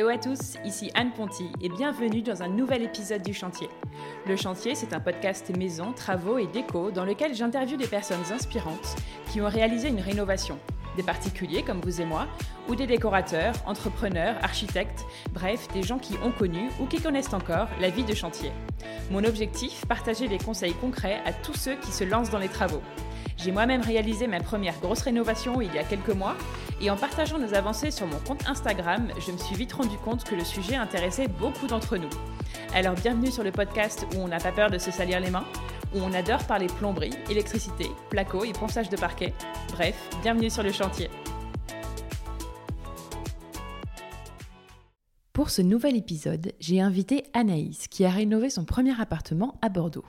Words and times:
Hello 0.00 0.08
à 0.08 0.16
tous, 0.16 0.56
ici 0.64 0.90
Anne 0.94 1.10
Ponty 1.12 1.50
et 1.60 1.68
bienvenue 1.68 2.22
dans 2.22 2.42
un 2.42 2.48
nouvel 2.48 2.82
épisode 2.82 3.20
du 3.20 3.34
Chantier. 3.34 3.68
Le 4.26 4.34
Chantier, 4.34 4.74
c'est 4.74 4.94
un 4.94 4.98
podcast 4.98 5.54
maison, 5.54 5.92
travaux 5.92 6.38
et 6.38 6.46
déco 6.46 6.90
dans 6.90 7.04
lequel 7.04 7.34
j'interviewe 7.34 7.76
des 7.76 7.86
personnes 7.86 8.24
inspirantes 8.32 8.96
qui 9.30 9.42
ont 9.42 9.48
réalisé 9.50 9.88
une 9.88 10.00
rénovation. 10.00 10.58
Des 10.96 11.02
particuliers 11.02 11.62
comme 11.62 11.82
vous 11.82 12.00
et 12.00 12.06
moi, 12.06 12.28
ou 12.66 12.76
des 12.76 12.86
décorateurs, 12.86 13.52
entrepreneurs, 13.66 14.36
architectes, 14.42 15.04
bref, 15.34 15.68
des 15.74 15.82
gens 15.82 15.98
qui 15.98 16.14
ont 16.24 16.32
connu 16.32 16.70
ou 16.80 16.86
qui 16.86 17.02
connaissent 17.02 17.34
encore 17.34 17.68
la 17.78 17.90
vie 17.90 18.04
de 18.04 18.14
chantier. 18.14 18.52
Mon 19.10 19.22
objectif, 19.24 19.84
partager 19.84 20.28
des 20.28 20.38
conseils 20.38 20.72
concrets 20.72 21.20
à 21.26 21.34
tous 21.34 21.52
ceux 21.52 21.76
qui 21.76 21.92
se 21.92 22.04
lancent 22.04 22.30
dans 22.30 22.38
les 22.38 22.48
travaux. 22.48 22.80
J'ai 23.36 23.52
moi-même 23.52 23.82
réalisé 23.82 24.26
ma 24.26 24.40
première 24.40 24.78
grosse 24.80 25.02
rénovation 25.02 25.60
il 25.60 25.74
y 25.74 25.78
a 25.78 25.84
quelques 25.84 26.14
mois 26.14 26.36
et 26.80 26.90
en 26.90 26.96
partageant 26.96 27.38
nos 27.38 27.54
avancées 27.54 27.90
sur 27.90 28.06
mon 28.06 28.18
compte 28.18 28.48
Instagram, 28.48 29.08
je 29.24 29.32
me 29.32 29.36
suis 29.36 29.54
vite 29.54 29.72
rendu 29.72 29.96
compte 29.98 30.24
que 30.24 30.34
le 30.34 30.44
sujet 30.44 30.76
intéressait 30.76 31.28
beaucoup 31.28 31.66
d'entre 31.66 31.96
nous. 31.96 32.08
Alors 32.74 32.94
bienvenue 32.94 33.30
sur 33.30 33.44
le 33.44 33.52
podcast 33.52 34.06
où 34.14 34.20
on 34.20 34.28
n'a 34.28 34.38
pas 34.38 34.52
peur 34.52 34.70
de 34.70 34.78
se 34.78 34.90
salir 34.90 35.20
les 35.20 35.30
mains, 35.30 35.44
où 35.94 35.98
on 35.98 36.12
adore 36.12 36.44
parler 36.46 36.68
plomberie, 36.68 37.12
électricité, 37.28 37.86
placo 38.08 38.44
et 38.44 38.52
ponçage 38.52 38.88
de 38.88 38.96
parquet. 38.96 39.34
Bref, 39.72 39.96
bienvenue 40.22 40.50
sur 40.50 40.62
le 40.62 40.72
chantier. 40.72 41.10
Pour 45.32 45.50
ce 45.50 45.62
nouvel 45.62 45.96
épisode, 45.96 46.52
j'ai 46.60 46.80
invité 46.80 47.24
Anaïs 47.32 47.88
qui 47.88 48.04
a 48.04 48.10
rénové 48.10 48.50
son 48.50 48.64
premier 48.64 48.98
appartement 49.00 49.58
à 49.62 49.68
Bordeaux. 49.68 50.04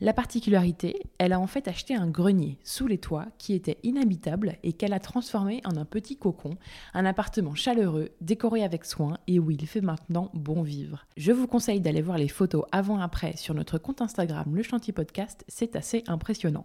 La 0.00 0.12
particularité, 0.12 1.02
elle 1.18 1.32
a 1.32 1.38
en 1.38 1.46
fait 1.46 1.68
acheté 1.68 1.94
un 1.94 2.08
grenier 2.08 2.58
sous 2.64 2.88
les 2.88 2.98
toits 2.98 3.26
qui 3.38 3.54
était 3.54 3.78
inhabitable 3.84 4.56
et 4.64 4.72
qu'elle 4.72 4.92
a 4.92 4.98
transformé 4.98 5.60
en 5.64 5.76
un 5.76 5.84
petit 5.84 6.16
cocon, 6.16 6.56
un 6.94 7.04
appartement 7.04 7.54
chaleureux, 7.54 8.10
décoré 8.20 8.64
avec 8.64 8.84
soin 8.84 9.18
et 9.28 9.38
où 9.38 9.52
il 9.52 9.66
fait 9.68 9.80
maintenant 9.80 10.30
bon 10.34 10.62
vivre. 10.62 11.06
Je 11.16 11.30
vous 11.30 11.46
conseille 11.46 11.80
d'aller 11.80 12.02
voir 12.02 12.18
les 12.18 12.28
photos 12.28 12.64
avant-après 12.72 13.36
sur 13.36 13.54
notre 13.54 13.78
compte 13.78 14.02
Instagram 14.02 14.52
Le 14.52 14.64
Chantier 14.64 14.92
Podcast, 14.92 15.44
c'est 15.46 15.76
assez 15.76 16.02
impressionnant. 16.08 16.64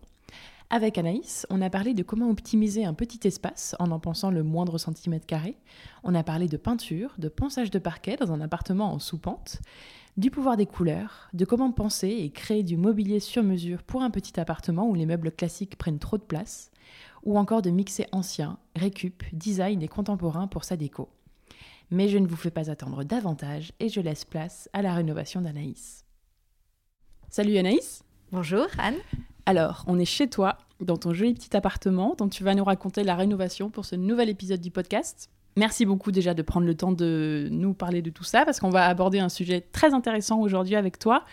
Avec 0.71 0.99
Anaïs, 0.99 1.47
on 1.49 1.61
a 1.61 1.69
parlé 1.71 1.95
de 1.95 2.03
comment 2.03 2.29
optimiser 2.29 2.85
un 2.85 2.93
petit 2.93 3.27
espace 3.27 3.75
en 3.79 3.89
en 3.89 3.99
pensant 3.99 4.29
le 4.29 4.43
moindre 4.43 4.77
centimètre 4.77 5.25
carré. 5.25 5.57
On 6.03 6.13
a 6.13 6.23
parlé 6.23 6.47
de 6.47 6.57
peinture, 6.57 7.13
de 7.17 7.27
ponçage 7.27 7.71
de 7.71 7.79
parquet 7.79 8.17
dans 8.17 8.31
un 8.31 8.41
appartement 8.41 8.93
en 8.93 8.99
sous-pente 8.99 9.61
du 10.19 10.31
pouvoir 10.31 10.57
des 10.57 10.65
couleurs, 10.65 11.29
de 11.31 11.45
comment 11.45 11.71
penser 11.71 12.09
et 12.09 12.29
créer 12.29 12.61
du 12.61 12.75
mobilier 12.75 13.21
sur 13.21 13.41
mesure 13.41 13.83
pour 13.83 14.01
un 14.01 14.09
petit 14.09 14.37
appartement 14.37 14.85
où 14.85 14.93
les 14.93 15.05
meubles 15.05 15.31
classiques 15.31 15.77
prennent 15.77 15.97
trop 15.97 16.17
de 16.17 16.23
place, 16.23 16.71
ou 17.23 17.37
encore 17.37 17.61
de 17.61 17.69
mixer 17.69 18.05
ancien, 18.11 18.57
récup, 18.75 19.23
design 19.31 19.81
et 19.81 19.87
contemporain 19.87 20.47
pour 20.47 20.65
sa 20.65 20.75
déco. 20.75 21.07
Mais 21.89 22.09
je 22.09 22.17
ne 22.17 22.27
vous 22.27 22.35
fais 22.35 22.51
pas 22.51 22.69
attendre 22.69 23.05
davantage 23.05 23.71
et 23.79 23.87
je 23.87 24.01
laisse 24.01 24.25
place 24.25 24.69
à 24.73 24.81
la 24.81 24.93
rénovation 24.93 25.39
d'Anaïs. 25.39 26.03
Salut 27.29 27.57
Anaïs 27.57 28.03
Bonjour 28.33 28.67
Anne 28.77 28.97
Alors, 29.45 29.85
on 29.87 29.97
est 29.99 30.05
chez 30.05 30.29
toi, 30.29 30.57
dans 30.81 30.97
ton 30.97 31.13
joli 31.13 31.33
petit 31.33 31.55
appartement, 31.55 32.15
dont 32.17 32.27
tu 32.27 32.43
vas 32.43 32.55
nous 32.55 32.65
raconter 32.65 33.03
la 33.05 33.15
rénovation 33.15 33.69
pour 33.69 33.85
ce 33.85 33.95
nouvel 33.95 34.27
épisode 34.27 34.59
du 34.59 34.69
podcast. 34.69 35.29
Merci 35.55 35.85
beaucoup 35.85 36.11
déjà 36.11 36.33
de 36.33 36.41
prendre 36.41 36.65
le 36.65 36.75
temps 36.75 36.91
de 36.91 37.47
nous 37.51 37.73
parler 37.73 38.01
de 38.01 38.09
tout 38.09 38.23
ça, 38.23 38.45
parce 38.45 38.59
qu'on 38.59 38.69
va 38.69 38.85
aborder 38.85 39.19
un 39.19 39.29
sujet 39.29 39.61
très 39.61 39.93
intéressant 39.93 40.39
aujourd'hui 40.39 40.75
avec 40.75 40.99
toi. 40.99 41.23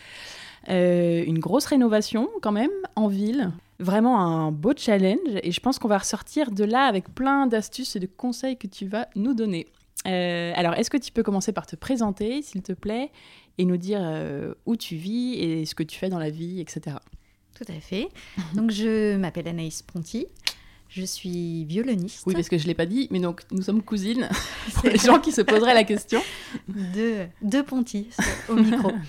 Euh, 0.69 1.23
une 1.25 1.39
grosse 1.39 1.67
rénovation 1.67 2.29
quand 2.43 2.53
même 2.53 2.71
en 2.97 3.09
ville. 3.09 3.53
Vraiment 3.79 4.19
un 4.21 4.53
beau 4.53 4.73
challenge 4.75 5.39
et 5.43 5.53
je 5.53 5.61
pense 5.61 5.79
qu'on 5.79 5.89
va 5.89 5.99
ressortir 5.99 6.51
de 6.51 6.65
là 6.65 6.87
avec 6.87 7.15
plein 7.15 7.47
d'astuces 7.47 7.95
et 7.95 8.01
de 8.01 8.07
conseils 8.07 8.57
que 8.57 8.67
tu 8.67 8.87
vas 8.87 9.07
nous 9.17 9.35
donner. 9.35 9.67
Euh, 10.07 10.53
alors, 10.57 10.75
est-ce 10.75 10.89
que 10.89 10.97
tu 10.97 11.13
peux 11.13 11.23
commencer 11.23 11.53
par 11.53 11.67
te 11.67 11.77
présenter, 11.77 12.41
s'il 12.43 12.63
te 12.63 12.73
plaît, 12.73 13.11
et 13.59 13.65
nous 13.65 13.77
dire 13.77 14.01
euh, 14.03 14.55
où 14.65 14.77
tu 14.77 14.97
vis 14.97 15.35
et 15.35 15.67
ce 15.67 15.75
que 15.75 15.83
tu 15.83 15.99
fais 15.99 16.09
dans 16.09 16.19
la 16.19 16.31
vie, 16.31 16.61
etc. 16.61 16.97
Tout 17.55 17.71
à 17.71 17.81
fait. 17.81 18.09
Donc, 18.55 18.71
je 18.71 19.17
m'appelle 19.17 19.49
Anaïs 19.49 19.83
Ponty. 19.83 20.27
Je 20.97 21.05
suis 21.05 21.67
violoniste. 21.67 22.23
Oui, 22.27 22.33
parce 22.33 22.49
que 22.49 22.57
je 22.57 22.63
ne 22.63 22.69
l'ai 22.69 22.75
pas 22.75 22.87
dit, 22.87 23.07
mais 23.11 23.21
donc 23.21 23.43
nous 23.51 23.61
sommes 23.61 23.83
cousines, 23.83 24.31
pour 24.75 24.89
les 24.89 24.97
gens 24.97 25.21
qui 25.21 25.31
se 25.31 25.43
poseraient 25.43 25.75
la 25.75 25.85
question. 25.85 26.23
De, 26.69 27.27
de 27.43 27.61
Ponty, 27.61 28.09
au 28.49 28.55
micro. 28.55 28.91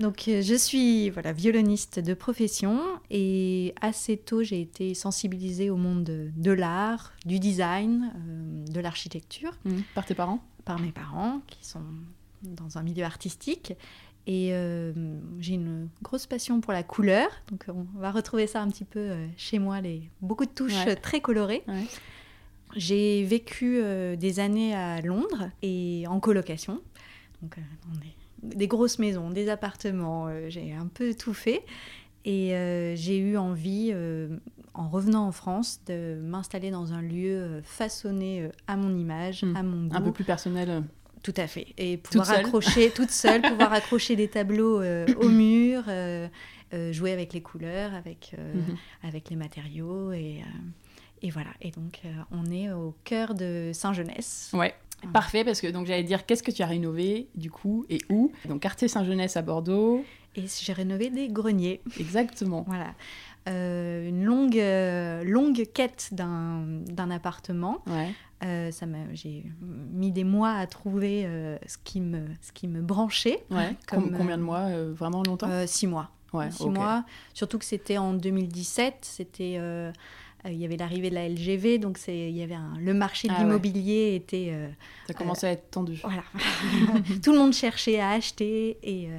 Donc 0.00 0.28
euh, 0.28 0.40
je 0.40 0.54
suis 0.54 1.10
voilà, 1.10 1.32
violoniste 1.32 1.98
de 2.00 2.14
profession 2.14 2.80
et 3.10 3.74
assez 3.82 4.16
tôt 4.16 4.42
j'ai 4.42 4.62
été 4.62 4.94
sensibilisée 4.94 5.68
au 5.68 5.76
monde 5.76 6.04
de, 6.04 6.50
l'art, 6.52 7.12
du 7.26 7.38
design, 7.38 8.10
euh, 8.16 8.64
de 8.72 8.80
l'architecture. 8.80 9.52
Mmh. 9.66 9.80
Par 9.94 10.06
tes 10.06 10.14
parents? 10.14 10.42
Par 10.64 10.78
mes 10.78 10.90
parents 10.90 11.42
qui 11.48 11.66
sont 11.66 11.84
dans 12.42 12.78
un 12.78 12.82
milieu 12.82 13.04
artistique. 13.04 13.74
Et 14.26 14.50
euh, 14.52 14.92
j'ai 15.38 15.54
une 15.54 15.88
grosse 16.02 16.26
passion 16.26 16.60
pour 16.60 16.72
la 16.72 16.82
couleur. 16.82 17.28
Donc 17.50 17.64
on 17.68 17.86
va 17.98 18.10
retrouver 18.10 18.46
ça 18.46 18.60
un 18.60 18.68
petit 18.68 18.84
peu 18.84 19.00
euh, 19.00 19.26
chez 19.36 19.58
moi, 19.58 19.80
les... 19.80 20.10
beaucoup 20.20 20.44
de 20.44 20.50
touches 20.50 20.86
très 21.02 21.20
colorées. 21.20 21.64
J'ai 22.76 23.24
vécu 23.24 23.80
euh, 23.80 24.14
des 24.14 24.38
années 24.38 24.74
à 24.74 25.00
Londres 25.00 25.50
et 25.62 26.04
en 26.06 26.20
colocation. 26.20 26.80
Donc 27.42 27.56
des, 28.42 28.56
des, 28.56 28.68
grosses 28.68 28.98
maisons, 28.98 29.30
des 29.30 29.48
appartements, 29.48 30.28
j'ai 30.48 30.74
un 30.74 30.86
peu 30.86 31.14
tout 31.14 31.34
fait. 31.34 31.64
Et 32.26 32.50
j'ai 32.96 33.18
eu 33.18 33.38
envie, 33.38 33.94
en 34.74 34.88
revenant 34.90 35.26
en 35.26 35.32
France, 35.32 35.80
de 35.86 36.20
m'installer 36.22 36.70
dans 36.70 36.92
un 36.92 37.00
lieu 37.00 37.62
façonné 37.64 38.50
à 38.66 38.76
mon 38.76 38.94
image, 38.94 39.42
hmm. 39.42 39.56
à 39.56 39.62
mon 39.62 39.86
goût. 39.86 39.96
Un 39.96 40.02
peu 40.02 40.12
plus 40.12 40.24
personnel 40.24 40.84
tout 41.22 41.34
à 41.36 41.46
fait. 41.46 41.68
Et 41.76 41.96
pouvoir 41.96 42.30
accrocher 42.30 42.90
toute 42.90 43.10
seule, 43.10 43.42
pouvoir 43.42 43.72
accrocher 43.72 44.16
des 44.16 44.28
tableaux 44.28 44.80
euh, 44.80 45.06
au 45.20 45.28
mur, 45.28 45.84
euh, 45.88 46.28
euh, 46.72 46.92
jouer 46.92 47.12
avec 47.12 47.32
les 47.32 47.42
couleurs, 47.42 47.94
avec, 47.94 48.34
mhm. 48.36 48.76
avec 49.02 49.30
les 49.30 49.36
matériaux. 49.36 50.12
Et, 50.12 50.40
et 51.22 51.30
voilà. 51.30 51.50
Et 51.60 51.70
donc, 51.70 52.02
on 52.30 52.50
est 52.50 52.72
au 52.72 52.94
cœur 53.04 53.34
de 53.34 53.70
Saint-Genès. 53.74 54.50
Ouais. 54.52 54.74
Parfait, 55.14 55.44
parce 55.44 55.62
que 55.62 55.66
donc 55.66 55.86
j'allais 55.86 56.04
dire 56.04 56.26
qu'est-ce 56.26 56.42
que 56.42 56.50
tu 56.50 56.60
as 56.60 56.66
rénové 56.66 57.28
du 57.34 57.50
coup 57.50 57.86
et 57.88 58.00
où? 58.10 58.32
Donc 58.46 58.60
quartier 58.60 58.86
Saint-Genès 58.86 59.34
à 59.34 59.40
Bordeaux. 59.40 60.04
Et 60.36 60.44
j'ai 60.46 60.74
rénové 60.74 61.08
des 61.08 61.28
greniers. 61.28 61.80
Exactement. 61.98 62.66
voilà. 62.66 62.92
une 63.46 64.24
longue, 64.24 64.62
longue 65.24 65.66
quête 65.72 66.10
d'un 66.12 67.10
appartement. 67.10 67.82
Ouais. 67.86 68.10
Euh, 68.42 68.70
j'ai 69.12 69.44
mis 69.60 70.12
des 70.12 70.24
mois 70.24 70.52
à 70.52 70.66
trouver 70.66 71.24
euh, 71.26 71.58
ce, 71.66 71.76
qui 71.84 72.00
me, 72.00 72.24
ce 72.40 72.52
qui 72.52 72.68
me 72.68 72.80
branchait. 72.80 73.44
combien 73.86 74.38
de 74.38 74.42
mois 74.42 74.68
euh, 74.68 74.92
Vraiment 74.94 75.22
longtemps 75.22 75.66
Six 75.66 75.86
mois. 75.86 76.10
six 76.50 76.68
mois. 76.68 77.04
Surtout 77.34 77.58
que 77.58 77.64
c'était 77.64 77.98
en 77.98 78.14
2017. 78.14 78.96
C'était 79.02 79.58
il 80.46 80.56
y 80.56 80.64
avait 80.64 80.78
l'arrivée 80.78 81.10
de 81.10 81.14
la 81.16 81.28
LGV, 81.28 81.76
donc 81.76 81.98
il 82.08 82.30
y 82.30 82.42
avait 82.42 82.56
le 82.78 82.94
marché 82.94 83.28
de 83.28 83.34
ah 83.36 83.42
l'immobilier 83.42 84.14
était. 84.14 84.54
Ça 85.06 85.12
commençait 85.12 85.48
à 85.48 85.50
être 85.50 85.70
tendu. 85.70 86.00
Voilà. 86.02 86.22
Tout 87.22 87.32
le 87.32 87.38
monde 87.38 87.52
cherchait 87.52 88.00
à 88.00 88.12
acheter 88.12 88.78
et, 88.82 89.10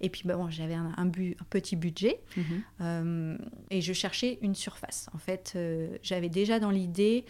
et 0.00 0.08
puis 0.08 0.22
bon, 0.24 0.48
j'avais 0.48 0.72
un, 0.72 0.94
un, 0.96 1.10
petit 1.50 1.76
budget 1.76 2.20
mhm. 2.34 3.38
et 3.68 3.82
je 3.82 3.92
cherchais 3.92 4.38
une 4.40 4.54
surface. 4.54 5.10
En 5.14 5.18
fait, 5.18 5.58
j'avais 6.02 6.30
déjà 6.30 6.58
dans 6.58 6.70
l'idée 6.70 7.26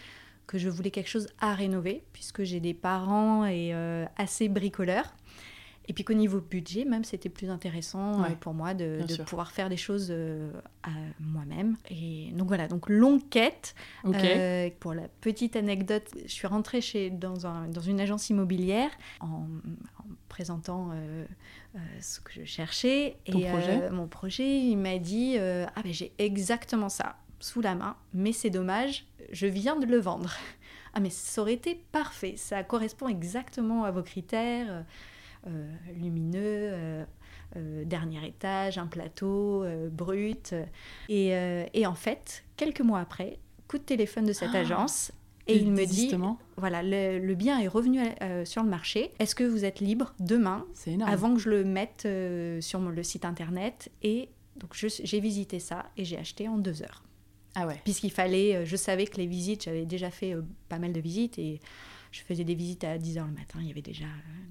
que 0.51 0.57
je 0.57 0.67
voulais 0.67 0.91
quelque 0.91 1.07
chose 1.07 1.29
à 1.39 1.55
rénover, 1.55 2.03
puisque 2.11 2.43
j'ai 2.43 2.59
des 2.59 2.73
parents 2.73 3.45
et 3.45 3.73
euh, 3.73 4.05
assez 4.17 4.49
bricoleurs. 4.49 5.15
Et 5.87 5.93
puis 5.93 6.03
qu'au 6.03 6.13
niveau 6.13 6.41
budget, 6.41 6.83
même, 6.83 7.05
c'était 7.05 7.29
plus 7.29 7.49
intéressant 7.49 8.21
euh, 8.21 8.27
pour 8.37 8.53
moi 8.53 8.73
de, 8.73 8.99
pouvoir 9.23 9.51
faire 9.51 9.69
des 9.69 9.77
choses 9.77 10.09
euh, 10.11 10.51
à 10.83 10.89
moi-même. 11.21 11.77
Et 11.89 12.31
donc 12.33 12.49
voilà, 12.49 12.67
donc 12.67 12.89
longue 12.89 13.27
quête. 13.29 13.75
pour 14.81 14.93
la 14.93 15.07
petite 15.21 15.55
anecdote, 15.55 16.03
je 16.25 16.31
suis 16.31 16.47
rentrée 16.47 16.81
chez, 16.81 17.09
dans, 17.09 17.47
un, 17.47 17.69
dans 17.69 17.81
une 17.81 18.01
agence 18.01 18.29
immobilière 18.29 18.91
en, 19.21 19.47
présentant 20.27 20.91
ce 22.01 22.19
que 22.19 22.33
je 22.33 22.43
cherchais. 22.43 23.15
et 23.25 23.45
mon 23.91 24.07
projet, 24.07 24.59
il 24.59 24.77
m'a 24.77 24.97
dit 24.97 25.37
Ah 25.37 25.81
ben 25.81 25.93
j'ai 25.93 26.11
exactement 26.17 26.89
ça 26.89 27.15
sous 27.41 27.61
la 27.61 27.75
main, 27.75 27.95
mais 28.13 28.31
c'est 28.31 28.49
dommage, 28.49 29.05
je 29.31 29.47
viens 29.47 29.75
de 29.75 29.85
le 29.85 29.97
vendre. 29.97 30.31
Ah 30.93 30.99
mais 30.99 31.09
ça 31.09 31.41
aurait 31.41 31.53
été 31.53 31.81
parfait, 31.91 32.35
ça 32.37 32.63
correspond 32.63 33.07
exactement 33.07 33.83
à 33.83 33.91
vos 33.91 34.03
critères, 34.03 34.67
euh, 34.69 34.81
euh, 35.47 35.71
lumineux, 35.97 37.05
euh, 37.55 37.83
dernier 37.85 38.27
étage, 38.27 38.77
un 38.77 38.87
plateau, 38.87 39.65
brut. 39.89 40.53
Et, 41.09 41.85
en 41.85 41.95
fait, 41.95 42.43
quelques 42.57 42.81
mois 42.81 42.99
après, 42.99 43.39
coup 43.67 43.77
de 43.77 43.83
téléphone 43.83 44.25
de 44.25 44.33
cette 44.33 44.51
ah, 44.53 44.59
agence, 44.59 45.11
et 45.47 45.57
il 45.57 45.71
me 45.71 45.85
dit, 45.85 46.13
voilà, 46.57 46.83
le, 46.83 47.33
bien 47.33 47.59
est 47.59 47.67
revenu 47.67 47.99
sur 48.45 48.63
le 48.63 48.69
marché. 48.69 49.11
Est-ce 49.19 49.33
que 49.33 49.43
vous 49.43 49.65
êtes 49.65 49.79
libre 49.79 50.13
demain, 50.19 50.65
avant 51.05 51.33
que 51.33 51.39
je 51.39 51.49
le 51.49 51.63
mette 51.63 52.07
sur 52.61 52.79
le 52.79 53.03
site 53.03 53.25
internet? 53.25 53.89
Et 54.03 54.29
donc 54.57 54.75
j'ai 54.75 55.19
visité 55.19 55.59
ça 55.59 55.85
et 55.97 56.05
j'ai 56.05 56.17
acheté 56.17 56.47
en 56.47 56.57
deux 56.57 56.83
heures. 56.83 57.03
Ah 57.55 57.67
ouais. 57.67 57.79
Puisqu'il 57.83 58.11
fallait, 58.11 58.55
euh, 58.55 58.65
je 58.65 58.75
savais 58.75 59.05
que 59.05 59.17
les 59.17 59.27
visites, 59.27 59.65
j'avais 59.65 59.85
déjà 59.85 60.09
fait 60.09 60.33
euh, 60.33 60.41
pas 60.69 60.79
mal 60.79 60.93
de 60.93 60.99
visites 60.99 61.37
et 61.37 61.59
je 62.11 62.21
faisais 62.21 62.43
des 62.43 62.55
visites 62.55 62.83
à 62.83 62.97
10h 62.97 63.25
le 63.25 63.33
matin, 63.33 63.59
il 63.61 63.67
y 63.67 63.71
avait 63.71 63.81
déjà 63.81 64.05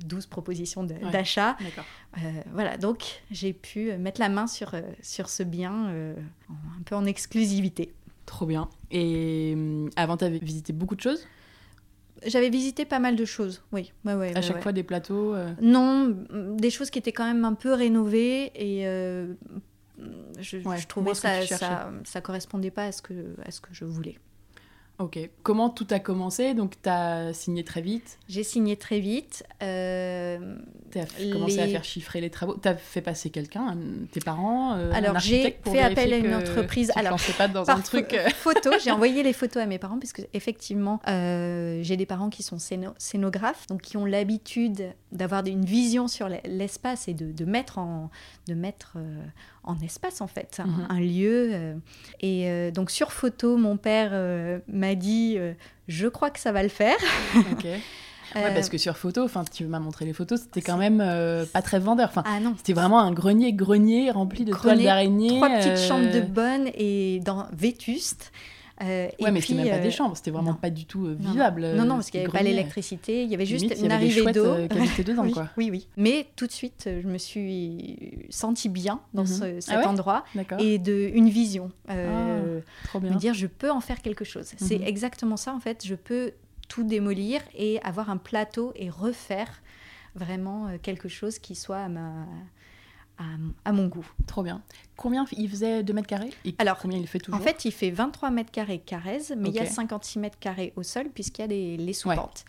12 0.06 0.26
propositions 0.26 0.84
d'achat. 0.84 1.58
voilà, 2.52 2.78
donc 2.78 3.22
j'ai 3.30 3.52
pu 3.52 3.92
mettre 3.98 4.18
la 4.18 4.30
main 4.30 4.46
sur, 4.46 4.74
sur 5.02 5.28
ce 5.28 5.42
bien 5.42 5.92
un 6.48 6.82
peu 6.86 6.94
en 6.94 7.04
exclusivité. 7.04 7.92
Trop 8.24 8.46
bien. 8.46 8.70
Et 8.90 9.54
avant, 9.96 10.16
tu 10.16 10.24
avais 10.24 10.38
visité 10.38 10.72
beaucoup 10.72 10.96
de 10.96 11.02
choses? 11.02 11.26
J'avais 12.24 12.48
visité 12.48 12.86
pas 12.86 12.98
mal 12.98 13.14
de 13.14 13.26
choses, 13.26 13.62
oui. 13.72 13.92
Ouais, 14.06 14.14
ouais, 14.14 14.34
à 14.34 14.40
chaque 14.40 14.62
fois 14.62 14.72
des 14.72 14.82
plateaux 14.82 15.34
Non, 15.60 16.16
des 16.56 16.70
choses 16.70 16.88
qui 16.88 16.98
étaient 16.98 17.12
quand 17.12 17.26
même 17.26 17.44
un 17.44 17.54
peu 17.54 17.74
rénovées 17.74 18.52
et 18.54 18.86
je, 20.38 20.58
je 20.58 20.86
trouvais 20.86 21.12
que 21.12 21.16
ça, 21.16 21.46
ça, 21.46 21.90
ça, 22.04 22.20
correspondait 22.20 22.70
pas 22.70 22.84
à 22.84 22.92
ce 22.92 23.02
que, 23.02 23.34
à 23.44 23.50
ce 23.50 23.60
que 23.60 23.72
je 23.72 23.84
voulais. 23.84 24.16
Ok. 25.00 25.18
Comment 25.42 25.70
tout 25.70 25.86
a 25.90 25.98
commencé? 25.98 26.52
Donc, 26.52 26.74
tu 26.82 26.88
as 26.90 27.32
signé 27.32 27.64
très 27.64 27.80
vite 27.80 28.18
J'ai 28.28 28.42
signé 28.42 28.76
très 28.76 29.00
vite. 29.00 29.44
Euh, 29.62 30.56
tu 30.92 30.98
as 30.98 31.06
commencé 31.32 31.58
à 31.58 31.66
faire 31.68 31.84
chiffrer 31.84 32.20
les 32.20 32.28
travaux. 32.28 32.58
Tu 32.62 32.68
as 32.68 32.76
fait 32.76 33.00
passer 33.00 33.30
quelqu'un, 33.30 33.78
tes 34.12 34.20
parents 34.20 34.74
euh, 34.74 34.92
Alors, 34.92 35.18
j'ai 35.18 35.58
fait 35.64 35.80
appel 35.80 36.12
à 36.12 36.18
une 36.18 36.34
entreprise. 36.34 36.92
Alors, 36.96 37.16
je 37.16 37.32
pas 37.32 37.48
dans 37.48 37.70
un 37.70 37.80
truc. 37.80 38.12
Euh, 38.12 38.28
photo, 38.28 38.72
j'ai 38.82 38.90
envoyé 38.90 39.22
les 39.22 39.32
photos 39.32 39.62
à 39.62 39.66
mes 39.66 39.78
parents, 39.78 39.98
parce 39.98 40.12
que, 40.12 40.22
effectivement, 40.34 41.00
euh, 41.08 41.80
j'ai 41.82 41.96
des 41.96 42.06
parents 42.06 42.28
qui 42.28 42.42
sont 42.42 42.58
scénographes, 42.58 43.66
donc 43.68 43.80
qui 43.80 43.96
ont 43.96 44.04
l'habitude 44.04 44.92
d'avoir 45.12 45.44
une 45.46 45.64
vision 45.64 46.08
sur 46.08 46.28
l'espace 46.44 47.08
et 47.08 47.14
de, 47.14 47.32
de, 47.32 47.44
mettre 47.44 47.78
en, 47.78 48.10
de 48.46 48.54
mettre, 48.54 48.96
en 49.64 49.78
espace 49.80 50.20
en 50.20 50.26
fait, 50.26 50.60
mhm. 50.64 50.86
un, 50.88 51.00
lieu. 51.00 51.50
Euh, 51.52 51.74
et 52.20 52.48
euh, 52.48 52.70
donc 52.70 52.90
sur 52.90 53.12
photo, 53.12 53.56
mon 53.56 53.76
père 53.76 54.10
euh, 54.12 54.58
m'a 54.68 54.94
dit 54.94 55.38
je 55.88 56.08
crois 56.08 56.30
que 56.30 56.40
ça 56.40 56.52
va 56.52 56.62
le 56.62 56.68
faire. 56.68 56.96
Ouais, 58.36 58.54
parce 58.54 58.68
que 58.68 58.78
sur 58.78 58.96
photo, 58.96 59.24
enfin, 59.24 59.42
tu 59.42 59.64
m'as 59.64 59.80
montré 59.80 60.04
les 60.04 60.12
photos, 60.12 60.42
c'était 60.42 60.60
quand 60.60 60.76
même 60.76 60.98
pas 61.52 61.62
très 61.62 61.80
vendeur. 61.80 62.10
Enfin, 62.10 62.22
ah 62.24 62.38
non. 62.38 62.54
C'était 62.56 62.74
vraiment 62.74 63.00
un 63.00 63.10
grenier 63.10 63.52
grenier 63.52 64.12
rempli 64.12 64.44
de 64.44 64.52
toiles 64.52 64.80
d'araignée. 64.80 65.34
Trois 65.34 65.48
petites 65.48 65.78
chambres 65.78 66.12
de 66.12 66.20
bonne 66.20 66.70
et 66.74 67.18
dans 67.24 67.48
vétuste. 67.52 68.30
Euh, 68.82 69.08
ouais, 69.20 69.30
mais 69.30 69.40
c'était 69.40 69.62
même 69.62 69.68
pas 69.68 69.78
des 69.78 69.88
euh, 69.88 69.90
chambres, 69.90 70.16
c'était 70.16 70.30
vraiment 70.30 70.54
pas 70.54 70.70
du 70.70 70.86
tout 70.86 71.06
euh, 71.06 71.16
vivable. 71.18 71.66
Non, 71.74 71.84
non, 71.84 71.94
parce 71.96 72.10
qu'il 72.10 72.20
n'y 72.20 72.26
avait 72.26 72.38
pas 72.38 72.42
l'électricité, 72.42 73.24
il 73.24 73.30
y 73.30 73.34
avait 73.34 73.46
juste 73.46 73.74
une 73.78 73.92
arrivée 73.92 74.24
d'eau. 74.32 74.54
dedans, 74.66 75.22
oui, 75.24 75.32
quoi. 75.32 75.48
Oui, 75.56 75.70
oui. 75.70 75.86
Mais 75.96 76.26
tout 76.36 76.46
de 76.46 76.52
suite, 76.52 76.88
je 77.02 77.06
me 77.06 77.18
suis 77.18 78.26
sentie 78.30 78.68
bien 78.68 79.00
dans 79.12 79.24
mhm. 79.24 79.60
cet 79.60 79.74
ah 79.76 79.88
endroit 79.88 80.24
et 80.58 80.78
de 80.78 81.10
une 81.12 81.28
vision. 81.28 81.70
Ah, 81.88 81.94
trop 82.84 83.00
bien. 83.00 83.10
Me 83.10 83.16
dire, 83.16 83.34
je 83.34 83.46
peux 83.46 83.70
en 83.70 83.80
faire 83.80 84.00
quelque 84.00 84.24
chose. 84.24 84.52
C'est 84.56 84.78
mhm. 84.78 84.86
exactement 84.86 85.36
ça, 85.36 85.54
en 85.54 85.60
fait. 85.60 85.86
Je 85.86 85.94
peux 85.94 86.32
tout 86.68 86.84
démolir 86.84 87.42
et 87.56 87.80
avoir 87.82 88.10
un 88.10 88.16
plateau 88.16 88.72
et 88.76 88.88
refaire 88.88 89.60
vraiment 90.14 90.68
quelque 90.82 91.08
chose 91.08 91.38
qui 91.38 91.54
soit 91.54 91.78
à 91.78 91.88
ma 91.88 92.26
à, 93.64 93.72
mon 93.72 93.86
goût. 93.86 94.06
Trop 94.26 94.42
bien. 94.42 94.62
Combien 94.96 95.24
il 95.32 95.48
faisait 95.48 95.82
de 95.82 95.92
mètres 95.92 96.06
carrés? 96.06 96.30
Et 96.44 96.54
Alors, 96.58 96.78
combien 96.78 96.98
il 96.98 97.06
fait 97.06 97.18
toujours? 97.18 97.40
En 97.40 97.42
fait, 97.42 97.64
il 97.64 97.72
fait 97.72 97.90
23 97.90 98.30
mètres 98.30 98.50
carrés 98.50 98.78
Carrez, 98.78 99.34
mais 99.36 99.50
il 99.50 99.54
y 99.54 99.60
a 99.60 99.66
56 99.66 100.18
mètres 100.18 100.38
carrés 100.38 100.72
au 100.76 100.82
sol 100.82 101.08
puisqu'il 101.12 101.42
y 101.42 101.44
a 101.44 101.48
des, 101.48 101.76
les 101.76 101.92
sous-pentes. 101.92 102.44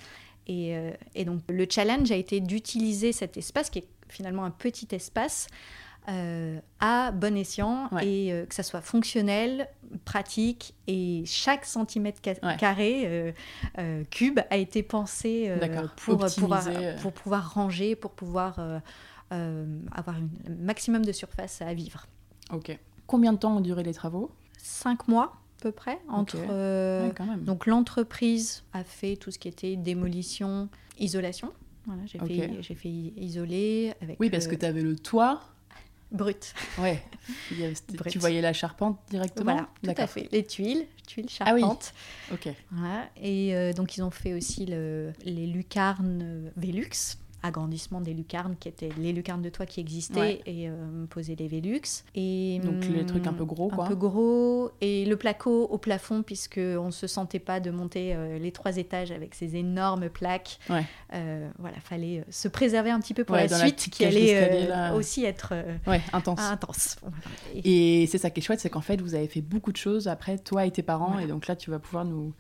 Et, 0.48 0.76
euh, 0.76 0.92
et, 1.14 1.26
donc, 1.26 1.42
le 1.50 1.66
challenge 1.70 2.12
a 2.12 2.16
été 2.16 2.40
d'utiliser 2.40 3.12
cet 3.12 3.38
espace, 3.38 3.70
qui 3.70 3.80
est 3.80 3.88
finalement 4.10 4.44
un 4.44 4.52
petit 4.52 4.88
espace, 4.92 5.48
euh, 6.10 6.60
à 6.80 7.12
bon 7.12 7.38
escient 7.38 7.88
et 8.02 8.34
euh, 8.34 8.46
que 8.48 8.56
ça 8.56 8.64
soit 8.64 8.82
fonctionnel, 8.82 9.70
pratique. 10.04 10.74
Et 10.88 11.24
chaque 11.26 11.66
centimètre 11.66 12.22
carré, 12.58 13.34
cube, 14.10 14.40
a 14.50 14.58
été 14.58 14.84
pensé 14.84 15.54
pour, 15.98 16.26
pouvoir, 16.26 16.68
pour 17.02 17.14
pouvoir 17.14 17.54
ranger, 17.54 17.96
pour 17.96 18.12
pouvoir 18.12 18.82
avoir 19.92 20.18
un 20.18 20.28
maximum 20.60 21.06
de 21.06 21.12
surface 21.12 21.62
à 21.62 21.74
vivre. 21.74 22.08
Ok. 22.52 22.78
Combien 23.08 23.34
de 23.34 23.38
temps 23.38 23.58
ont 23.58 23.62
duré 23.62 23.84
les 23.84 23.94
travaux? 23.94 24.32
Cinq 24.58 25.08
mois 25.08 25.34
à 25.60 25.62
peu 25.62 25.72
près. 25.72 26.00
Entre, 26.10 26.38
euh, 26.50 27.12
Donc 27.42 27.66
l'entreprise 27.66 28.64
a 28.74 28.84
fait 28.84 29.16
tout 29.16 29.32
ce 29.32 29.38
qui 29.38 29.48
était 29.48 29.76
démolition, 29.76 30.70
isolation. 31.00 31.52
Voilà, 31.86 32.04
j'ai 32.06 32.20
fait, 32.20 32.76
fait, 32.76 32.90
isoler. 32.90 33.94
Avec, 34.02 34.20
oui, 34.20 34.30
parce 34.30 34.48
que 34.48 34.56
tu 34.56 34.66
avais 34.66 34.82
le 34.82 34.96
toit. 34.96 35.42
Brut. 36.12 36.54
Ouais. 36.78 37.02
Tu 38.10 38.20
voyais 38.20 38.42
la 38.42 38.54
charpente 38.54 39.00
directement? 39.10 39.54
Voilà, 39.54 39.70
tout 39.84 40.02
à 40.02 40.08
fait. 40.08 40.28
Les 40.32 40.44
tuiles, 40.44 40.86
tuiles, 41.08 41.30
charpente. 41.30 41.94
Ah 41.94 42.34
oui. 42.34 42.38
Ok. 42.48 42.54
Voilà. 42.72 43.10
Et 43.22 43.56
euh, 43.56 43.72
donc 43.72 43.96
ils 43.96 44.04
ont 44.04 44.12
fait 44.12 44.34
aussi 44.34 44.66
le, 44.66 45.14
les 45.24 45.48
lucarnes 45.48 46.52
Velux 46.58 47.18
agrandissement 47.44 48.02
des 48.02 48.14
lucarnes 48.14 48.56
qui 48.60 48.68
étaient 48.68 48.90
les 48.98 49.14
lucarnes 49.14 49.42
de 49.42 49.50
toit 49.50 49.66
qui 49.66 49.80
existaient 49.80 50.42
et 50.46 50.70
euh, 50.70 51.06
poser 51.10 51.36
les 51.36 51.48
Velux. 51.48 52.04
Et, 52.16 52.60
Donc 52.64 52.86
les 52.86 53.06
trucs 53.06 53.28
un 53.28 53.34
peu 53.34 53.46
gros 53.46 53.70
quoi. 53.70 53.86
Un 53.86 53.88
peu 53.88 53.96
gros 53.96 54.72
et 54.82 55.06
le 55.06 55.16
placo 55.16 55.64
au 55.64 55.78
plafond 55.78 56.24
puisque 56.24 56.60
on 56.60 56.88
ne 56.88 56.92
se 56.92 57.08
sentait 57.08 57.40
pas 57.40 57.60
de 57.60 57.72
monter 57.72 58.14
euh, 58.14 58.38
les 58.38 58.52
trois 58.52 58.78
étages 58.78 59.12
avec 59.12 59.34
ces 59.36 59.56
énormes 59.56 60.10
plaques. 60.10 60.60
Ouais. 60.70 60.86
Euh, 61.14 61.50
voilà, 61.60 61.80
fallait 61.80 62.24
se 62.30 62.48
préserver 62.48 62.92
un 62.92 63.00
petit 63.00 63.14
peu 63.14 63.24
pour 63.24 63.36
la 63.36 63.48
suite 63.48 63.90
qui 63.90 64.06
allait 64.06 64.70
aussi 64.94 65.26
être 65.26 65.54
intense. 66.14 66.40
intense. 66.40 66.98
Et, 67.64 68.08
c'est 68.08 68.18
ça 68.18 68.30
qui 68.30 68.40
est 68.40 68.44
chouette, 68.44 68.60
c'est 68.60 68.70
qu'en 68.70 68.82
fait 68.82 69.02
vous 69.02 69.16
avez 69.16 69.28
fait 69.28 69.42
beaucoup 69.42 69.72
de 69.72 69.78
choses 69.78 70.08
après 70.08 70.38
toi 70.38 70.66
et 70.66 70.72
tes 70.72 70.84
parents 70.84 71.20
et 71.20 71.28
donc 71.28 71.48
là 71.48 71.56
tu 71.56 71.72
vas 71.72 71.80
pouvoir 71.80 72.06
nous 72.06 72.34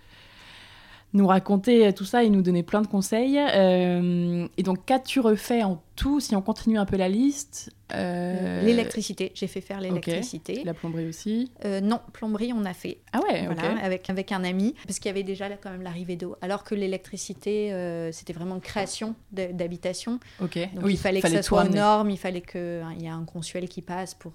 nous 1.13 1.27
raconter 1.27 1.93
tout 1.93 2.05
ça 2.05 2.23
et 2.23 2.29
nous 2.29 2.41
donner 2.41 2.63
plein 2.63 2.81
de 2.81 2.87
conseils. 2.87 3.37
Euh, 3.37 4.47
et 4.61 4.63
donc, 4.63 4.85
qu'as-tu 4.85 5.19
refait 5.19 5.63
en 5.63 5.81
tout, 5.95 6.19
si 6.19 6.35
on 6.35 6.41
continue 6.43 6.77
un 6.77 6.85
peu 6.85 6.95
la 6.95 7.09
liste 7.09 7.71
euh, 7.95 8.61
L'électricité, 8.61 9.31
j'ai 9.33 9.47
fait 9.47 9.59
faire 9.59 9.81
l'électricité. 9.81 10.61
La 10.63 10.75
plomberie 10.75 11.07
aussi 11.07 11.51
euh, 11.65 11.81
Non, 11.81 11.99
plomberie, 12.13 12.53
on 12.53 12.63
a 12.65 12.75
fait. 12.75 12.99
Ah 13.11 13.21
ouais, 13.23 13.47
voilà, 13.47 13.83
avec, 13.83 14.07
avec 14.11 14.31
un 14.31 14.43
ami, 14.43 14.75
parce 14.85 14.99
qu'il 14.99 15.09
y 15.09 15.09
avait 15.09 15.23
déjà 15.23 15.49
là, 15.49 15.55
quand 15.59 15.71
même 15.71 15.81
l'arrivée 15.81 16.15
d'eau. 16.15 16.35
Alors 16.41 16.63
que 16.63 16.75
l'électricité, 16.75 17.73
c'était 18.11 18.33
vraiment 18.33 18.59
création 18.59 19.15
d'habitation. 19.31 20.19
Ok. 20.39 20.59
Donc 20.75 20.91
il 20.91 20.97
fallait, 20.99 21.21
que 21.21 21.27
ça 21.27 21.41
soit 21.41 21.63
aux 21.63 21.69
normes, 21.69 22.11
il 22.11 22.19
fallait 22.19 22.41
qu'il 22.41 22.61
hein, 22.61 22.93
y 22.99 23.05
ait 23.05 23.09
un 23.09 23.25
consuel 23.25 23.67
qui 23.67 23.81
passe 23.81 24.13
pour, 24.13 24.33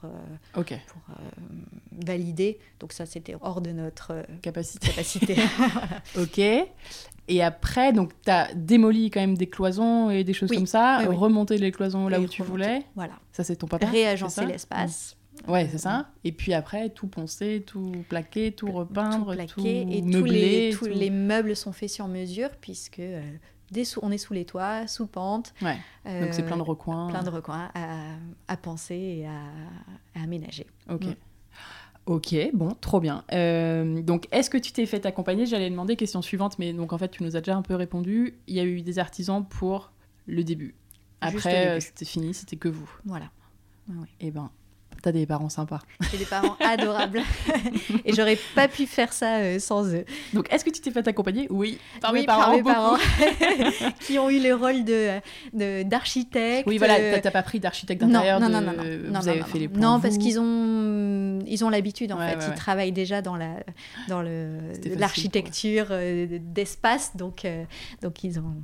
pour 0.52 0.66
valider. 2.04 2.58
Donc 2.80 2.92
ça, 2.92 3.06
c'était 3.06 3.36
hors 3.40 3.60
de 3.60 3.70
notre 3.70 4.24
capacité. 4.42 4.88
capacité. 4.88 5.36
ok. 6.18 6.66
Et 7.28 7.42
après, 7.42 7.92
donc, 7.92 8.12
tu 8.24 8.30
as 8.30 8.52
démoli 8.54 9.10
quand 9.10 9.20
même 9.20 9.36
des 9.36 9.48
cloisons 9.48 10.10
et 10.10 10.24
des 10.24 10.32
choses 10.32 10.50
comme 10.50 10.66
ça, 10.66 10.98
remonté 11.06 11.58
les 11.58 11.72
cloisons 11.72 12.08
là 12.08 12.20
où 12.20 12.26
tu 12.26 12.42
voulais. 12.42 12.84
Voilà. 12.94 13.14
Ça, 13.32 13.44
c'est 13.44 13.56
ton 13.56 13.66
papa 13.66 13.86
Réagencer 13.86 14.46
l'espace. 14.46 15.16
Ouais, 15.48 15.68
c'est 15.70 15.78
ça. 15.78 16.08
Et 16.24 16.32
puis 16.32 16.54
après, 16.54 16.88
tout 16.88 17.08
poncer, 17.08 17.62
tout 17.66 17.92
plaquer, 18.08 18.52
tout 18.52 18.72
repeindre, 18.72 19.30
tout, 19.30 19.34
plaquer, 19.34 19.86
et 19.90 20.02
Tous 20.02 20.24
les, 20.24 20.70
tous 20.76 20.86
les 20.86 21.10
meubles 21.10 21.54
sont 21.54 21.72
faits 21.72 21.90
sur 21.90 22.08
mesure, 22.08 22.50
puisque 22.60 23.00
euh, 23.00 23.20
on 24.02 24.10
est 24.10 24.18
sous 24.18 24.32
les 24.32 24.44
toits, 24.44 24.86
sous 24.86 25.06
pente. 25.06 25.52
Ouais. 25.62 25.76
Donc 26.04 26.32
c'est 26.32 26.44
plein 26.44 26.56
de 26.56 26.62
recoins. 26.62 27.08
Plein 27.08 27.22
de 27.22 27.30
recoins 27.30 27.70
à, 28.48 28.56
penser 28.56 28.94
et 28.94 29.26
à, 29.26 30.22
aménager. 30.22 30.66
Ok. 30.90 31.04
Mm. 31.04 31.14
Ok, 32.06 32.36
bon, 32.54 32.70
trop 32.80 33.00
bien. 33.00 33.24
Euh, 33.32 34.00
donc, 34.00 34.28
est-ce 34.30 34.48
que 34.48 34.58
tu 34.58 34.70
t'es 34.70 34.86
fait 34.86 35.04
accompagner? 35.06 35.44
J'allais 35.44 35.68
demander 35.68 35.96
question 35.96 36.22
suivante, 36.22 36.56
mais 36.60 36.72
donc 36.72 36.92
en 36.92 36.98
fait, 36.98 37.08
tu 37.08 37.24
nous 37.24 37.36
as 37.36 37.40
déjà 37.40 37.56
un 37.56 37.62
peu 37.62 37.74
répondu. 37.74 38.38
Il 38.46 38.54
y 38.54 38.60
a 38.60 38.64
eu 38.64 38.80
des 38.82 39.00
artisans 39.00 39.44
pour 39.44 39.90
le 40.26 40.44
début. 40.44 40.76
Après, 41.20 41.68
euh, 41.68 41.80
c'était 41.80 42.04
fini, 42.04 42.32
c'était 42.32 42.56
que 42.56 42.68
vous. 42.68 42.88
Voilà. 43.04 43.26
Et 44.20 44.28
eh 44.28 44.30
ben, 44.30 44.50
T'as 45.06 45.12
des 45.12 45.24
parents 45.24 45.48
sympas. 45.48 45.78
J'ai 46.10 46.18
des 46.18 46.24
parents 46.24 46.56
adorables. 46.60 47.22
et 48.04 48.12
j'aurais 48.12 48.36
pas 48.56 48.66
pu 48.66 48.86
faire 48.86 49.12
ça 49.12 49.36
euh, 49.36 49.60
sans 49.60 49.86
eux. 49.94 50.04
Donc, 50.34 50.52
est-ce 50.52 50.64
que 50.64 50.70
tu 50.70 50.80
t'es 50.80 50.90
fait 50.90 51.06
accompagner? 51.06 51.46
Oui, 51.48 51.78
par 52.00 52.12
mes 52.12 52.26
parents. 52.26 52.40
Par 52.40 52.54
mes 52.54 52.62
parents 52.64 52.96
qui 54.00 54.18
ont 54.18 54.28
eu 54.28 54.40
le 54.40 54.52
rôle 54.56 54.82
de, 54.82 55.84
d'architecte. 55.84 56.66
Oui, 56.66 56.78
voilà, 56.78 57.20
t'as 57.20 57.30
pas 57.30 57.44
pris 57.44 57.60
d'architecte 57.60 58.00
d'intérieur 58.00 58.40
Non, 58.40 58.48
non, 58.48 58.60
non, 58.60 58.72
non, 58.72 58.82
non. 58.82 59.20
Vous 59.20 59.28
avez 59.28 59.44
fait 59.44 59.60
les 59.60 59.68
Non, 59.68 60.00
parce 60.00 60.18
qu'ils 60.18 60.40
ont, 60.40 61.38
ils 61.46 61.64
ont 61.64 61.70
l'habitude, 61.70 62.10
en 62.10 62.18
fait. 62.18 62.38
ils 62.44 62.54
travaillent 62.56 62.90
déjà 62.90 63.22
dans, 63.22 63.36
la, 63.36 63.62
dans 64.08 64.22
le, 64.22 64.58
l'architecture 64.98 65.86
euh, 65.90 66.26
d'espace. 66.40 67.16
Donc, 67.16 67.44
euh, 67.44 67.62
donc, 68.02 68.24
ils 68.24 68.40
ont 68.40 68.56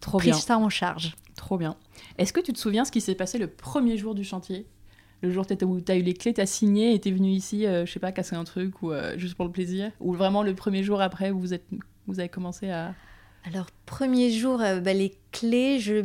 Trop 0.00 0.18
pris 0.18 0.34
ça 0.34 0.56
en 0.56 0.68
charge. 0.68 1.16
Trop 1.34 1.58
bien. 1.58 1.74
Est-ce 2.16 2.32
que 2.32 2.38
tu 2.38 2.52
te 2.52 2.60
souviens 2.60 2.84
ce 2.84 2.92
qui 2.92 3.00
s'est 3.00 3.16
passé 3.16 3.38
le 3.38 3.48
premier 3.48 3.96
jour 3.96 4.14
du 4.14 4.22
chantier? 4.22 4.68
Le 5.22 5.30
jour 5.30 5.44
où 5.50 5.80
tu 5.80 5.92
as 5.92 5.96
eu 5.96 6.02
les 6.02 6.14
clés, 6.14 6.32
tu 6.34 6.40
as 6.40 6.46
signé 6.46 6.94
et 6.94 7.00
tu 7.00 7.08
es 7.08 7.12
venu 7.12 7.30
ici, 7.30 7.66
euh, 7.66 7.84
je 7.86 7.92
sais 7.92 8.00
pas, 8.00 8.12
casser 8.12 8.36
un 8.36 8.44
truc 8.44 8.82
ou 8.82 8.92
euh, 8.92 9.18
juste 9.18 9.34
pour 9.34 9.44
le 9.44 9.52
plaisir? 9.52 9.90
Ou 10.00 10.12
vraiment 10.12 10.42
le 10.42 10.54
premier 10.54 10.82
jour 10.82 11.00
après 11.00 11.30
où 11.30 11.38
vous, 11.38 11.54
êtes, 11.54 11.66
vous 12.06 12.20
avez 12.20 12.28
commencé 12.28 12.70
à. 12.70 12.94
Alors, 13.44 13.66
premier 13.86 14.30
jour, 14.30 14.60
euh, 14.60 14.80
bah, 14.80 14.92
les 14.92 15.14
clés, 15.32 15.78
je 15.78 16.02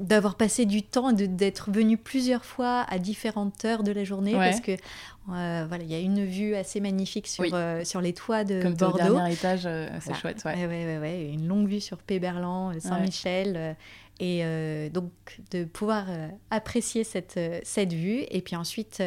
d'avoir 0.00 0.34
passé 0.34 0.66
du 0.66 0.82
temps, 0.82 1.12
d'être 1.12 1.70
venu 1.70 1.96
plusieurs 1.96 2.44
fois 2.44 2.84
à 2.88 2.98
différentes 2.98 3.64
heures 3.64 3.84
de 3.84 3.92
la 3.92 4.02
journée 4.02 4.32
parce 4.32 4.60
que 4.60 4.72
euh, 4.72 5.64
voilà, 5.68 5.84
il 5.84 5.90
y 5.90 5.94
a 5.94 6.00
une 6.00 6.24
vue 6.24 6.56
assez 6.56 6.80
magnifique 6.80 7.28
sur, 7.28 7.44
euh, 7.52 7.84
sur 7.84 8.00
les 8.00 8.12
toits 8.12 8.42
de 8.42 8.60
Comme 8.60 8.74
Bordeaux. 8.74 8.98
Comme 8.98 9.14
dernier 9.14 9.32
étage, 9.32 9.68
c'est 10.00 10.14
chouette. 10.14 10.42
Ouais. 10.44 10.66
Ouais, 10.66 10.98
ouais, 10.98 11.30
une 11.32 11.46
longue 11.46 11.68
vue 11.68 11.80
sur 11.80 11.98
Péberlan, 11.98 12.72
Saint-Michel. 12.80 13.76
Et 14.20 14.90
donc 14.90 15.10
de 15.50 15.64
pouvoir 15.64 16.06
apprécier 16.50 17.02
cette, 17.04 17.40
cette 17.64 17.92
vue. 17.92 18.24
Et 18.30 18.40
puis 18.40 18.56
ensuite, 18.56 19.02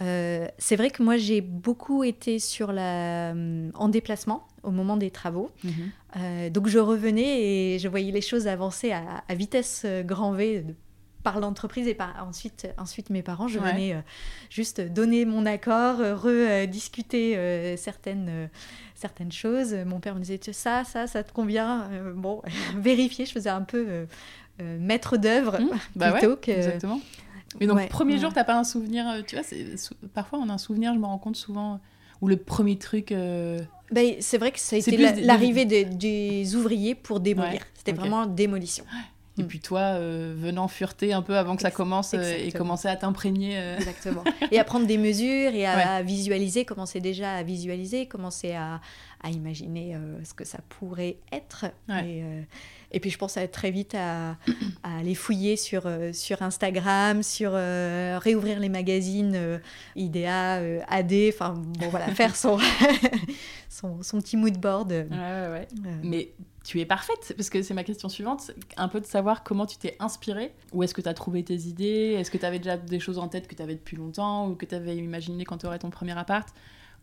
euh, 0.00 0.48
c'est 0.56 0.76
vrai 0.76 0.90
que 0.90 1.02
moi 1.02 1.18
j'ai 1.18 1.40
beaucoup 1.42 2.02
été 2.02 2.38
sur 2.38 2.72
la, 2.72 3.32
euh, 3.34 3.70
en 3.74 3.88
déplacement 3.88 4.46
au 4.62 4.70
moment 4.70 4.96
des 4.96 5.10
travaux. 5.10 5.50
Mhm. 5.64 5.72
Euh, 6.16 6.50
donc 6.50 6.68
je 6.68 6.78
revenais 6.78 7.74
et 7.74 7.78
je 7.78 7.88
voyais 7.88 8.12
les 8.12 8.20
choses 8.20 8.46
avancer 8.46 8.92
à, 8.92 9.22
vitesse 9.34 9.84
grand 10.04 10.32
V 10.32 10.64
par 11.22 11.38
l'entreprise 11.38 11.86
et 11.86 11.94
par 11.94 12.26
ensuite, 12.26 12.68
ensuite 12.78 13.10
mes 13.10 13.22
parents. 13.22 13.48
Je 13.48 13.58
venais 13.58 13.94
juste 14.50 14.80
donner 14.80 15.24
mon 15.24 15.46
accord, 15.46 15.98
rediscuter 15.98 17.76
certaines, 17.76 18.50
certaines 19.02 19.32
choses. 19.32 19.74
Mon 19.86 20.00
père 20.00 20.14
me 20.14 20.20
disait 20.20 20.40
ça, 20.52 20.84
ça, 20.84 21.06
ça 21.06 21.22
te 21.22 21.32
convient. 21.32 21.88
bon, 22.14 22.42
vérifier, 22.76 23.26
je 23.26 23.32
faisais 23.32 23.50
un 23.50 23.62
peu 23.62 24.06
maître 24.58 25.16
d'œuvre 25.16 25.60
mmh. 25.60 25.68
bah 25.96 26.12
plutôt 26.12 26.36
que. 26.36 26.50
Exactement. 26.50 27.00
Mais 27.60 27.66
donc, 27.66 27.88
premier 27.88 28.18
jour, 28.18 28.32
t'as 28.32 28.44
pas 28.44 28.56
un 28.56 28.64
souvenir, 28.64 29.08
euh, 29.08 29.22
tu 29.26 29.36
vois, 29.36 29.44
parfois 30.14 30.38
on 30.38 30.48
a 30.48 30.52
un 30.52 30.58
souvenir, 30.58 30.94
je 30.94 30.98
me 30.98 31.06
rends 31.06 31.18
compte 31.18 31.36
souvent, 31.36 31.80
ou 32.20 32.28
le 32.28 32.36
premier 32.36 32.78
truc. 32.78 33.12
Euh, 33.12 33.60
ben, 33.90 34.14
c'est 34.20 34.38
vrai 34.38 34.52
que 34.52 34.60
ça 34.60 34.76
a 34.76 34.78
été 34.78 34.96
l'arrivée 35.22 35.64
des 35.64 36.56
ouvriers 36.56 36.94
pour 36.94 37.20
démolir. 37.20 37.62
C'était 37.74 37.92
vraiment 37.92 38.26
démolition. 38.26 38.84
Et 39.38 39.42
mm. 39.42 39.46
puis 39.46 39.60
toi, 39.60 39.80
euh, 39.80 40.34
venant 40.36 40.68
fureter 40.68 41.12
un 41.12 41.22
peu 41.22 41.36
avant 41.36 41.56
que 41.56 41.62
ça 41.62 41.70
commence 41.70 42.14
et 42.14 42.52
commencer 42.52 42.88
à 42.88 42.96
t'imprégner. 42.96 43.58
Exactement. 43.76 44.24
Et 44.50 44.58
à 44.58 44.64
prendre 44.64 44.86
des 44.86 44.98
mesures 44.98 45.54
et 45.54 45.66
à, 45.66 46.02
visualiser, 46.02 46.64
commencer 46.64 47.00
déjà 47.00 47.34
à 47.34 47.42
visualiser, 47.42 48.06
commencer 48.06 48.52
à, 48.52 48.80
à 49.22 49.30
imaginer 49.30 49.96
ce 50.24 50.34
que 50.34 50.44
ça 50.44 50.58
pourrait 50.68 51.16
être. 51.32 51.66
Et, 51.88 52.22
et 52.92 53.00
puis 53.00 53.10
je 53.10 53.18
pense 53.18 53.36
à 53.36 53.48
très 53.48 53.70
vite 53.70 53.94
à, 53.94 54.36
aller 54.82 55.14
fouiller 55.14 55.56
sur, 55.56 55.86
euh, 55.86 56.12
sur 56.12 56.42
Instagram, 56.42 57.22
sur 57.22 57.52
euh, 57.54 58.18
réouvrir 58.22 58.60
les 58.60 58.68
magazines 58.68 59.32
euh, 59.34 59.58
IDEA, 59.96 60.82
AD, 60.88 61.12
enfin 61.30 61.54
bon 61.56 61.88
voilà, 61.88 62.06
faire 62.14 62.36
son, 62.36 62.58
son, 63.68 64.02
son, 64.02 64.20
petit 64.20 64.36
mood 64.36 64.58
board. 64.58 64.92
Ouais, 64.92 65.06
ouais, 65.10 65.48
ouais. 65.50 65.68
Mais 66.02 66.32
tu 66.64 66.80
es 66.80 66.86
parfaite, 66.86 67.34
parce 67.36 67.50
que 67.50 67.62
c'est 67.62 67.74
ma 67.74 67.84
question 67.84 68.08
suivante, 68.08 68.52
un 68.76 68.88
peu 68.88 69.00
de 69.00 69.06
savoir 69.06 69.42
comment 69.42 69.66
tu 69.66 69.76
t'es 69.78 69.96
inspirée, 69.98 70.52
où 70.72 70.82
est-ce 70.82 70.94
que 70.94 71.00
tu 71.00 71.08
as 71.08 71.14
trouvé 71.14 71.42
tes 71.42 71.56
idées, 71.56 72.16
est-ce 72.18 72.30
que 72.30 72.38
tu 72.38 72.46
avais 72.46 72.58
déjà 72.58 72.76
des 72.76 73.00
choses 73.00 73.18
en 73.18 73.28
tête 73.28 73.48
que 73.48 73.54
tu 73.54 73.62
avais 73.62 73.74
depuis 73.74 73.96
longtemps 73.96 74.48
ou 74.48 74.54
que 74.54 74.66
tu 74.66 74.74
avais 74.74 74.96
imaginé 74.96 75.44
quand 75.44 75.58
tu 75.58 75.66
aurais 75.66 75.78
ton 75.78 75.90
premier 75.90 76.16
appart? 76.16 76.48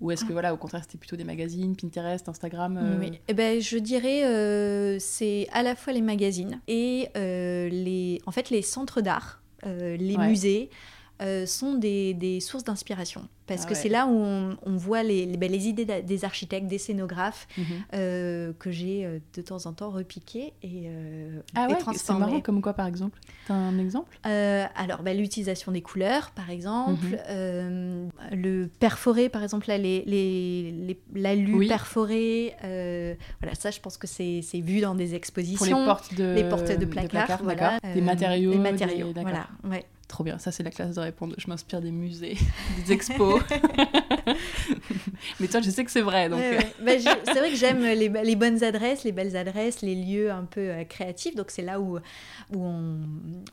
Ou 0.01 0.11
est-ce 0.11 0.23
que, 0.23 0.31
voilà, 0.31 0.53
au 0.53 0.57
contraire, 0.57 0.81
c'était 0.81 0.97
plutôt 0.97 1.17
des 1.17 1.25
magazines, 1.25 1.75
Pinterest, 1.75 2.29
Instagram 2.29 2.77
euh? 2.77 2.99
Oui, 3.01 3.19
eh 3.27 3.33
ben, 3.33 3.59
je 3.59 3.77
dirais 3.77 4.23
euh, 4.23 4.97
c'est 4.97 5.47
à 5.51 5.61
la 5.61 5.75
fois 5.75 5.91
les 5.91 6.01
magazines 6.01 6.61
et 6.69 7.09
euh, 7.17 7.67
les, 7.67 8.21
en 8.25 8.31
fait, 8.31 8.49
les 8.49 8.61
centres 8.61 9.01
d'art, 9.01 9.41
les 9.65 10.17
musées. 10.17 10.69
Sont 11.45 11.73
des, 11.75 12.13
des 12.13 12.39
sources 12.39 12.63
d'inspiration 12.63 13.27
parce 13.49 13.63
ah 13.65 13.69
que 13.69 13.75
c'est 13.75 13.89
là 13.89 14.05
où 14.05 14.55
on, 14.63 14.77
voit 14.77 15.01
les, 15.01 15.25
les, 15.25 15.35
ben, 15.35 15.51
les, 15.51 15.67
idées 15.67 15.85
des 15.85 16.25
architectes, 16.25 16.67
des 16.67 16.77
scénographes 16.77 17.47
mhm. 17.57 17.65
euh, 17.95 18.53
que 18.59 18.69
j'ai 18.69 19.05
euh, 19.05 19.19
de 19.35 19.41
temps 19.41 19.65
en 19.65 19.73
temps 19.73 19.89
repiquées 19.89 20.53
et, 20.61 20.83
euh, 20.85 21.41
ah 21.55 21.67
ouais, 21.67 21.77
C'est 21.95 22.13
marrant, 22.13 22.41
comme 22.41 22.61
quoi 22.61 22.73
par 22.73 22.85
exemple 22.85 23.19
Tu 23.47 23.51
as 23.51 23.55
un 23.55 23.79
exemple? 23.79 24.17
Alors, 24.23 25.01
ben, 25.01 25.17
l'utilisation 25.17 25.71
des 25.71 25.81
couleurs 25.81 26.29
par 26.31 26.51
exemple, 26.51 27.07
mhm. 27.07 28.09
le 28.31 28.69
perforé 28.79 29.29
par 29.29 29.41
exemple, 29.41 29.67
là, 29.67 29.79
les, 29.79 30.03
les, 30.05 30.99
l'alu 31.15 31.67
perforé, 31.67 32.55
voilà, 32.61 33.55
ça 33.57 33.71
je 33.71 33.79
pense 33.79 33.97
que 33.97 34.05
c'est, 34.05 34.41
vu 34.53 34.81
dans 34.81 34.93
des 34.93 35.15
expositions. 35.15 35.57
Pour 35.57 35.79
les 35.79 35.85
portes 35.85 36.13
de, 36.13 36.35
les 36.35 36.43
portes 36.47 36.77
de 36.77 36.85
placard, 36.85 37.41
voilà. 37.43 37.79
des 37.95 38.01
matériaux. 38.01 38.51
Des 38.51 38.59
matériaux, 38.59 39.11
voilà. 39.15 39.47
Ouais. 39.63 39.85
Trop 40.09 40.23
bien, 40.23 40.39
ça 40.39 40.51
c'est 40.51 40.63
la 40.63 40.71
classe 40.71 40.95
de 40.95 41.01
répondre. 41.01 41.35
Je 41.37 41.47
m'inspire 41.47 41.81
des 41.81 41.91
musées, 41.91 42.35
des 42.83 42.91
expos. 42.91 43.41
Mais 45.39 45.47
toi, 45.47 45.61
je 45.61 45.69
sais 45.69 45.85
que 45.85 45.91
c'est 45.91 46.01
vrai. 46.01 46.29
Donc... 46.29 46.39
Euh. 46.41 46.59
Bah, 46.81 46.93
c'est 46.97 47.37
vrai 47.37 47.51
que 47.51 47.55
j'aime 47.55 47.83
les, 47.83 48.09
les, 48.09 48.35
bonnes 48.35 48.63
adresses, 48.63 49.03
les 49.03 49.11
belles 49.11 49.37
adresses, 49.37 49.83
les 49.83 49.93
lieux 49.93 50.31
un 50.31 50.45
peu 50.45 50.61
euh, 50.61 50.83
créatifs. 50.83 51.35
Donc 51.35 51.51
c'est 51.51 51.61
là 51.61 51.79
où, 51.79 51.97
où 51.97 52.65
on, 52.65 53.01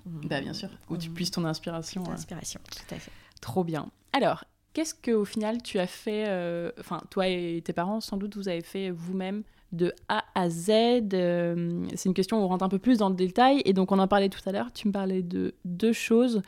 Bah, 0.06 0.40
bien 0.40 0.54
sûr, 0.54 0.70
où 0.88 0.96
tu 0.96 1.10
puisses 1.10 1.30
ton 1.30 1.44
inspiration. 1.44 2.02
Ton 2.02 2.12
inspiration, 2.12 2.58
tout 2.70 2.94
à 2.94 2.98
fait. 2.98 3.12
Trop 3.42 3.62
bien. 3.62 3.90
Alors, 4.14 4.44
qu'est-ce 4.72 4.94
qu'au 4.94 5.26
final 5.26 5.62
tu 5.62 5.78
as 5.78 5.86
fait 5.86 6.24
euh, 6.26 6.72
Enfin, 6.80 7.02
toi 7.10 7.28
et 7.28 7.60
tes 7.62 7.74
parents, 7.74 8.00
sans 8.00 8.16
doute, 8.16 8.34
vous 8.34 8.48
avez 8.48 8.62
fait 8.62 8.88
vous-même 8.88 9.42
de 9.76 9.92
A 10.08 10.24
à 10.34 10.48
Z 10.48 10.70
euh, 10.70 11.86
C'est 11.94 12.08
une 12.08 12.14
question 12.14 12.40
où 12.40 12.44
on 12.44 12.48
rentre 12.48 12.64
un 12.64 12.68
peu 12.68 12.78
plus 12.78 12.98
dans 12.98 13.08
le 13.08 13.14
détail. 13.14 13.62
Et 13.64 13.72
donc, 13.72 13.92
on 13.92 13.98
en 13.98 14.08
parlait 14.08 14.28
tout 14.28 14.40
à 14.46 14.52
l'heure. 14.52 14.72
Tu 14.72 14.88
me 14.88 14.92
parlais 14.92 15.22
de 15.22 15.54
deux 15.64 15.92
choses. 15.92 16.42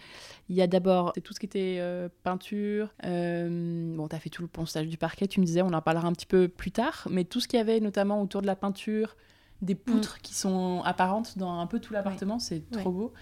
Il 0.49 0.56
y 0.56 0.62
a 0.62 0.66
d'abord 0.66 1.12
tout 1.23 1.35
ce 1.35 1.40
qui 1.40 1.47
était 1.47 1.76
euh, 1.78 2.08
peinture. 2.23 2.92
Euh, 3.04 3.94
bon, 3.94 4.08
tu 4.08 4.16
as 4.16 4.18
fait 4.18 4.30
tout 4.30 4.42
le 4.42 4.49
ponçage 4.49 4.88
du 4.88 4.97
parquet, 4.97 5.26
tu 5.26 5.40
me 5.40 5.44
disais, 5.44 5.62
on 5.62 5.73
en 5.73 5.82
parlera 5.82 6.08
un 6.08 6.12
petit 6.12 6.26
peu 6.26 6.49
plus 6.49 6.73
tard. 6.73 7.06
Mais 7.11 7.25
tout 7.25 7.40
ce 7.40 7.47
qu'il 7.47 7.58
y 7.58 7.61
avait 7.61 7.80
notamment 7.80 8.23
autour 8.23 8.42
de 8.42 8.47
la 8.47 8.56
peinture, 8.56 9.16
des 9.61 9.75
poutres 9.75 10.16
mm. 10.16 10.23
qui 10.23 10.35
sont 10.35 10.82
apparentes 10.85 11.37
dans 11.37 11.61
un 11.61 11.66
peu 11.66 11.78
tout 11.80 11.92
l'appartement, 11.92 12.38
c'est 12.38 12.68
trop 12.70 12.90
beau. 12.90 13.12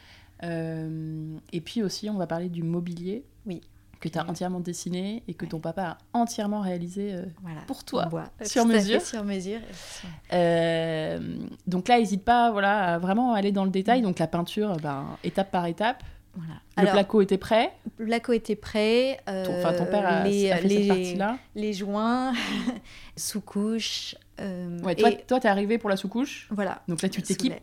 et 0.43 1.61
puis 1.61 1.83
aussi, 1.83 2.09
on 2.09 2.17
va 2.17 2.27
parler 2.27 2.49
du 2.49 2.63
mobilier. 2.63 3.25
Oui 3.45 3.61
que 4.09 4.15
tu 4.15 4.19
as 4.19 4.29
entièrement 4.29 4.61
dessiné 4.61 5.23
et 5.29 5.35
que 5.35 5.47
ton 5.47 5.61
papa 5.61 5.83
a 5.83 5.99
entièrement 6.13 6.61
réalisé 6.61 7.15
euh, 7.15 7.25
pour 7.67 7.85
toi, 7.85 8.09
sur 8.43 8.67
mesure. 8.67 9.01
sur 9.01 9.25
mesure. 9.25 9.61
Euh, 10.33 11.19
donc 11.67 11.89
là, 11.89 11.99
n'hésite 11.99 12.25
pas 12.25 12.51
voilà, 12.51 12.95
à 12.95 12.99
vraiment 12.99 13.35
aller 13.35 13.53
dans 13.53 13.65
le 13.65 13.71
détail. 13.71 14.03
Donc 14.03 14.19
la 14.19 14.27
peinture, 14.27 14.77
ben, 14.83 15.07
étape 15.25 15.51
par 15.51 15.67
étape. 15.67 16.03
Voilà. 16.37 16.61
Le 16.79 16.93
placo 16.93 17.23
était 17.23 17.39
prêt? 17.39 17.73
Le 17.99 18.07
placo 18.07 18.33
était 18.33 18.57
prêt. 18.57 19.19
enfin, 19.27 19.73
ton 19.73 19.87
père 19.87 20.07
a, 20.07 20.25
les, 20.25 20.49
fait 20.49 20.69
cette 20.69 20.89
partie-là? 20.89 21.39
Les 21.55 21.73
joints, 21.73 22.33
sous-couche, 23.17 24.15
euh, 24.41 24.79
ouais, 24.81 24.95
toi, 24.95 25.11
toi, 25.13 25.41
t'es 25.41 25.49
arrivé 25.49 25.79
pour 25.79 25.89
la 25.89 25.97
sous-couche? 25.97 26.47
Voilà. 26.51 26.83
Donc 26.89 27.01
là, 27.03 27.09
tu 27.09 27.23
t'équipes? 27.23 27.55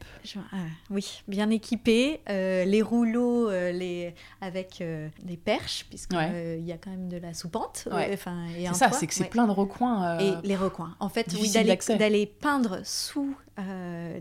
Ah, 0.52 0.58
oui, 0.90 1.22
bien 1.28 1.50
équipé. 1.50 2.22
Euh, 2.30 2.66
les 2.66 2.82
rouleaux 2.82 3.50
euh, 3.50 3.72
les... 3.72 4.14
avec 4.42 4.84
des 5.24 5.38
perches, 5.38 5.86
puisqu'il 5.90 6.18
il 6.60 6.66
y 6.66 6.72
a 6.72 6.78
quand 6.78 6.90
même 6.90 7.10
de 7.10 7.18
la 7.18 7.34
soupente. 7.34 7.88
Enfin, 7.92 8.48
c'est 8.56 8.74
ça, 8.74 8.92
c'est 8.92 9.08
que 9.08 9.14
c'est 9.14 9.30
plein 9.30 9.48
de 9.48 9.52
recoins. 9.52 10.20
Et 10.20 10.34
les 10.44 10.56
recoins. 10.56 10.96
En 11.00 11.10
fait, 11.10 11.28
oui, 11.40 11.52
d'aller 11.98 12.26
peindre 12.26 12.82
sous, 12.84 13.36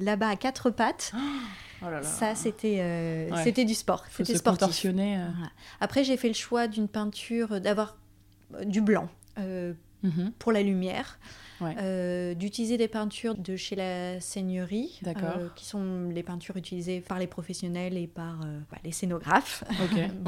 là-bas, 0.01 0.29
à 0.29 0.37
quatre 0.37 0.71
pattes. 0.71 1.13
Oh 1.15 1.19
ça, 2.03 2.35
c'était 2.35 3.29
c'était 3.45 3.65
du 3.65 3.75
sport. 3.75 4.05
C'était 4.11 4.37
sportif. 4.37 4.87
Après, 5.81 6.05
j'ai 6.05 6.17
fait 6.17 6.29
le 6.29 6.35
choix 6.35 6.67
d'une 6.69 6.89
peinture, 6.89 7.61
d'avoir 7.61 7.97
du 8.65 8.81
blanc. 8.81 9.09
Mhm. 10.03 10.33
pour 10.39 10.53
la 10.53 10.63
lumière. 10.63 11.19
Euh, 11.79 12.35
d'utiliser 12.35 12.77
des 12.77 12.89
peintures 12.89 13.37
de 13.37 13.57
chez 13.57 13.77
la 13.77 14.21
Seigneurie, 14.21 15.01
euh, 15.07 15.49
qui 15.55 15.65
sont 15.65 16.09
les 16.11 16.23
peintures 16.23 16.57
utilisées 16.57 17.01
par 17.01 17.19
les 17.19 17.27
professionnels 17.27 17.97
et 17.97 18.07
par 18.07 18.41
euh, 18.43 18.59
bah, 18.71 18.79
les 18.85 18.93
scénographes. 18.93 19.65
Ok, 19.83 19.99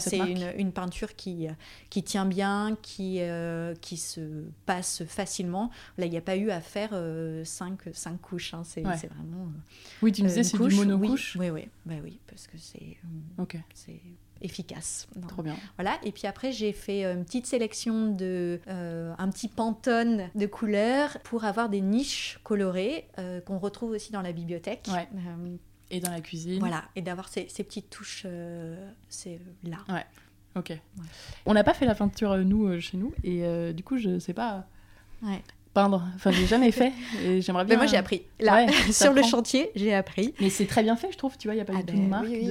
c'est 0.00 0.18
une, 0.18 0.52
une, 0.56 0.72
peinture 0.72 1.14
qui, 1.16 1.48
qui 1.90 2.02
tient 2.02 2.26
bien, 2.26 2.76
qui, 2.82 3.20
qui 3.80 3.96
se 3.96 4.44
passe 4.66 5.04
facilement. 5.04 5.70
Là, 5.96 6.06
il 6.06 6.10
n'y 6.10 6.18
a 6.18 6.22
pas 6.22 6.36
eu 6.36 6.50
à 6.50 6.60
faire 6.60 6.90
cinq, 7.44 7.80
cinq 7.92 8.20
couches, 8.20 8.54
hein. 8.54 8.62
c'est 8.64 8.82
vraiment... 8.82 9.48
oui, 10.02 10.12
tu 10.12 10.22
me 10.22 10.28
disais, 10.28 10.44
c'est 10.44 10.58
du 10.58 10.74
monocouche 10.74 11.36
Oui, 11.38 11.50
oui, 11.50 11.68
Bah, 11.86 11.94
oui 12.02 12.18
parce 12.26 12.46
que 12.46 12.58
c'est... 12.58 12.96
Efficace. 14.40 15.08
Trop 15.26 15.42
bien. 15.42 15.56
Voilà, 15.76 15.98
et 16.02 16.12
puis 16.12 16.26
après 16.26 16.52
j'ai 16.52 16.72
fait 16.72 17.04
euh, 17.04 17.14
une 17.14 17.24
petite 17.24 17.46
sélection 17.46 18.12
de 18.12 18.60
euh, 18.68 19.14
un 19.18 19.28
petit 19.30 19.48
pantone 19.48 20.28
de 20.34 20.46
couleurs 20.46 21.18
pour 21.24 21.44
avoir 21.44 21.68
des 21.68 21.80
niches 21.80 22.38
colorées 22.44 23.08
euh, 23.18 23.40
qu'on 23.40 23.58
retrouve 23.58 23.90
aussi 23.90 24.12
dans 24.12 24.22
la 24.22 24.32
bibliothèque. 24.32 24.88
et 25.90 26.00
dans 26.00 26.10
la 26.10 26.20
cuisine. 26.20 26.58
Voilà, 26.60 26.84
et 26.96 27.02
d'avoir 27.02 27.28
ces, 27.28 27.48
ces, 27.48 27.64
petites 27.64 27.90
touches 27.90 28.26
c'est 29.08 29.40
là. 29.64 29.78
Ouais. 29.88 30.04
Ok. 30.54 30.72
On 31.46 31.54
n'a 31.54 31.64
pas 31.64 31.74
fait 31.74 31.86
la 31.86 31.94
peinture 31.94 32.36
nous 32.38 32.80
chez 32.80 32.96
nous 32.96 33.12
et 33.24 33.72
du 33.72 33.82
coup 33.82 33.96
je 33.98 34.18
sais 34.18 34.34
pas. 34.34 34.66
Ouais 35.22 35.42
peindre. 35.82 36.04
Enfin, 36.16 36.30
j'ai 36.30 36.46
jamais 36.46 36.72
fait 36.72 36.92
et 37.24 37.40
j'aimerais 37.40 37.64
bien. 37.64 37.74
Mais 37.76 37.82
moi, 37.82 37.86
j'ai 37.86 37.96
appris. 37.96 38.22
Là, 38.40 38.66
sur 38.92 39.12
le 39.12 39.22
chantier, 39.22 39.70
j'ai 39.74 39.94
appris. 39.94 40.34
Mais 40.40 40.50
c'est 40.50 40.66
très 40.66 40.82
bien 40.82 40.96
fait, 40.96 41.12
je 41.12 41.18
trouve. 41.18 41.36
Tu 41.38 41.48
vois, 41.48 41.54
il 41.54 41.58
y 41.58 41.60
a 41.60 41.64
pas 41.64 41.74
ah 41.76 41.82
du 41.82 41.86
tout 41.86 41.96
de 41.96 42.00
ben 42.02 42.08
marque. 42.08 42.26
Oui, 42.28 42.50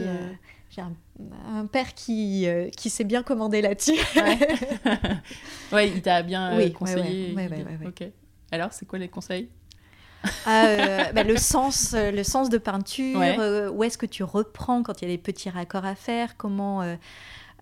j'ai 0.70 0.82
un, 0.82 1.66
père 1.66 1.94
qui, 1.94 2.46
euh, 2.48 2.70
qui 2.70 2.90
s'est 2.90 3.06
bien 3.06 3.24
commandé 3.24 3.62
là-dessus. 3.62 3.98
Ouais. 5.72 5.90
il 5.90 6.02
t'a 6.02 6.22
bien 6.24 6.58
euh, 6.58 6.70
conseillé. 6.70 7.36
ok. 7.86 8.08
Alors, 8.52 8.72
c'est 8.72 8.86
quoi 8.86 9.00
les 9.00 9.10
conseils? 9.10 9.50
Euh, 10.48 11.04
bah, 11.14 11.24
le, 11.24 11.38
sens, 11.38 11.94
euh, 11.94 12.12
le 12.12 12.24
sens 12.24 12.50
de 12.50 12.58
peinture, 12.58 13.20
Ouais. 13.20 13.38
euh, 13.40 13.70
où 13.70 13.84
est-ce 13.84 13.98
que 13.98 14.06
tu 14.06 14.24
reprends 14.24 14.84
quand 14.84 15.02
il 15.02 15.08
y 15.10 15.12
a 15.12 15.16
des 15.16 15.22
petits 15.22 15.50
raccords 15.50 15.86
à 15.86 15.96
faire, 15.96 16.38
comment 16.38 16.82
euh, 16.82 16.96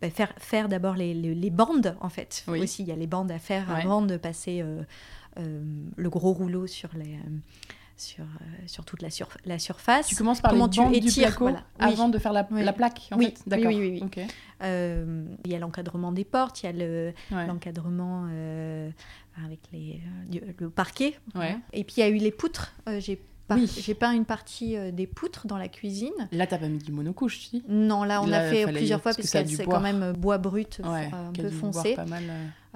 bah, 0.02 0.10
faire, 0.10 0.34
faire 0.38 0.70
d'abord 0.70 0.96
les, 0.96 1.14
les- 1.14 1.36
les 1.36 1.50
bandes, 1.50 1.96
en 2.02 2.10
fait. 2.10 2.44
Oui. 2.48 2.62
Aussi, 2.62 2.84
il 2.84 2.90
y 2.90 2.92
a 2.92 2.96
les 2.96 3.08
bandes 3.08 3.32
à 3.32 3.40
faire 3.40 3.68
Ouais. 3.70 3.82
avant 3.82 4.02
de 4.02 4.18
passer 4.18 4.62
euh, 4.62 4.66
euh, 4.82 4.84
le 5.38 6.10
gros 6.10 6.32
rouleau 6.34 6.68
sur, 6.68 6.90
les, 6.96 7.14
euh, 7.16 7.40
sur, 7.98 8.24
euh, 8.24 8.28
sur 8.68 8.86
toute 8.86 9.02
la, 9.02 9.10
sur- 9.10 9.30
la 9.46 9.60
surface. 9.60 10.08
Tu 10.08 10.16
commences 10.16 10.42
par 10.42 10.52
Comment 10.52 10.68
les 10.68 10.78
bandes 10.78 10.92
du 10.94 10.98
étires, 10.98 11.36
voilà. 11.40 11.64
Oui. 11.80 11.86
avant 11.94 12.10
de 12.10 12.18
faire 12.18 12.34
la, 12.34 12.48
Oui. 12.52 12.64
la 12.64 12.74
plaque, 12.74 13.08
en 13.12 13.18
Oui, 13.18 13.26
fait 13.28 13.50
D'accord. 13.50 13.68
oui, 13.68 13.78
oui, 13.80 13.90
oui. 13.94 14.04
Ok. 14.04 14.20
Euh, 14.64 15.26
il 15.46 15.52
y 15.52 15.56
a 15.56 15.60
l'encadrement 15.60 16.12
des 16.12 16.24
portes, 16.26 16.64
il 16.64 16.66
y 16.66 16.70
a 16.70 16.72
le, 16.74 17.14
Ouais. 17.32 17.46
l'encadrement 17.48 18.28
euh, 18.32 18.90
avec 19.46 19.60
les, 19.74 20.02
euh, 20.36 20.40
le 20.60 20.70
parquet. 20.70 21.18
Ouais. 21.36 21.58
Et 21.74 21.84
puis 21.84 21.96
il 21.98 22.00
y 22.02 22.04
a 22.04 22.10
eu 22.10 22.18
les 22.18 22.32
poutres. 22.32 22.74
Euh, 22.88 23.00
j'ai, 23.00 23.22
par- 23.48 23.60
j'ai 23.60 23.94
peint 23.94 24.12
une 24.14 24.26
partie 24.26 24.76
euh, 24.78 24.92
des 24.92 25.08
poutres 25.08 25.46
dans 25.46 25.58
la 25.58 25.68
cuisine. 25.68 26.14
Là, 26.32 26.48
t'as 26.48 26.58
pas 26.58 26.68
mis 26.68 26.80
du 26.80 26.92
monocouche, 26.92 27.50
dis 27.52 27.64
Non, 27.68 28.04
là 28.04 28.22
on 28.22 28.26
Là, 28.28 28.40
a 28.40 28.50
fait 28.50 28.66
plusieurs 28.72 29.02
fois 29.02 29.14
parce 29.14 29.28
que 29.28 29.38
parce 29.38 29.50
c'est 29.54 29.66
quand 29.66 29.82
même 29.82 30.02
euh, 30.04 30.14
bois 30.14 30.38
brut, 30.38 30.80
Ouais, 30.84 31.10
euh, 31.14 31.30
un 31.30 31.32
peu 31.32 31.50
foncé. 31.50 31.96
pas 31.96 32.06
mal. 32.06 32.24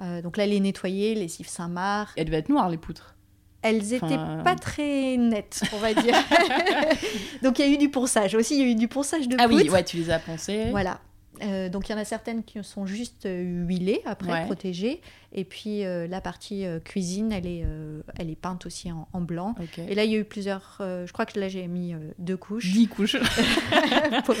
Euh. 0.00 0.18
Euh, 0.18 0.22
donc 0.22 0.36
là 0.36 0.46
les 0.46 0.60
nettoyer, 0.60 1.14
les 1.14 1.28
cifs 1.28 1.48
Saint-Marc. 1.48 2.14
Elles 2.16 2.24
devaient 2.24 2.38
être 2.38 2.48
noires, 2.48 2.68
les 2.70 2.78
poutres. 2.78 3.14
Elles 3.62 3.92
étaient 3.92 4.04
Enfin, 4.06 4.40
pas 4.42 4.56
très 4.56 5.16
nettes, 5.18 5.62
on 5.74 5.78
va 5.78 5.92
dire. 5.92 6.14
donc 7.42 7.58
il 7.58 7.66
y 7.66 7.68
a 7.68 7.72
eu 7.72 7.76
du 7.78 7.90
ponçage 7.90 8.34
aussi, 8.34 8.54
il 8.54 8.60
y 8.60 8.64
a 8.64 8.70
eu 8.70 8.74
du 8.74 8.88
ponçage 8.88 9.28
de 9.28 9.36
Ah 9.38 9.46
oui, 9.48 9.58
poutres. 9.58 9.72
ouais, 9.72 9.84
tu 9.84 9.96
les 9.98 10.10
as 10.10 10.18
poncées. 10.18 10.68
Voilà. 10.70 11.00
Euh, 11.42 11.68
donc 11.68 11.88
il 11.88 11.92
y 11.92 11.94
en 11.94 11.98
a 11.98 12.04
certaines 12.04 12.42
qui 12.42 12.62
sont 12.62 12.86
juste 12.86 13.24
euh, 13.26 13.64
huilées 13.66 14.02
après, 14.04 14.30
Ouais. 14.32 14.44
protégées. 14.46 15.00
Et 15.32 15.44
puis 15.44 15.84
euh, 15.84 16.06
la 16.08 16.20
partie 16.20 16.66
euh, 16.66 16.80
cuisine, 16.80 17.30
elle 17.30 17.46
est, 17.46 17.62
euh, 17.64 18.02
elle 18.18 18.30
est 18.30 18.36
peinte 18.36 18.66
aussi 18.66 18.90
en, 18.90 19.06
en 19.12 19.20
blanc. 19.20 19.54
Et 19.78 19.94
là, 19.94 20.04
il 20.04 20.10
y 20.10 20.16
a 20.16 20.18
eu 20.18 20.24
plusieurs. 20.24 20.76
je 20.80 21.12
crois 21.12 21.26
que 21.26 21.38
là, 21.38 21.48
j'ai 21.48 21.66
mis 21.68 21.94
deux 22.18 22.36
couches. 22.36 22.72
10 22.72 22.88
couches. 22.88 23.16
pour, 24.24 24.34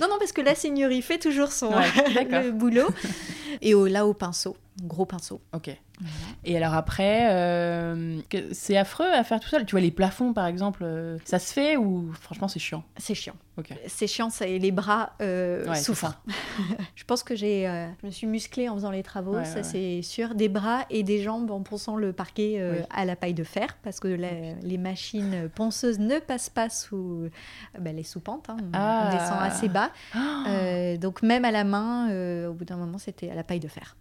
Non, 0.00 0.08
non, 0.08 0.16
parce 0.18 0.32
que 0.32 0.40
la 0.40 0.54
seigneurie 0.54 1.02
fait 1.02 1.18
toujours 1.18 1.52
son 1.52 1.72
Ouais, 1.72 2.50
boulot. 2.52 2.88
Et 3.60 3.74
au, 3.74 3.86
là, 3.86 4.06
au 4.06 4.14
pinceau, 4.14 4.56
gros 4.82 5.06
pinceau. 5.06 5.40
Ok. 5.52 5.70
Et 6.44 6.56
alors 6.56 6.74
après, 6.74 7.28
euh, 7.32 8.20
c'est 8.52 8.76
affreux 8.76 9.10
à 9.12 9.24
faire 9.24 9.40
tout 9.40 9.48
seul. 9.48 9.66
Tu 9.66 9.72
vois, 9.72 9.80
les 9.80 9.90
plafonds, 9.90 10.32
par 10.32 10.46
exemple, 10.46 10.84
ça 11.24 11.38
se 11.38 11.52
fait 11.52 11.76
ou 11.76 12.12
franchement, 12.20 12.48
c'est 12.48 12.60
chiant? 12.60 12.84
C'est 12.96 13.14
chiant. 13.14 13.34
Ok. 13.56 13.70
C'est 13.88 14.06
chiant, 14.06 14.30
ça, 14.30 14.46
et 14.46 14.58
les 14.58 14.70
bras 14.70 15.14
euh, 15.20 15.66
Ouais, 15.66 15.76
souffrent. 15.76 16.22
je 16.94 17.04
pense 17.04 17.24
que 17.24 17.34
j'ai, 17.34 17.66
euh, 17.66 17.88
je 18.02 18.06
me 18.06 18.10
suis 18.12 18.26
musclée 18.26 18.68
en 18.68 18.74
faisant 18.74 18.92
les 18.92 19.02
travaux, 19.02 19.34
Ouais, 19.34 19.44
ça 19.44 19.56
ouais, 19.56 19.62
c'est 19.64 20.02
Des 20.34 20.48
bras 20.48 20.84
et 20.90 21.02
des 21.02 21.22
jambes 21.22 21.50
en 21.50 21.60
ponçant 21.62 21.96
le 21.96 22.12
parquet 22.12 22.56
euh, 22.58 22.78
Oui. 22.80 22.86
à 22.90 23.04
la 23.04 23.14
paille 23.16 23.34
de 23.34 23.44
fer, 23.44 23.76
parce 23.82 24.00
que 24.00 24.08
la- 24.08 24.54
les 24.62 24.78
machines 24.78 25.48
ponceuses 25.54 25.98
ne 25.98 26.18
passent 26.18 26.50
pas 26.50 26.68
sous 26.70 27.28
ben, 27.78 27.94
les 27.94 28.02
sous-pentes. 28.02 28.48
hein. 28.50 28.56
On, 28.60 28.70
Ah. 28.72 29.08
on 29.08 29.12
descend 29.16 29.38
assez 29.42 29.68
bas. 29.68 29.90
Ah 30.14 30.44
Euh, 30.48 30.96
donc 30.96 31.22
même 31.22 31.44
à 31.44 31.50
la 31.50 31.64
main, 31.64 32.10
euh, 32.10 32.48
au 32.48 32.54
bout 32.54 32.64
d'un 32.64 32.76
moment, 32.76 32.98
c'était 32.98 33.30
à 33.30 33.34
la 33.34 33.44
paille 33.44 33.60
de 33.60 33.68
fer. 33.68 33.96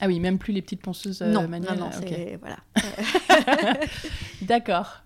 Ah 0.00 0.06
oui, 0.06 0.18
même 0.20 0.38
plus 0.38 0.52
les 0.52 0.60
petites 0.62 0.82
ponceuses 0.82 1.22
euh, 1.22 1.30
non, 1.32 1.46
manuelles. 1.48 1.78
non, 1.78 1.86
non, 1.86 1.96
ok. 1.96 2.06
c'est 2.08 2.38
voilà. 2.40 2.56
D'accord. 4.42 5.00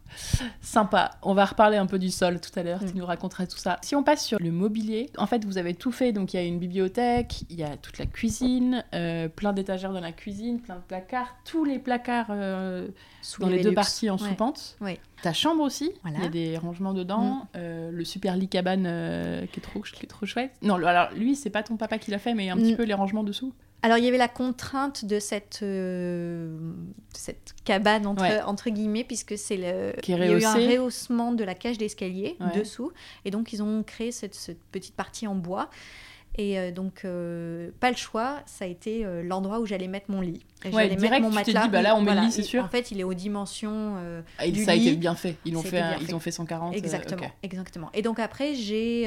Sympa. 0.62 1.11
On 1.23 1.35
va 1.35 1.45
reparler 1.45 1.76
un 1.76 1.87
peu 1.87 1.99
du 1.99 2.11
sol 2.11 2.40
tout 2.40 2.50
à 2.59 2.62
l'heure. 2.62 2.83
Mm. 2.83 2.90
Tu 2.90 2.97
nous 2.97 3.04
raconteras 3.07 3.47
tout 3.47 3.59
ça. 3.59 3.78
Si 3.83 3.95
on 3.95 4.02
passe 4.02 4.25
sur 4.25 4.38
le 4.40 4.50
mobilier, 4.50 5.11
en 5.18 5.26
fait, 5.26 5.45
vous 5.45 5.59
avez 5.59 5.75
tout 5.75 5.92
fait. 5.92 6.12
Donc, 6.12 6.33
il 6.33 6.38
y 6.38 6.40
a 6.40 6.42
une 6.42 6.59
bibliothèque, 6.59 7.42
il 7.50 7.57
y 7.59 7.62
a 7.62 7.76
toute 7.76 7.99
la 7.99 8.07
cuisine, 8.07 8.85
euh, 8.95 9.28
plein 9.28 9.52
d'étagères 9.52 9.92
dans 9.92 10.00
la 10.00 10.12
cuisine, 10.12 10.61
plein 10.61 10.76
de 10.76 10.80
placards, 10.80 11.37
tous 11.45 11.64
les 11.64 11.78
placards 11.78 12.28
euh, 12.30 12.88
Sous 13.23 13.42
dans 13.42 13.49
les 13.49 13.62
deux 13.62 13.75
parties 13.75 14.09
en 14.11 14.16
Ouais. 14.16 14.28
sous-pente. 14.30 14.76
Ouais. 14.80 14.99
Ta 15.23 15.33
chambre 15.35 15.62
aussi, 15.62 15.92
Voilà. 16.02 16.18
il 16.18 16.25
y 16.25 16.26
a 16.26 16.30
des 16.30 16.57
rangements 16.59 16.95
dedans. 16.95 17.47
euh, 17.57 17.90
le 17.92 18.04
super 18.04 18.35
lit 18.37 18.49
cabane 18.49 18.85
qui, 19.52 19.61
est 19.61 19.62
trop, 19.62 19.80
qui 19.80 20.04
est 20.04 20.09
trop 20.09 20.26
chouette. 20.26 20.52
Non, 20.62 20.75
alors 20.85 21.11
lui, 21.14 21.37
c'est 21.37 21.50
pas 21.50 21.62
ton 21.62 21.76
papa 21.76 21.99
qui 21.99 22.11
l'a 22.11 22.18
fait, 22.18 22.35
mais 22.35 22.49
un 22.49 22.57
petit 22.57 22.73
Mm. 22.73 22.76
peu 22.76 22.85
les 22.85 22.95
rangements 22.95 23.25
dessous. 23.25 23.52
Alors, 23.82 23.97
il 23.99 24.04
y 24.04 24.08
avait 24.08 24.18
la 24.18 24.26
contrainte 24.28 25.04
de 25.04 25.20
cette, 25.20 25.61
euh, 25.62 26.56
cette 27.14 27.54
cabane, 27.64 28.06
entre, 28.06 28.23
Ouais. 28.23 28.43
entre 28.43 28.71
guillemets, 28.71 29.04
puisque 29.04 29.38
c'est 29.38 29.56
le, 29.56 29.93
Qui 30.02 30.12
est 30.12 30.17
il 30.17 30.21
y 30.21 30.23
a 30.25 30.32
eu 30.38 30.45
un 30.45 30.54
rehaussement 30.54 31.32
de 31.32 31.45
la 31.45 31.54
cage 31.54 31.78
d'escalier 31.78 32.36
Ouais. 32.41 32.58
dessous. 32.58 32.91
Et 33.25 33.30
donc, 33.30 33.52
ils 33.52 33.62
ont 33.62 33.84
créé 33.84 34.10
cette, 34.10 34.34
cette 34.34 34.62
petite 34.73 34.97
partie 34.97 35.26
en 35.28 35.36
bois. 35.36 35.71
Et 36.36 36.58
euh, 36.58 36.71
donc, 36.73 37.02
euh, 37.04 37.71
pas 37.80 37.91
le 37.91 37.97
choix, 37.97 38.41
ça 38.47 38.64
a 38.64 38.69
été 38.69 39.04
euh, 39.04 39.23
l'endroit 39.23 39.58
où 39.60 39.67
j'allais 39.67 39.88
mettre 39.88 40.10
mon 40.10 40.21
lit. 40.21 40.45
Et 40.64 40.69
Ouais, 40.69 40.84
j'allais 40.84 40.97
direct, 40.97 41.26
tu 41.26 41.43
t'es 41.52 41.60
dit, 41.60 41.69
bah 41.69 41.82
là, 41.82 41.95
on 41.97 42.00
met 42.00 42.14
le 42.14 42.21
lit, 42.23 42.32
c'est 42.32 42.43
il- 42.43 42.45
sûr. 42.45 42.64
En 42.64 42.69
fait, 42.69 42.91
il 42.93 43.00
est 43.00 43.04
aux 43.04 43.14
dimensions 43.14 43.97
Ah, 44.38 44.49
du 44.49 44.64
ça 44.64 44.73
a 44.73 44.75
été 44.75 44.95
bien 44.97 45.14
fait. 45.14 45.36
Ils 45.45 45.56
ont, 45.56 45.62
fait, 45.62 45.78
un- 45.80 45.97
ils 46.00 46.14
ont 46.17 46.21
fait 46.21 46.30
140. 46.32 46.75
euh, 46.75 46.78
Exactement, 46.78 47.30
exactement. 47.45 47.91
Et 47.95 48.02
donc 48.02 48.19
après, 48.21 48.54
j'ai 48.54 49.04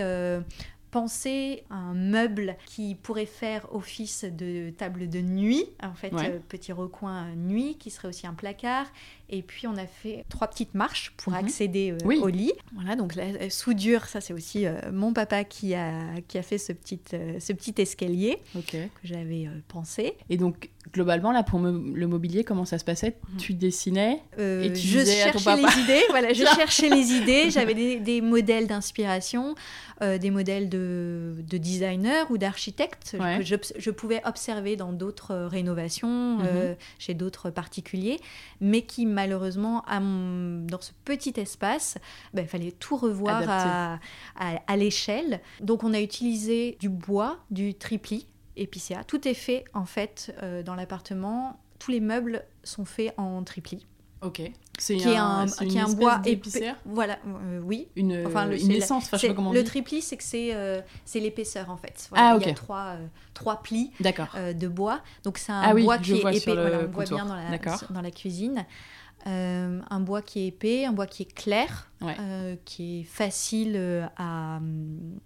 pensé 0.92 1.64
à 1.70 1.76
un 1.76 1.94
meuble 1.94 2.58
qui 2.66 2.96
pourrait 2.96 3.26
faire 3.26 3.74
office 3.74 4.26
de 4.26 4.70
table 4.72 5.10
de 5.10 5.20
nuit, 5.22 5.66
en 5.82 5.94
fait, 5.94 6.14
Ouais. 6.14 6.30
euh, 6.30 6.40
petit 6.48 6.72
recoin 6.74 7.34
nuit, 7.36 7.76
qui 7.80 7.90
serait 7.90 8.10
aussi 8.10 8.28
un 8.28 8.34
placard. 8.34 8.86
Et 9.32 9.42
puis 9.42 9.66
on 9.66 9.78
a 9.78 9.86
fait 9.88 10.26
trois 10.30 10.48
petites 10.48 10.74
marches 10.76 11.14
pour 11.18 11.32
Mhm. 11.34 11.40
accéder 11.40 11.92
euh, 11.92 11.98
Oui. 12.06 12.20
au 12.22 12.28
lit. 12.28 12.52
Voilà, 12.76 12.96
donc 12.96 13.16
la 13.16 13.50
soudure, 13.50 14.06
ça 14.06 14.20
c'est 14.22 14.34
aussi 14.34 14.66
euh, 14.66 14.74
mon 14.92 15.14
papa 15.14 15.44
qui 15.46 15.74
a, 15.74 15.92
qui 16.28 16.38
a 16.38 16.44
fait 16.44 16.58
ce 16.58 16.74
petit, 16.74 17.00
euh, 17.14 17.40
ce 17.40 17.54
petit 17.54 17.74
escalier 17.78 18.38
que 18.68 18.78
j'avais 19.04 19.48
euh, 19.48 19.52
pensé. 19.68 20.16
Et 20.30 20.38
donc, 20.38 20.70
globalement, 20.94 21.32
là, 21.32 21.44
pour 21.44 21.60
me- 21.60 21.94
le 21.96 22.08
mobilier, 22.08 22.44
comment 22.44 22.66
ça 22.66 22.78
se 22.78 22.84
passait? 22.84 23.16
Mhm. 23.34 23.38
Tu 23.40 23.54
dessinais 23.54 24.20
Euh, 24.38 24.64
Et 24.64 24.74
tu 24.74 24.88
je 24.88 25.00
disais 25.00 25.22
à 25.22 25.32
ton 25.32 25.40
cherchais 25.40 25.62
papa. 25.62 25.76
les 25.76 25.82
idées, 25.84 26.04
voilà, 26.10 26.34
je 26.34 26.44
cherchais 26.56 26.90
les 26.90 27.12
idées. 27.14 27.50
J'avais 27.52 27.74
des, 27.74 28.00
des 28.00 28.20
modèles 28.22 28.68
d'inspiration, 28.68 29.56
euh, 30.02 30.18
des 30.18 30.32
modèles 30.32 30.68
de, 30.70 31.36
de 31.48 31.58
designers 31.58 32.24
ou 32.30 32.38
d'architectes 32.38 33.16
Ouais. 33.20 33.38
que 33.40 33.44
je, 33.46 33.56
je 33.78 33.92
pouvais 33.92 34.22
observer 34.26 34.76
dans 34.76 34.92
d'autres 34.94 35.36
rénovations, 35.36 36.40
euh, 36.44 36.74
chez 37.00 37.14
d'autres 37.14 37.50
particuliers, 37.50 38.20
mais 38.60 38.82
qui 38.84 39.06
malheureusement, 39.22 39.84
à 39.88 40.00
mon- 40.00 40.66
dans 40.66 40.82
ce 40.82 40.92
petit 41.06 41.34
espace, 41.38 41.98
ben, 42.34 42.42
il 42.44 42.48
fallait 42.48 42.72
tout 42.72 42.98
revoir 42.98 43.44
à, 43.48 44.00
à- 44.40 44.60
à 44.68 44.76
l'échelle. 44.78 45.42
Donc 45.62 45.84
on 45.84 45.94
a 45.94 46.02
utilisé 46.02 46.78
du 46.80 46.90
bois, 46.90 47.38
du 47.52 47.76
tripli 47.76 48.26
épicéa. 48.58 49.04
Tout 49.04 49.28
est 49.28 49.34
fait 49.36 49.64
en 49.74 49.86
fait 49.86 50.36
euh, 50.42 50.64
dans 50.64 50.76
l'appartement. 50.76 51.60
Tous 51.80 51.92
les 51.92 52.00
meubles 52.00 52.44
sont 52.64 52.86
faits 52.86 53.14
en 53.18 53.44
tripli 53.44 53.86
Ok. 54.24 54.42
C'est 54.78 54.98
qui 54.98 55.10
est 55.10 55.18
un, 55.18 55.46
qui 55.48 55.78
est 55.78 55.82
un 55.82 55.90
bois 55.94 56.18
d'épicéraire 56.20 56.76
Voilà, 56.86 57.18
euh, 57.28 57.60
oui. 57.64 57.88
Une, 57.96 58.24
Enfin, 58.28 58.46
le- 58.46 58.60
une 58.60 58.72
essence, 58.72 59.06
enfin, 59.06 59.18
je 59.18 59.22
sais 59.22 59.28
pas 59.30 59.34
comment 59.34 59.52
le 59.52 59.64
tripli, 59.64 60.02
c'est 60.02 60.16
que 60.18 60.24
c'est 60.24 60.54
euh, 60.56 60.80
c'est 61.06 61.20
l'épaisseur 61.20 61.70
en 61.72 61.78
fait. 61.78 62.08
Ah, 62.16 62.38
Il 62.40 62.48
y 62.48 62.50
a 62.50 62.54
trois, 62.54 62.98
trois 63.34 63.62
plis 63.64 63.92
de 64.00 64.68
bois. 64.68 65.02
Donc 65.24 65.38
c'est 65.40 65.52
un 65.52 65.62
Ah 65.64 65.74
oui, 65.74 65.84
bois 65.86 65.98
qui 65.98 66.14
est 66.14 66.20
épais. 66.38 66.54
Voilà, 66.54 66.78
on 66.78 66.82
le 66.82 66.88
voit 66.88 67.04
bien 67.06 67.26
dans 67.26 67.36
la, 67.36 67.50
D'accord. 67.50 67.84
dans 67.90 68.02
la 68.02 68.12
cuisine. 68.12 68.66
Euh, 69.28 69.80
un 69.90 70.00
bois 70.00 70.22
qui 70.22 70.40
est 70.42 70.48
épais, 70.48 70.86
un 70.86 70.94
bois 70.94 71.08
qui 71.08 71.24
est 71.24 71.34
clair, 71.34 71.90
Ouais. 72.02 72.16
euh, 72.20 72.56
qui 72.66 73.02
est 73.02 73.04
facile 73.04 73.74
euh, 73.76 74.06
à, 74.18 74.60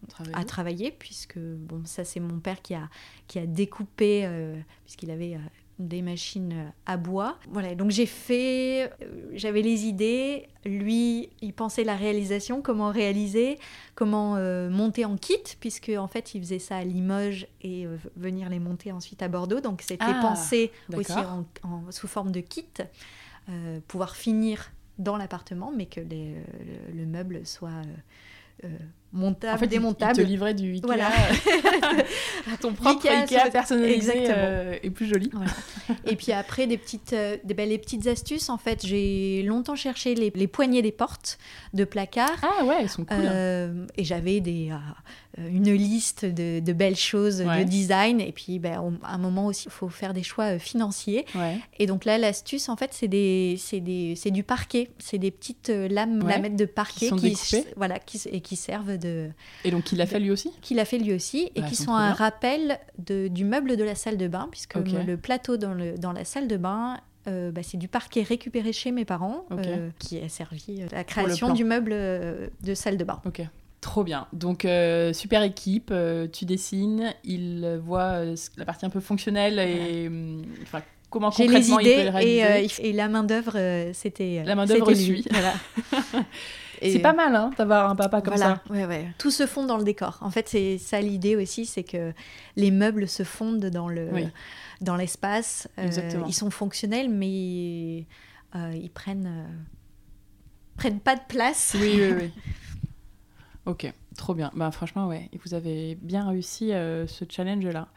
Travailler. 0.09 0.35
à 0.35 0.43
travailler, 0.43 0.91
puisque 0.91 1.37
bon, 1.39 1.81
ça 1.85 2.03
c'est 2.03 2.19
mon 2.19 2.39
père 2.39 2.61
qui 2.61 2.73
a, 2.75 2.89
qui 3.27 3.39
a 3.39 3.45
découpé, 3.45 4.25
euh, 4.25 4.57
puisqu'il 4.83 5.11
avait 5.11 5.37
des 5.79 6.01
machines 6.01 6.71
à 6.85 6.95
bois. 6.95 7.37
Voilà, 7.49 7.75
donc 7.75 7.91
j'ai 7.91 8.05
fait, 8.05 8.91
j'avais 9.33 9.61
les 9.61 9.83
idées, 9.85 10.47
lui 10.65 11.29
il 11.41 11.53
pensait 11.53 11.83
la 11.83 11.95
réalisation, 11.97 12.61
comment 12.61 12.91
réaliser, 12.91 13.59
comment 13.93 14.35
monter 14.69 15.03
en 15.05 15.17
kit, 15.17 15.43
puisque 15.59 15.91
en 15.97 16.07
fait 16.07 16.33
il 16.33 16.41
faisait 16.41 16.59
ça 16.59 16.77
à 16.77 16.83
Limoges 16.85 17.47
et 17.61 17.87
venir 18.15 18.47
les 18.49 18.59
monter 18.59 18.93
ensuite 18.93 19.21
à 19.21 19.27
Bordeaux, 19.27 19.59
donc 19.59 19.81
c'était 19.81 20.05
Ah, 20.07 20.19
pensé 20.21 20.71
aussi 20.95 21.11
en- 21.11 21.91
sous 21.91 22.07
forme 22.07 22.31
de 22.31 22.39
kit, 22.39 22.65
euh, 23.49 23.79
pouvoir 23.87 24.15
finir 24.15 24.71
dans 24.97 25.17
l'appartement, 25.17 25.71
mais 25.75 25.85
que 25.87 25.99
les- 25.99 26.35
le, 26.93 26.99
le 26.99 27.05
meuble 27.05 27.41
soit 27.45 27.69
euh, 27.69 28.65
euh, 28.65 28.69
montable, 29.11 29.55
En 29.55 29.57
fait, 29.57 29.67
démontable. 29.67 30.13
il 30.17 30.23
te 30.23 30.27
livrait 30.27 30.53
du 30.53 30.71
Ikea. 30.73 30.85
Voilà. 30.85 31.09
Ton 32.61 32.73
propre 32.73 33.05
Ikea, 33.07 33.23
Ikea, 33.23 33.51
personnalisé 33.51 34.25
euh, 34.29 34.77
et 34.83 34.89
plus 34.89 35.07
joli. 35.07 35.29
Voilà. 35.33 35.51
Et 36.05 36.15
puis 36.15 36.31
après, 36.31 36.67
des 36.67 36.77
petites, 36.77 37.13
euh, 37.13 37.37
des, 37.43 37.53
ben, 37.53 37.67
les 37.67 37.77
petites 37.77 38.07
astuces, 38.07 38.49
en 38.49 38.57
fait, 38.57 38.85
j'ai 38.85 39.43
longtemps 39.43 39.75
cherché 39.75 40.15
les, 40.15 40.31
les 40.33 40.47
poignées 40.47 40.81
des 40.81 40.91
portes 40.91 41.37
de 41.73 41.83
placard. 41.83 42.35
Ah 42.41 42.63
ouais, 42.65 42.77
elles 42.81 42.89
sont 42.89 43.05
cool. 43.05 43.17
Euh, 43.21 43.85
et 43.97 44.03
j'avais 44.03 44.39
des, 44.39 44.69
euh, 44.71 44.77
une 45.37 45.73
liste 45.73 46.25
de, 46.25 46.59
de 46.59 46.73
belles 46.73 46.95
choses 46.95 47.41
Ouais. 47.41 47.63
de 47.65 47.69
design. 47.69 48.21
Et 48.21 48.31
puis, 48.31 48.59
ben, 48.59 48.79
on- 48.79 49.05
à 49.05 49.13
un 49.13 49.17
moment 49.17 49.47
aussi, 49.47 49.65
il 49.67 49.71
faut 49.71 49.89
faire 49.89 50.13
des 50.13 50.23
choix 50.23 50.55
euh, 50.55 50.59
financiers. 50.59 51.25
Ouais. 51.35 51.57
Et 51.79 51.85
donc 51.87 52.05
là, 52.05 52.17
l'astuce, 52.17 52.69
en 52.69 52.75
fait, 52.75 52.91
c'est 52.93 53.07
des, 53.07 53.57
du 54.31 54.43
parquet. 54.43 54.89
C'est 54.99 55.17
des 55.17 55.31
petites 55.31 55.69
euh, 55.69 55.87
lames, 55.87 56.23
Ouais. 56.23 56.31
lamettes 56.33 56.55
de 56.55 56.65
parquet 56.65 57.11
découpées. 57.11 57.65
voilà, 57.75 57.99
qui, 57.99 58.21
et 58.31 58.41
qui 58.41 58.55
servent 58.55 58.97
de, 58.97 59.29
Et 59.63 59.71
donc, 59.71 59.91
il 59.91 59.97
l'a 59.97 60.05
fait 60.05 60.19
lui 60.19 60.31
aussi 60.31 60.51
qu'il 60.61 60.79
a 60.79 60.85
fait 60.85 60.97
lui 60.97 61.13
aussi 61.13 61.51
et 61.55 61.61
Ouais, 61.61 61.67
qui 61.67 61.75
sont 61.75 61.91
un 61.93 62.07
bien. 62.07 62.13
rappel 62.15 62.79
de, 62.97 63.27
du 63.27 63.43
meuble 63.45 63.75
de 63.77 63.83
la 63.83 63.95
salle 63.95 64.17
de 64.17 64.27
bain, 64.27 64.47
puisque 64.51 64.75
le 64.75 65.15
plateau 65.17 65.57
dans, 65.57 65.73
le, 65.73 65.97
dans 65.97 66.11
la 66.13 66.23
salle 66.25 66.47
de 66.47 66.57
bain 66.57 66.99
euh, 67.27 67.51
bah, 67.51 67.61
c'est 67.63 67.77
du 67.77 67.87
parquet 67.87 68.21
récupéré 68.21 68.71
chez 68.71 68.91
mes 68.91 69.03
parents 69.03 69.45
euh, 69.51 69.89
qui 69.97 70.19
a 70.19 70.29
servi 70.29 70.83
à 70.83 70.95
la 70.95 71.03
création 71.03 71.53
du 71.53 71.63
meuble 71.63 71.89
euh, 71.93 72.47
de 72.61 72.75
salle 72.75 72.97
de 72.97 73.03
bain. 73.03 73.19
Ok. 73.25 73.41
Trop 73.85 74.03
bien. 74.03 74.25
Donc, 74.33 74.65
euh, 74.65 75.13
super 75.13 75.43
équipe, 75.43 75.89
euh, 75.91 76.27
tu 76.27 76.45
dessines, 76.45 77.13
il 77.23 77.79
voit 77.85 78.13
euh, 78.23 78.35
la 78.57 78.65
partie 78.65 78.83
un 78.83 78.89
peu 78.89 78.99
fonctionnelle 78.99 79.59
et 79.59 80.09
enfin, 80.63 80.81
comment 81.11 81.29
J'ai 81.29 81.43
les 81.43 81.49
concrètement 81.49 81.77
il 81.79 81.85
peut 81.95 82.03
le 82.05 82.09
réaliser. 82.09 82.83
et, 82.83 82.89
et 82.89 82.93
la 82.93 83.07
main 83.09 83.23
d'œuvre, 83.23 83.51
euh, 83.55 83.91
c'était 83.93 84.41
La 84.43 84.55
main-d'œuvre 84.55 84.91
suit. 84.95 85.23
Voilà. 85.29 85.53
Et- 86.81 86.93
C'est 86.93 86.99
pas 86.99 87.13
mal 87.13 87.35
hein, 87.35 87.51
d'avoir 87.59 87.87
un 87.91 87.95
papa 87.95 88.21
comme 88.21 88.35
voilà, 88.35 88.59
ça. 88.67 88.73
ouais, 88.73 88.85
ouais. 88.85 89.07
Tout 89.19 89.29
se 89.31 89.45
fonde 89.45 89.67
dans 89.67 89.77
le 89.77 89.83
décor. 89.83 90.17
En 90.21 90.31
fait, 90.31 90.49
c'est 90.49 90.79
ça 90.79 90.99
l'idée 90.99 91.35
aussi, 91.35 91.67
c'est 91.67 91.83
que 91.83 92.11
les 92.55 92.71
meubles 92.71 93.07
se 93.07 93.21
fondent 93.21 93.67
dans 93.67 93.87
le 93.87 94.09
Oui. 94.11 94.27
dans 94.81 94.95
l'espace. 94.95 95.67
Ils 96.27 96.33
sont 96.33 96.49
fonctionnels, 96.49 97.09
mais 97.09 97.27
ils 98.55 98.89
prennent 98.95 99.45
prennent 100.75 100.99
pas 100.99 101.15
de 101.15 101.21
place. 101.29 101.77
Oui, 101.79 101.93
oui, 102.01 102.13
oui. 102.19 102.31
Ok, 103.65 103.91
trop 104.15 104.35
bien. 104.35 104.51
Bah, 104.55 104.69
franchement, 104.69 105.07
ouais, 105.07 105.29
vous 105.43 105.55
avez 105.55 105.95
bien 106.01 106.27
réussi 106.27 106.71
euh, 106.71 107.07
ce 107.07 107.25
challenge-là. 107.27 107.87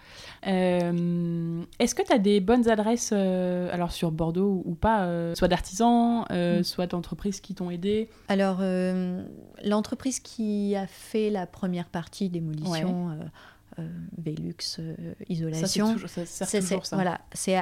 Euh, 0.47 1.63
Est-ce 1.79 1.95
que 1.95 2.03
tu 2.03 2.13
as 2.13 2.19
des 2.19 2.41
bonnes 2.41 2.69
adresses, 2.69 3.11
euh, 3.13 3.69
alors 3.73 3.93
sur 3.93 4.11
Bordeaux 4.11 4.63
ou, 4.65 4.75
pas, 4.75 5.35
soit 5.35 5.49
d'artisans, 5.49 6.25
Mm. 6.31 6.63
soit 6.63 6.87
d'entreprises 6.87 7.41
qui 7.41 7.55
t'ont 7.55 7.71
aidé? 7.71 8.09
Alors, 8.29 8.61
l'entreprise 9.65 10.21
qui 10.21 10.75
a 10.77 10.87
fait 10.87 11.31
la 11.31 11.47
première 11.47 11.89
partie 11.89 12.29
démolition, 12.29 13.11
euh, 13.79 13.87
Velux 14.17 14.55
Ça, 14.59 14.83
c'est 14.83 15.17
isolation, 15.29 15.93
toujours, 15.93 16.09
ça 16.09 16.27
sert 16.27 16.49
c'est- 16.49 16.61
toujours 16.61 16.85
c'est- 16.85 16.91
ça. 16.91 16.97
voilà, 16.97 17.21
c'est 17.33 17.61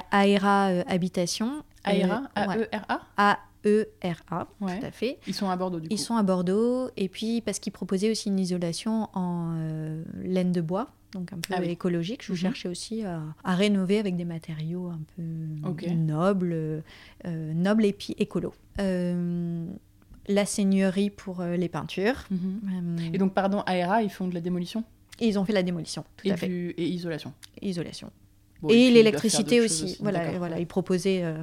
euh, 9.56 10.02
laine 10.22 10.52
de 10.52 10.60
bois, 10.60 10.88
donc 11.12 11.32
un 11.32 11.36
peu 11.36 11.54
Ah 11.54 11.58
oui. 11.60 11.68
écologique. 11.70 12.22
Je 12.24 12.32
Mhm. 12.32 12.38
cherchais 12.38 12.68
aussi 12.68 13.02
à, 13.02 13.22
à 13.44 13.54
rénover 13.54 13.98
avec 13.98 14.16
des 14.16 14.24
matériaux 14.24 14.88
un 14.88 15.00
peu 15.16 15.22
nobles, 15.94 16.52
euh, 16.52 16.80
euh, 17.26 17.52
nobles 17.54 17.84
et 17.84 17.92
puis 17.92 18.14
écolo. 18.18 18.54
Euh, 18.80 19.66
la 20.28 20.44
seigneurie 20.44 21.10
pour 21.10 21.42
les 21.42 21.68
peintures. 21.68 22.24
Mhm. 22.30 22.98
Et 23.14 23.18
donc, 23.18 23.32
pardon, 23.32 23.62
ARA, 23.66 24.02
ils 24.02 24.10
font 24.10 24.26
de 24.28 24.34
la 24.34 24.40
démolition? 24.40 24.82
Et 25.20 25.28
ils 25.28 25.38
ont 25.38 25.44
fait 25.44 25.52
la 25.52 25.62
démolition, 25.62 26.04
tout 26.16 26.26
et, 26.28 26.32
à 26.32 26.36
fait. 26.36 26.48
du- 26.48 26.74
et 26.76 26.86
isolation. 26.86 27.32
Isolation. 27.62 28.10
Bon, 28.62 28.68
et 28.70 28.90
l'électricité 28.90 29.60
aussi. 29.60 29.96
Voilà, 30.00 30.32
voilà, 30.38 30.58
ils 30.58 30.66
proposaient 30.66 31.22
euh, 31.24 31.34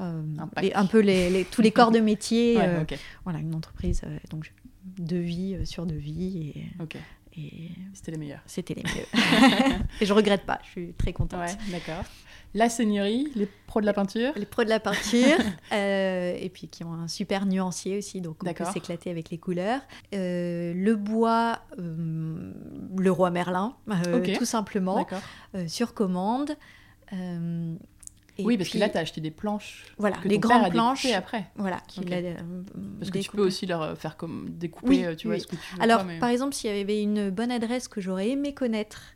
euh, 0.00 0.22
Un 0.38 0.46
pack. 0.46 0.64
les- 0.64 0.72
un 0.72 0.86
peu 0.86 1.00
les, 1.00 1.30
les- 1.30 1.44
tous 1.44 1.60
les 1.62 1.70
corps 1.70 1.90
de 1.90 1.98
métier. 2.00 2.56
Ouais, 2.56 2.66
euh. 2.66 2.80
Voilà, 3.24 3.38
une 3.40 3.54
entreprise, 3.54 4.02
donc 4.30 4.52
devis 4.98 5.54
euh, 5.54 5.64
sur 5.64 5.86
devis 5.86 6.52
et, 6.56 6.82
Ok. 6.82 6.96
Et 7.36 7.70
C'était 7.92 8.12
les 8.12 8.18
meilleurs. 8.18 8.42
c'était 8.46 8.74
les 8.74 8.82
mieux. 8.82 9.06
et 10.00 10.06
je 10.06 10.12
regrette 10.12 10.44
pas, 10.44 10.60
je 10.64 10.70
suis 10.70 10.92
très 10.94 11.12
contente. 11.12 11.40
Ouais, 11.40 11.56
d'accord. 11.70 12.04
La 12.56 12.68
seigneurie, 12.68 13.32
les 13.34 13.48
pros 13.66 13.80
de 13.80 13.86
la 13.86 13.92
peinture. 13.92 14.32
Les 14.36 14.46
pros 14.46 14.62
de 14.62 14.68
la 14.68 14.78
peinture, 14.78 15.38
euh, 15.72 16.36
et 16.38 16.48
puis 16.48 16.68
qui 16.68 16.84
ont 16.84 16.92
un 16.92 17.08
super 17.08 17.46
nuancier 17.46 17.98
aussi, 17.98 18.20
donc 18.20 18.36
on 18.46 18.52
peut 18.52 18.64
s'éclater 18.72 19.10
avec 19.10 19.30
les 19.30 19.38
couleurs. 19.38 19.80
Euh, 20.14 20.72
le 20.72 20.94
bois, 20.94 21.58
euh, 21.80 22.52
le 22.96 23.10
roi 23.10 23.30
Merlin, 23.30 23.74
tout 24.38 24.44
simplement, 24.44 25.04
sur 25.66 25.94
commande. 25.94 26.56
Et 28.36 28.44
Oui, 28.44 28.56
parce 28.56 28.68
puis, 28.68 28.78
que 28.78 28.84
là, 28.84 28.88
tu 28.90 28.98
as 28.98 29.00
acheté 29.00 29.20
des 29.20 29.30
planches. 29.30 29.84
Voilà, 29.96 30.16
que 30.16 30.26
les 30.28 30.38
grandes 30.40 30.70
planches. 30.70 31.06
après. 31.06 31.46
Voilà, 31.54 31.78
qu'il 31.86 32.02
Ok. 32.04 32.12
a, 32.12 32.16
euh, 32.16 32.34
Parce 32.98 33.10
que 33.12 33.18
tu 33.18 33.30
peux 33.30 33.42
aussi 33.46 33.64
leur 33.66 33.82
euh, 33.82 33.94
faire 33.94 34.16
comme 34.16 34.50
découper, 34.50 34.88
Oui, 34.88 35.04
euh, 35.04 35.14
tu 35.14 35.28
vois, 35.28 35.36
oui. 35.36 35.42
ce 35.42 35.46
que 35.46 35.54
tu 35.56 35.76
veux. 35.76 35.82
Alors, 35.82 36.04
mais- 36.04 36.18
par 36.18 36.30
exemple, 36.30 36.52
s'il 36.54 36.74
y 36.74 36.80
avait 36.80 37.00
une 37.00 37.30
bonne 37.30 37.52
adresse 37.52 37.86
que 37.86 38.00
j'aurais 38.00 38.30
aimé 38.30 38.52
connaître 38.52 39.14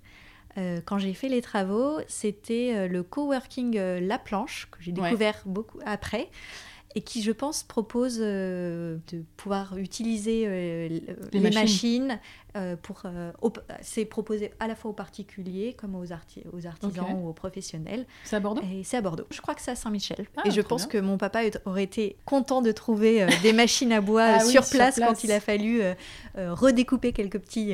euh, 0.57 0.81
quand 0.85 0.99
j'ai 0.99 1.15
fait 1.15 1.29
les 1.29 1.43
travaux, 1.43 1.99
c'était 2.07 2.89
le 2.89 3.03
coworking 3.03 3.77
euh, 3.77 4.01
La 4.01 4.19
Planche, 4.19 4.69
que 4.71 4.79
j'ai 4.83 4.93
Ouais. 4.93 5.03
découvert 5.11 5.43
beaucoup 5.47 5.79
après, 5.85 6.31
et 6.95 7.03
qui, 7.03 7.23
je 7.23 7.33
pense, 7.33 7.63
propose 7.65 8.19
de 8.19 8.99
pouvoir 9.37 9.77
utiliser 9.79 10.47
Les 10.49 11.03
les, 11.33 11.41
machines. 11.41 11.61
machines. 12.07 12.21
Euh, 12.59 12.77
pour. 12.77 13.03
euh, 13.05 13.31
c'est 13.81 14.05
proposé 14.05 14.53
à 14.61 14.67
la 14.67 14.75
fois 14.75 14.91
aux 14.91 14.95
particuliers 14.95 15.75
comme 15.79 15.95
aux, 15.95 16.07
arti- 16.13 16.45
aux 16.53 16.67
artisans 16.67 17.13
ou 17.15 17.29
aux 17.29 17.33
professionnels. 17.33 18.07
C'est 18.25 18.37
à 18.37 18.41
Bordeaux? 18.41 18.63
Et 18.71 18.85
c'est 18.85 18.97
à 18.97 19.01
Bordeaux. 19.01 19.27
Je 19.31 19.41
crois 19.41 19.55
que 19.55 19.63
c'est 19.63 19.71
à 19.71 19.77
Saint-Michel. 19.77 20.27
Ah, 20.37 20.43
et 20.47 20.51
je 20.51 20.61
trop 20.61 20.71
pense 20.71 20.83
bien. 20.89 21.01
que 21.01 21.07
mon 21.07 21.17
papa 21.19 21.41
aurait 21.65 21.85
été 21.85 22.17
content 22.25 22.61
de 22.63 22.73
trouver 22.73 23.23
euh, 23.23 23.29
des 23.43 23.53
machines 23.55 23.93
à 23.93 24.01
bois 24.01 24.25
Ah 24.25 24.39
oui, 24.45 24.51
sur, 24.51 24.65
sur 24.65 24.77
place 24.77 24.99
quand 24.99 25.25
il 25.25 25.33
a 25.33 25.41
fallu 25.41 25.81
redécouper 26.37 27.13
quelques 27.13 27.39
petits, 27.39 27.73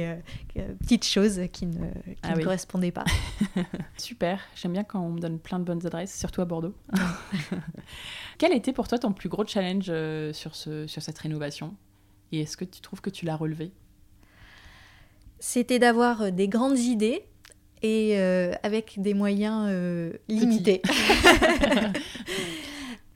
petites 0.81 1.05
choses 1.05 1.41
qui 1.53 1.67
ne, 1.67 1.87
qui 1.89 2.17
Ah 2.23 2.33
ne 2.33 2.37
oui. 2.37 2.43
correspondaient 2.45 2.93
pas. 2.93 3.05
Super, 3.97 4.41
j'aime 4.55 4.73
bien 4.73 4.85
quand 4.85 5.01
on 5.01 5.11
me 5.11 5.21
donne 5.21 5.39
plein 5.39 5.59
de 5.59 5.65
bonnes 5.65 5.85
adresses, 5.87 6.17
surtout 6.19 6.41
à 6.41 6.45
Bordeaux. 6.45 6.75
Quel 8.39 8.53
était 8.53 8.73
pour 8.73 8.89
toi 8.89 8.99
ton 8.99 9.13
plus 9.13 9.29
gros 9.29 9.47
challenge 9.47 9.87
sur, 10.33 10.55
ce, 10.55 10.87
sur 10.87 11.03
cette 11.03 11.19
rénovation? 11.19 11.75
Et 12.33 12.41
est-ce 12.41 12.57
que 12.57 12.65
tu 12.65 12.81
trouves 12.81 13.01
que 13.01 13.11
tu 13.11 13.25
l'as 13.27 13.37
relevé? 13.37 13.71
C'était 15.39 15.79
d'avoir 15.79 16.23
euh, 16.23 16.31
des 16.31 16.49
grandes 16.49 16.79
idées 16.79 17.25
et 17.83 18.19
euh, 18.19 18.53
avec 18.63 19.01
des 19.01 19.15
moyens 19.15 19.67
euh, 19.69 20.13
limités. 20.29 20.81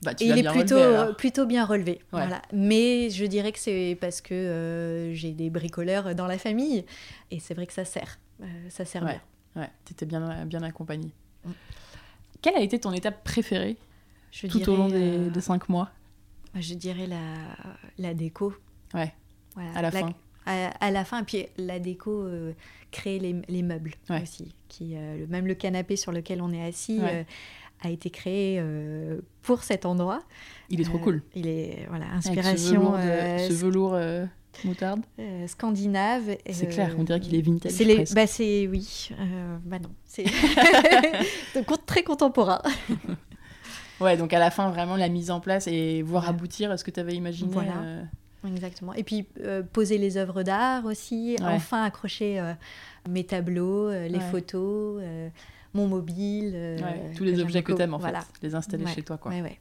bah, 0.02 0.14
tu 0.14 0.24
Et 0.24 0.28
il 0.28 0.38
est 0.38 0.50
plutôt, 0.50 0.76
relevé, 0.76 1.14
plutôt 1.16 1.46
bien 1.46 1.64
relevé. 1.64 1.92
Ouais. 1.92 1.98
Voilà. 2.12 2.42
Mais 2.52 3.10
je 3.10 3.24
dirais 3.24 3.52
que 3.52 3.58
c'est 3.58 3.96
parce 4.00 4.20
que 4.20 4.34
euh, 4.34 5.14
j'ai 5.14 5.32
des 5.32 5.50
bricoleurs 5.50 6.14
dans 6.14 6.26
la 6.26 6.38
famille 6.38 6.84
et 7.30 7.40
c'est 7.40 7.54
vrai 7.54 7.66
que 7.66 7.72
ça 7.72 7.84
sert. 7.84 8.18
Ça 8.68 8.84
sert 8.84 9.02
Ouais. 9.02 9.18
bien. 9.54 9.62
Ouais, 9.62 9.70
t'étais 9.84 10.06
bien, 10.06 10.44
bien 10.44 10.62
accompagnée. 10.62 11.10
Mm. 11.44 11.50
Quelle 12.42 12.54
a 12.54 12.60
été 12.60 12.78
ton 12.78 12.92
étape 12.92 13.24
préférée 13.24 13.76
Je 14.30 14.46
tout 14.46 14.58
dirais, 14.58 14.70
au 14.70 14.76
long 14.76 14.88
des, 14.88 15.30
des 15.30 15.40
cinq 15.40 15.68
mois? 15.68 15.90
Je 16.54 16.74
dirais 16.74 17.06
la, 17.06 17.18
la 17.98 18.14
déco. 18.14 18.54
Ouais, 18.94 19.12
Voilà, 19.54 19.70
à 19.76 19.82
la 19.82 19.90
fin. 19.90 20.14
À, 20.48 20.68
à 20.86 20.90
la 20.90 21.04
fin, 21.04 21.20
et 21.20 21.24
puis 21.24 21.46
la 21.58 21.78
déco, 21.78 22.10
euh, 22.22 22.52
créer 22.90 23.18
les, 23.18 23.36
les 23.48 23.62
meubles 23.62 23.92
Ouais. 24.08 24.22
aussi. 24.22 24.54
Qui, 24.68 24.94
euh, 24.96 25.26
même 25.28 25.46
le 25.46 25.54
canapé 25.54 25.96
sur 25.96 26.10
lequel 26.12 26.40
on 26.42 26.52
est 26.52 26.64
assis 26.66 26.98
Ouais. 27.00 27.10
euh, 27.12 27.22
a 27.82 27.90
été 27.90 28.10
créé 28.10 28.60
pour 29.42 29.62
cet 29.62 29.86
endroit. 29.86 30.20
Il 30.68 30.80
est 30.80 30.84
trop 30.84 30.98
cool. 30.98 31.22
Il 31.36 31.46
est, 31.46 31.86
voilà, 31.88 32.06
Avec 32.06 32.22
ce 32.24 32.28
inspiration 32.30 32.80
velours, 32.80 32.96
de- 32.98 33.38
ce 33.48 33.52
velours 33.52 33.98
moutarde. 34.64 35.02
scandinave. 35.46 36.36
C'est 36.50 36.66
clair, 36.66 36.96
on 36.98 37.04
dirait 37.04 37.20
qu'il 37.20 37.36
est 37.36 37.40
vintage. 37.42 37.70
C'est 37.70 37.84
les, 37.84 38.04
bah 38.14 38.26
c'est 38.26 38.66
oui, 38.66 39.10
bah 39.64 39.78
non, 39.78 39.90
c'est 40.04 40.24
très 41.86 42.02
contemporain. 42.02 42.60
Ouais, 44.00 44.16
donc 44.16 44.32
à 44.32 44.38
la 44.38 44.50
fin, 44.50 44.70
vraiment 44.70 44.96
la 44.96 45.08
mise 45.08 45.30
en 45.30 45.40
place 45.40 45.66
et 45.66 46.02
voir 46.02 46.28
aboutir 46.28 46.76
ce 46.78 46.84
que 46.84 46.90
tu 46.90 47.00
avais 47.00 47.14
imaginé. 47.14 47.50
Voilà. 47.52 47.76
euh, 47.78 48.02
Exactement. 48.46 48.92
Et 48.94 49.02
puis 49.02 49.26
euh, 49.40 49.62
poser 49.62 49.98
les 49.98 50.16
œuvres 50.16 50.42
d'art 50.42 50.84
aussi, 50.84 51.36
Ouais. 51.40 51.46
enfin 51.46 51.82
accrocher 51.84 52.38
euh, 52.40 52.52
mes 53.08 53.24
tableaux, 53.24 53.88
euh, 53.88 54.06
les 54.08 54.18
Ouais. 54.18 54.30
photos, 54.30 55.02
mon 55.74 55.88
mobile. 55.88 56.52
ouais, 56.54 57.10
tous 57.16 57.24
les 57.24 57.40
objets 57.40 57.62
que 57.62 57.72
tu 57.72 57.82
aimes 57.82 57.94
en 57.94 57.98
voilà. 57.98 58.20
fait, 58.20 58.32
les 58.42 58.54
installer 58.54 58.86
chez 58.86 59.02
toi. 59.02 59.16
quoi. 59.18 59.32
Ouais. 59.32 59.58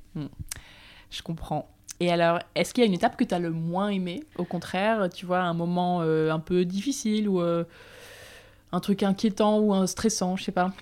Je 1.10 1.22
comprends. 1.22 1.70
Et 2.00 2.12
alors, 2.12 2.40
est-ce 2.54 2.74
qu'il 2.74 2.84
y 2.84 2.86
a 2.86 2.88
une 2.88 2.94
étape 2.94 3.18
que 3.18 3.24
tu 3.24 3.34
as 3.34 3.40
le 3.40 3.50
moins 3.50 3.90
aimé 3.90 4.24
Au 4.38 4.44
contraire, 4.46 5.10
tu 5.10 5.26
vois, 5.26 5.40
un 5.40 5.54
moment 5.56 6.02
un 6.02 6.40
peu 6.40 6.64
difficile 6.66 7.28
ou 7.28 7.40
un 7.42 8.80
truc 8.80 9.02
inquiétant 9.04 9.60
ou 9.60 9.74
un 9.74 9.88
stressant, 9.88 10.36
je 10.36 10.44
sais 10.44 10.52
pas? 10.52 10.74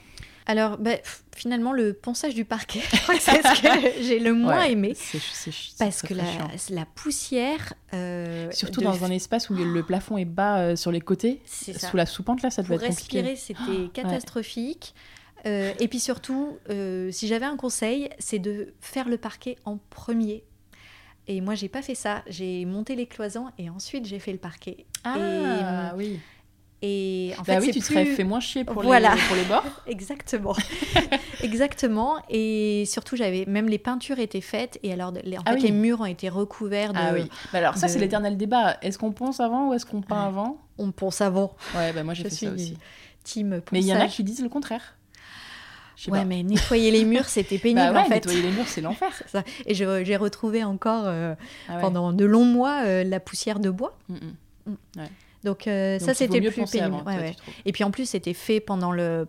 Alors 0.47 0.77
bah, 0.77 0.97
pff, 0.97 1.23
finalement 1.35 1.73
le 1.73 1.93
ponçage 1.93 2.35
du 2.35 2.45
parquet, 2.45 2.79
je 2.93 2.97
crois 3.01 3.15
que 3.15 3.21
c'est 3.21 3.41
ce 3.41 3.61
que 3.61 4.01
j'ai 4.03 4.19
le 4.19 4.33
moins 4.33 4.57
Ouais, 4.59 4.71
aimé. 4.73 4.93
c'est- 4.95 5.19
c'est- 5.19 5.51
c'est 5.51 5.77
Parce 5.79 6.01
que 6.03 6.13
la, 6.13 6.85
poussière. 6.85 7.73
euh, 7.93 8.51
Surtout 8.51 8.81
de- 8.81 8.85
dans 8.85 9.03
un 9.03 9.09
espace 9.11 9.49
où 9.49 9.55
le 9.55 9.83
plafond 9.87 10.17
est 10.17 10.25
bas 10.25 10.59
euh, 10.59 10.75
sur 10.75 10.91
les 10.91 11.01
côtés, 11.01 11.41
ça. 11.45 11.79
sous 11.89 11.97
la 11.97 12.05
soupente 12.05 12.41
là, 12.43 12.51
ça 12.51 12.61
devait 12.61 12.75
être 12.75 12.87
compliqué. 12.87 13.21
respirer, 13.21 13.35
c'était 13.35 13.89
catastrophique. 13.93 14.93
Euh, 15.47 15.73
et 15.79 15.87
puis 15.87 15.99
surtout, 15.99 16.57
euh, 16.69 17.11
si 17.11 17.27
j'avais 17.27 17.45
un 17.45 17.55
conseil, 17.57 18.09
c'est 18.19 18.39
de 18.39 18.73
faire 18.81 19.07
le 19.07 19.17
parquet 19.17 19.57
en 19.65 19.77
premier. 19.89 20.43
Et 21.27 21.41
moi, 21.41 21.55
j'ai 21.55 21.69
pas 21.69 21.81
fait 21.81 21.95
ça. 21.95 22.23
J'ai 22.27 22.65
monté 22.65 22.95
les 22.95 23.07
cloisons 23.07 23.47
et 23.57 23.69
ensuite 23.69 24.05
j'ai 24.05 24.19
fait 24.19 24.31
le 24.31 24.37
parquet. 24.37 24.85
Ah 25.03 25.91
Et- 25.93 25.97
oui. 25.97 26.19
Et 26.81 27.33
en 27.39 27.41
bah 27.43 27.53
fait, 27.53 27.59
oui, 27.59 27.65
tu 27.71 27.79
te 27.79 27.85
plus... 27.85 27.93
serais 27.93 28.05
fait 28.05 28.23
moins 28.23 28.39
chier 28.39 28.63
pour, 28.63 28.83
Voilà. 28.83 29.15
les, 29.15 29.21
pour 29.21 29.35
les 29.35 29.43
bords. 29.43 29.63
Exactement. 29.87 30.55
Exactement. 31.43 32.17
Et 32.29 32.83
surtout, 32.85 33.15
j'avais 33.15 33.45
même 33.47 33.67
les 33.67 33.79
peintures 33.79 34.19
étaient 34.19 34.41
faites 34.41 34.79
et 34.83 34.91
alors 34.93 35.11
les, 35.23 35.37
en 35.37 35.41
Ah 35.45 35.51
fait, 35.51 35.57
oui. 35.57 35.63
les 35.63 35.71
murs 35.71 36.01
ont 36.01 36.05
été 36.05 36.29
recouverts 36.29 36.93
de. 36.93 36.99
Ah 37.01 37.11
oui. 37.13 37.23
Bah 37.51 37.59
alors 37.59 37.77
ça, 37.77 37.87
de- 37.87 37.91
c'est 37.91 37.99
l'éternel 37.99 38.37
débat. 38.37 38.77
Est-ce 38.81 38.97
qu'on 38.99 39.11
ponce 39.11 39.39
avant 39.39 39.69
ou 39.69 39.73
est-ce 39.73 39.85
qu'on 39.85 40.01
peint 40.01 40.21
Ouais. 40.21 40.27
avant? 40.27 40.57
On 40.77 40.91
ponce 40.91 41.21
avant. 41.21 41.55
Ouais, 41.75 41.93
bah 41.93 42.03
moi 42.03 42.13
j'ai 42.13 42.23
fait 42.23 42.29
suis 42.29 42.45
ça 42.47 42.51
aussi. 42.53 42.77
team 43.23 43.61
Mais 43.71 43.79
il 43.79 43.85
y 43.87 43.93
en 43.93 43.99
a 43.99 44.07
qui 44.07 44.23
disent 44.23 44.43
le 44.43 44.49
contraire. 44.49 44.95
Ouais, 46.09 46.19
pas. 46.19 46.25
mais 46.25 46.43
nettoyer 46.43 46.91
les 46.91 47.05
murs, 47.05 47.25
c'était 47.25 47.57
pénible 47.57 47.79
Bah 47.79 47.93
ouais, 47.93 47.99
en 47.99 48.03
fait. 48.05 48.15
nettoyer 48.15 48.41
les 48.41 48.51
murs, 48.51 48.67
c'est 48.67 48.81
l'enfer. 48.81 49.09
Et 49.65 49.73
j'ai 49.73 50.17
retrouvé 50.17 50.63
encore 50.63 51.05
euh, 51.07 51.33
Ah 51.69 51.75
ouais. 51.75 51.81
pendant 51.81 52.11
de 52.11 52.25
longs 52.25 52.43
mois 52.45 52.81
euh, 52.85 53.03
la 53.05 53.21
poussière 53.21 53.59
de 53.59 53.69
bois. 53.69 53.97
Mm, 54.09 54.15
mm. 54.67 54.75
Donc 55.45 55.67
euh, 55.67 55.97
Donc, 55.99 56.05
ça, 56.07 56.13
c'était 56.13 56.41
plus 56.41 56.51
pénible. 56.65 56.95
avant, 56.95 57.03
Ouais, 57.05 57.17
ouais. 57.17 57.35
Et 57.63 57.71
puis 57.71 57.83
en 57.85 57.91
plus, 57.91 58.09
c'était 58.09 58.33
fait 58.33 58.59
pendant 58.59 58.91
le 58.91 59.27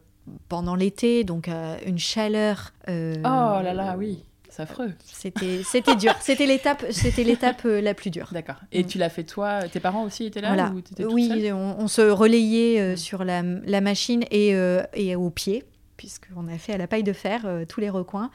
pendant 0.49 0.75
l'été, 0.75 1.23
donc 1.23 1.47
euh, 1.49 1.77
une 1.87 1.99
chaleur. 2.01 2.73
euh, 2.89 3.15
Oh 3.19 3.63
là 3.63 3.73
là, 3.73 3.95
oui, 3.97 4.25
c'est 4.49 4.63
affreux. 4.63 4.93
C'était 5.05 5.63
c'était 5.63 5.95
dur. 5.95 6.13
C'était 6.21 6.47
l'étape 6.47 6.85
c'était 6.91 7.23
l'étape 7.23 7.63
la 7.65 7.95
plus 7.95 8.11
dure. 8.11 8.31
D'accord. 8.33 8.57
Et 8.73 8.83
Mm. 8.83 8.87
tu 8.87 8.99
l'as 8.99 9.09
fait 9.11 9.23
toi 9.23 9.69
Tes 9.69 9.79
parents 9.79 10.03
aussi 10.03 10.25
étaient 10.25 10.41
là 10.41 10.49
Voilà. 10.49 10.73
ou 10.73 11.13
Oui, 11.13 11.53
on, 11.53 11.77
on 11.79 11.87
se 11.87 12.01
relayait 12.03 12.95
Mm. 12.95 12.97
sur 12.97 13.23
la, 13.23 13.43
la 13.43 13.81
machine 13.81 14.25
et, 14.33 14.55
et 14.95 15.15
au 15.15 15.31
pied, 15.31 15.63
puisqu'on 15.97 16.49
a 16.49 16.59
fait 16.59 16.73
à 16.73 16.79
la 16.79 16.89
paille 16.89 17.05
de 17.05 17.13
fer 17.13 17.43
euh, 17.45 17.65
tous 17.65 17.81
les 17.81 17.89
recoins. 17.91 18.31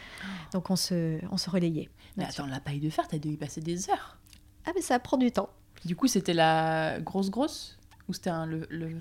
Donc 0.53 0.69
on 0.69 0.75
se, 0.77 1.19
on 1.29 1.37
se 1.37 1.49
relayait. 1.49 1.89
Mais 2.15 2.23
attends, 2.25 2.45
la 2.45 2.59
paille 2.61 2.79
de 2.79 2.89
fer, 2.89 3.05
t'as 3.09 3.17
dû 3.17 3.29
y 3.29 3.37
passer 3.37 3.59
des 3.61 3.89
heures. 3.89 4.17
Ah, 4.65 4.71
mais 4.75 4.81
ça 4.81 4.97
prend 4.99 5.17
du 5.17 5.31
temps. 5.31 5.49
Du 5.85 5.95
coup, 5.95 6.07
c'était 6.07 6.33
la 6.33 6.99
grosse 6.99 7.29
grosse 7.29 7.77
Ou 8.07 8.13
c'était 8.13 8.29
un, 8.29 8.45
le, 8.45 8.67
le- 8.69 8.91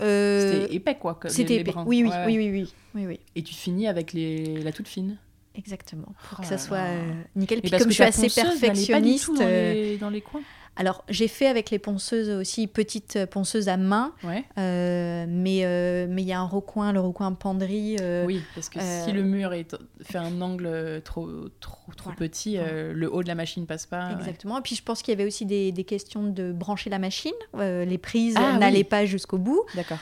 Euh, 0.00 0.40
C'était 0.62 0.74
épais, 0.74 0.96
quoi. 0.96 1.18
C'était 1.26 1.56
épais. 1.56 1.72
Oui, 1.86 2.02
oui, 2.02 2.08
Ouais, 2.08 2.24
oui, 2.26 2.36
oui, 2.38 2.50
oui, 2.50 2.72
oui, 2.94 3.06
oui, 3.06 3.20
Et 3.36 3.42
tu 3.42 3.54
finis 3.54 3.86
avec 3.86 4.12
les... 4.12 4.62
la 4.62 4.72
toute 4.72 4.88
fine. 4.88 5.16
exactement. 5.54 6.06
Pour 6.28 6.32
Oh 6.32 6.36
que 6.38 6.42
là 6.42 6.48
ça 6.48 6.58
soit 6.58 6.78
euh, 6.78 7.12
nickel. 7.36 7.58
Et 7.58 7.60
Puis 7.62 7.70
parce 7.70 7.82
comme 7.82 7.90
que 7.90 7.96
je 7.96 8.02
suis 8.02 8.02
assez 8.04 8.28
tout 8.28 8.34
perfectionniste, 8.34 9.28
dans, 9.34 9.40
euh, 9.42 9.72
les... 9.72 9.98
dans 9.98 10.10
les 10.10 10.20
coins. 10.20 10.42
Alors 10.76 11.04
j'ai 11.08 11.28
fait 11.28 11.46
avec 11.46 11.70
les 11.70 11.78
ponceuses 11.78 12.30
aussi, 12.30 12.66
petites 12.66 13.26
ponceuses 13.26 13.68
à 13.68 13.76
main, 13.76 14.12
Ouais. 14.24 14.44
euh, 14.58 15.24
mais 15.28 15.64
euh, 15.64 16.06
mais 16.08 16.22
il 16.22 16.28
y 16.28 16.32
a 16.32 16.40
un 16.40 16.46
recoin, 16.46 16.92
le 16.92 17.00
recoin 17.00 17.32
penderie. 17.32 17.96
euh, 18.00 18.24
Oui, 18.26 18.42
parce 18.54 18.68
que 18.68 18.78
si 18.80 19.12
le 19.12 19.22
mur 19.22 19.52
est... 19.52 19.76
fait 20.02 20.18
un 20.18 20.40
angle 20.40 21.00
trop, 21.04 21.28
trop, 21.60 21.92
trop 21.96 22.10
Voilà. 22.10 22.16
petit, 22.16 22.56
le 22.58 23.12
haut 23.12 23.22
de 23.22 23.28
la 23.28 23.34
machine 23.34 23.66
passe 23.66 23.86
pas. 23.86 24.08
ouais. 24.08 24.14
Exactement. 24.14 24.58
Et 24.58 24.62
puis 24.62 24.74
je 24.74 24.82
pense 24.82 25.02
qu'il 25.02 25.12
y 25.12 25.14
avait 25.16 25.26
aussi 25.26 25.46
des, 25.46 25.70
des 25.72 25.84
questions 25.84 26.22
de 26.24 26.52
brancher 26.52 26.90
la 26.90 26.98
machine. 26.98 27.32
Les 27.56 27.98
prises 27.98 28.34
Ah, 28.38 28.58
n'allaient 28.58 28.78
oui. 28.78 28.84
pas 28.84 29.04
jusqu'au 29.06 29.38
bout. 29.38 29.62
D'accord. 29.74 29.98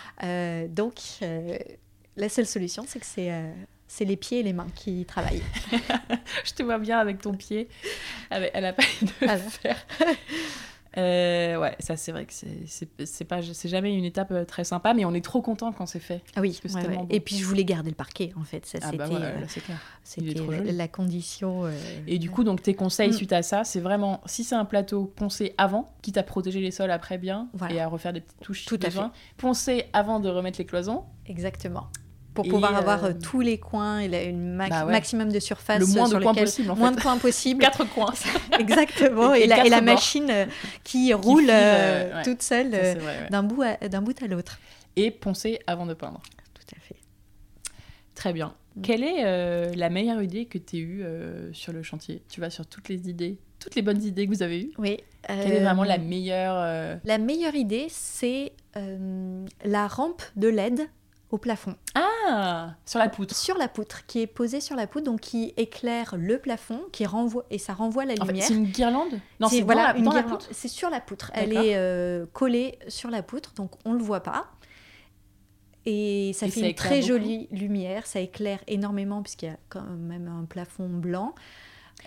Donc 0.70 0.94
la 2.16 2.28
seule 2.28 2.46
solution, 2.46 2.84
c'est 2.86 2.98
que 3.00 3.06
c'est 3.06 3.30
c'est 3.94 4.06
les 4.06 4.16
pieds 4.16 4.40
et 4.40 4.42
les 4.42 4.54
mains 4.54 4.68
qui 4.74 5.04
travaillent. 5.04 5.42
Je 6.44 6.52
te 6.52 6.62
vois 6.62 6.78
bien 6.78 6.98
avec 6.98 7.20
ton 7.20 7.34
pied, 7.34 7.68
avec, 8.30 8.54
à 8.54 8.60
la 8.62 8.72
paille 8.72 8.86
de 9.02 9.08
Voilà. 9.20 9.36
fer. 9.38 9.76
Euh, 10.98 11.56
ouais, 11.56 11.74
ça 11.80 11.96
c'est 11.96 12.12
vrai 12.12 12.26
que 12.26 12.34
c'est- 12.34 13.24
pas 13.24 13.40
c'est 13.40 13.68
jamais 13.70 13.96
une 13.96 14.04
étape 14.04 14.30
euh, 14.30 14.44
très 14.44 14.62
sympa, 14.62 14.92
mais 14.92 15.06
on 15.06 15.14
est 15.14 15.24
trop 15.24 15.40
content 15.40 15.72
quand 15.72 15.86
c'est 15.86 16.00
fait. 16.00 16.20
Ah 16.36 16.42
oui. 16.42 16.60
ouais, 16.66 16.86
ouais. 16.86 16.98
Et 17.08 17.20
puis 17.20 17.36
je 17.38 17.46
voulais 17.46 17.64
garder 17.64 17.88
le 17.88 17.96
parquet 17.96 18.34
en 18.38 18.44
fait. 18.44 18.66
Ça 18.66 18.76
Ah 18.82 18.86
c'était 18.90 18.98
bah 18.98 19.08
ouais, 19.08 19.14
euh, 19.22 19.46
c'était 20.04 20.34
trop 20.34 20.50
la, 20.50 20.88
condition. 20.88 21.64
euh, 21.64 21.72
Et 22.06 22.18
du 22.18 22.28
coup, 22.28 22.44
donc 22.44 22.60
tes 22.60 22.74
conseils 22.74 23.08
Mm. 23.08 23.12
suite 23.14 23.32
à 23.32 23.42
ça, 23.42 23.64
c'est 23.64 23.80
vraiment 23.80 24.20
si 24.26 24.44
c'est 24.44 24.54
un 24.54 24.66
plateau, 24.66 25.06
poncer 25.06 25.54
avant, 25.56 25.94
quitte 26.02 26.18
à 26.18 26.22
protéger 26.22 26.60
les 26.60 26.70
sols 26.70 26.90
après 26.90 27.16
bien 27.16 27.48
Voilà. 27.54 27.74
et 27.74 27.80
à 27.80 27.88
refaire 27.88 28.12
des 28.12 28.20
petites 28.20 28.40
touches 28.42 28.66
Tout 28.66 28.78
à 28.82 28.88
besoin. 28.88 29.12
Poncer 29.38 29.86
avant 29.94 30.20
de 30.20 30.28
remettre 30.28 30.58
les 30.58 30.66
cloisons, 30.66 31.04
exactement. 31.24 31.86
Pour 32.34 32.46
Et, 32.46 32.48
pouvoir 32.48 32.74
avoir 32.76 33.04
euh, 33.04 33.10
euh, 33.10 33.14
tous 33.22 33.40
les 33.42 33.58
coins 33.58 33.98
et 33.98 34.08
la- 34.08 34.22
une 34.22 34.54
max- 34.54 34.70
bah 34.70 34.86
ouais. 34.86 34.92
maximum 34.92 35.30
de 35.30 35.38
surface 35.38 35.80
le 35.80 35.86
moins 35.86 36.06
sur 36.06 36.18
de 36.18 36.22
coins 36.22 36.32
lequel- 36.32 36.44
possible 36.46 36.70
en 36.70 36.76
moins 36.76 36.92
de 36.92 37.00
coins 37.00 37.18
possible. 37.18 37.60
Quatre 37.64 37.84
coins. 37.84 38.14
Exactement. 38.58 39.34
Et- 39.34 39.46
la, 39.46 39.66
et 39.66 39.80
machine 39.82 40.28
euh, 40.30 40.46
qui 40.82 41.12
roule 41.12 41.40
file, 41.42 41.50
euh, 41.50 41.54
euh, 41.54 42.16
ouais. 42.16 42.22
toute 42.22 42.42
seule 42.42 42.70
euh, 42.72 42.94
ouais. 42.94 43.28
d'un 43.30 43.42
bout 43.42 43.62
à, 43.62 43.76
d'un 43.88 44.00
bout 44.00 44.20
à 44.22 44.26
l'autre. 44.26 44.58
Et 44.96 45.10
poncer 45.10 45.58
avant 45.66 45.84
de 45.84 45.92
peindre. 45.94 46.22
Tout 46.54 46.74
à 46.76 46.80
fait. 46.80 46.96
Très 48.14 48.32
bien. 48.32 48.54
Mm. 48.76 48.82
Quelle 48.82 49.02
est 49.04 49.24
euh, 49.26 49.70
la 49.74 49.90
meilleure 49.90 50.22
idée 50.22 50.46
que 50.46 50.56
tu 50.58 50.76
as 50.76 50.78
eue 50.80 51.02
euh, 51.02 51.52
sur 51.52 51.72
le 51.74 51.82
chantier? 51.82 52.22
Tu 52.30 52.40
vas 52.40 52.48
sur 52.48 52.64
toutes 52.66 52.88
les 52.88 53.08
idées, 53.10 53.36
toutes 53.58 53.74
les 53.74 53.82
bonnes 53.82 54.02
idées 54.02 54.26
que 54.26 54.32
vous 54.32 54.42
avez 54.42 54.62
eues? 54.62 54.72
Oui. 54.78 54.98
Quelle 55.26 55.52
est 55.52 55.60
vraiment 55.60 55.84
la 55.84 55.96
euh, 55.96 56.02
meilleure 56.02 56.54
euh, 56.56 56.96
La 57.04 57.18
meilleure 57.18 57.54
idée, 57.54 57.86
c'est 57.90 58.52
euh, 58.76 59.44
la 59.64 59.86
rampe 59.86 60.22
de 60.36 60.48
LED 60.48 60.88
au 61.32 61.38
plafond, 61.38 61.74
Ah 61.94 62.74
Sur 62.86 62.98
la 63.00 63.08
poutre. 63.08 63.34
sur 63.34 63.56
la 63.56 63.66
poutre, 63.66 64.06
qui 64.06 64.20
est 64.20 64.26
posée 64.26 64.60
sur 64.60 64.76
la 64.76 64.86
poutre, 64.86 65.06
donc 65.06 65.20
qui 65.20 65.54
éclaire 65.56 66.14
le 66.16 66.38
plafond, 66.38 66.82
qui 66.92 67.06
renvoie 67.06 67.44
et 67.50 67.58
ça 67.58 67.72
renvoie 67.72 68.04
la 68.04 68.14
En 68.20 68.26
lumière. 68.26 68.44
c'est 68.46 68.54
une 68.54 68.66
guirlande? 68.66 69.18
Non, 69.40 69.48
c'est 69.48 69.62
voilà, 69.62 69.94
dans, 69.94 70.12
la, 70.12 70.22
poutre? 70.22 70.46
C'est 70.52 70.68
sur 70.68 70.90
la 70.90 71.00
poutre. 71.00 71.30
Elle 71.34 71.54
est 71.54 71.74
euh, 71.76 72.26
collée 72.34 72.78
sur 72.88 73.10
la 73.10 73.22
poutre, 73.22 73.54
donc 73.54 73.72
on 73.86 73.94
le 73.94 74.02
voit 74.02 74.22
pas. 74.22 74.50
Et 75.86 76.32
ça 76.34 76.46
Et 76.46 76.50
fait 76.50 76.60
ça 76.60 76.66
une 76.68 76.74
très 76.74 76.96
beaucoup 77.00 77.08
jolie 77.08 77.48
lumière, 77.50 78.06
ça 78.06 78.20
éclaire 78.20 78.60
énormément 78.68 79.22
puisqu'il 79.22 79.46
y 79.46 79.52
a 79.52 79.56
quand 79.70 79.82
même 79.82 80.28
un 80.28 80.44
plafond 80.44 80.88
blanc. 80.88 81.34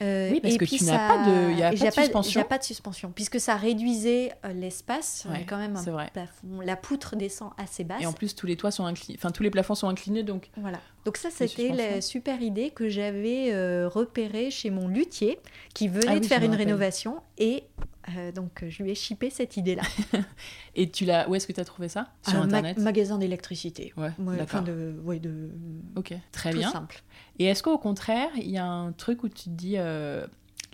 Euh, 0.01 0.29
Oui, 0.31 0.41
parce 0.41 0.55
et 0.55 0.57
que 0.57 0.65
puis 0.65 0.77
tu 0.77 0.83
n'as 0.85 1.07
pas 1.07 1.25
de- 1.25 1.51
il 1.51 1.57
y 1.59 1.63
a 1.63 1.69
pas 1.71 1.75
de 1.75 1.79
suspension. 2.01 2.31
Il 2.31 2.37
n'y 2.37 2.41
a 2.45 2.49
pas 2.49 2.57
de 2.57 2.63
suspension, 2.63 3.11
puisque 3.13 3.39
ça 3.39 3.55
réduisait 3.55 4.33
euh, 4.45 4.53
l'espace. 4.53 5.25
Ouais, 5.29 5.45
quand 5.47 5.57
même 5.57 5.75
un 5.77 5.81
vrai. 5.83 6.09
plafond. 6.11 6.59
La 6.63 6.75
poutre 6.75 7.15
descend 7.15 7.51
assez 7.57 7.83
basse. 7.83 8.01
Et 8.01 8.05
en 8.05 8.13
plus, 8.13 8.35
tous 8.35 8.45
les 8.47 8.55
toits 8.57 8.71
sont 8.71 8.85
inclinés. 8.85 9.17
Enfin, 9.19 9.31
tous 9.31 9.43
les 9.43 9.49
plafonds 9.51 9.75
sont 9.75 9.87
inclinés, 9.87 10.23
donc. 10.23 10.49
Voilà. 10.57 10.79
Donc 11.05 11.17
ça, 11.17 11.29
c'était 11.31 11.69
la 11.69 12.01
super 12.01 12.41
idée 12.41 12.71
que 12.71 12.89
j'avais 12.89 13.53
euh, 13.53 13.87
repérée 13.87 14.51
chez 14.51 14.69
mon 14.69 14.87
luthier, 14.87 15.39
qui 15.73 15.87
venait 15.87 16.05
Ah 16.09 16.13
oui, 16.15 16.19
de 16.21 16.25
faire 16.25 16.43
une 16.43 16.55
rénovation. 16.55 17.21
Et 17.37 17.63
euh, 18.09 18.31
donc, 18.31 18.63
je 18.67 18.83
lui 18.83 18.91
ai 18.91 18.95
chippé 18.95 19.29
cette 19.29 19.57
idée-là. 19.57 19.83
Et 20.75 20.89
tu 20.89 21.05
l'as. 21.05 21.27
Où 21.29 21.35
est-ce 21.35 21.47
que 21.47 21.53
tu 21.53 21.59
as 21.59 21.65
trouvé 21.65 21.87
ça? 21.87 22.11
Sur 22.23 22.35
ma- 22.35 22.43
internet? 22.45 22.77
magasin 22.77 23.17
d'électricité. 23.17 23.93
Ouais, 23.97 24.11
Ouais, 24.19 24.37
d'accord. 24.37 24.61
de, 24.63 24.95
ouais, 25.03 25.19
de 25.19 25.49
Ok, 25.95 26.13
très 26.31 26.51
tout 26.51 26.57
bien. 26.59 26.71
simple. 26.71 27.01
Et 27.39 27.45
est-ce 27.45 27.63
qu'au 27.63 27.77
contraire, 27.77 28.29
il 28.35 28.49
y 28.49 28.57
a 28.57 28.65
un 28.65 28.91
truc 28.91 29.23
où 29.23 29.29
tu 29.29 29.45
te 29.45 29.49
dis, 29.49 29.75
euh, 29.77 30.25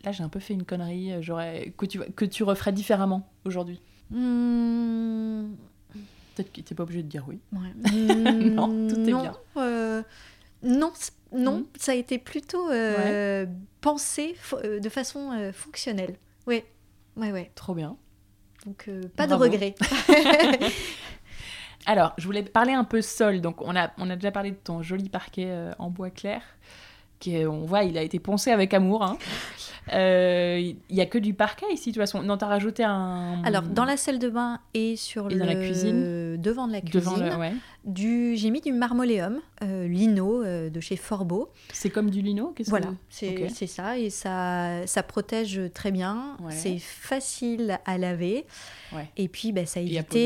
là 0.03 0.11
j'ai 0.11 0.23
un 0.23 0.29
peu 0.29 0.39
fait 0.39 0.53
une 0.53 0.63
connerie, 0.65 1.13
euh, 1.13 1.21
j'aurais 1.21 1.73
que 1.77 1.85
tu 1.85 1.99
que 1.99 2.25
tu 2.25 2.43
referais 2.43 2.71
différemment 2.73 3.29
aujourd'hui? 3.45 3.79
Hmm, 4.09 5.53
Peut-être 6.35 6.51
que 6.53 6.61
t'es 6.61 6.75
pas 6.75 6.83
obligé 6.83 7.03
de 7.03 7.07
dire 7.07 7.25
oui. 7.27 7.39
ouais. 7.53 7.73
Non, 8.55 8.67
tout 8.89 8.99
est 9.07 9.11
non, 9.11 9.21
bien. 9.21 9.33
non, 10.63 10.91
non, 11.33 11.57
Mhm. 11.59 11.65
ça 11.77 11.91
a 11.93 11.95
été 11.95 12.17
plutôt 12.17 12.67
pensé 13.81 14.35
de 14.63 14.89
façon 14.89 15.51
fonctionnelle. 15.53 16.15
Ouais, 16.47 16.65
ouais, 17.17 17.31
ouais. 17.31 17.51
Trop 17.55 17.73
bien. 17.73 17.97
Donc 18.65 18.85
euh, 18.87 19.01
pas 19.15 19.27
Bravo. 19.27 19.47
de 19.47 19.51
regrets. 19.51 19.75
Alors, 21.85 22.13
je 22.17 22.25
voulais 22.25 22.43
parler 22.43 22.73
un 22.73 22.83
peu 22.83 23.01
sol. 23.01 23.41
Donc, 23.41 23.61
on 23.61 23.75
a, 23.75 23.91
on 23.97 24.09
a 24.09 24.15
déjà 24.15 24.31
parlé 24.31 24.51
de 24.51 24.57
ton 24.57 24.83
joli 24.83 25.09
parquet 25.09 25.47
euh, 25.49 25.71
en 25.79 25.89
bois 25.89 26.11
clair. 26.11 26.41
On 27.27 27.65
voit, 27.65 27.83
il 27.83 27.97
a 27.97 28.01
été 28.03 28.19
poncé 28.19 28.51
avec 28.51 28.73
amour. 28.73 29.03
hein. 29.03 29.17
Euh, 29.93 30.59
Il 30.89 30.95
y 30.95 31.01
a 31.01 31.05
que 31.05 31.17
du 31.17 31.33
parquet 31.33 31.65
ici, 31.73 31.89
de 31.89 31.95
toute 31.95 32.03
façon. 32.03 32.21
Non, 32.21 32.37
t'as 32.37 32.47
rajouté 32.47 32.83
un. 32.83 33.41
Alors 33.43 33.63
dans 33.63 33.85
la 33.85 33.97
salle 33.97 34.19
de 34.19 34.29
bain 34.29 34.59
et 34.73 34.95
sur 34.95 35.29
Et 35.29 35.33
le 35.33 35.39
dans 35.39 35.45
la 35.45 35.55
cuisine 35.55 36.37
devant 36.37 36.67
de 36.67 36.71
la 36.73 36.81
cuisine, 36.81 36.99
Devant 36.99 37.17
le. 37.17 37.35
Ouais. 37.35 37.53
du 37.83 38.35
j'ai 38.37 38.51
mis 38.51 38.61
du 38.61 38.71
marmoléum 38.73 39.39
euh, 39.63 39.87
lino 39.87 40.43
euh, 40.43 40.69
de 40.69 40.79
chez 40.79 40.95
Forbeau. 40.95 41.49
C'est 41.73 41.89
comme 41.89 42.09
du 42.11 42.21
lino 42.21 42.53
qu'est-ce 42.55 42.69
Voilà, 42.69 42.87
que- 42.87 43.49
c'est 43.49 43.67
ça 43.67 43.97
et 43.97 44.09
ça 44.11 44.85
ça 44.85 45.01
protège 45.03 45.59
très 45.73 45.91
bien. 45.91 46.37
Ouais. 46.43 46.51
C'est 46.51 46.77
facile 46.77 47.79
à 47.85 47.97
laver. 47.97 48.45
Ouais. 48.93 49.09
Et 49.17 49.27
puis 49.27 49.51
bah, 49.51 49.65
ça 49.65 49.79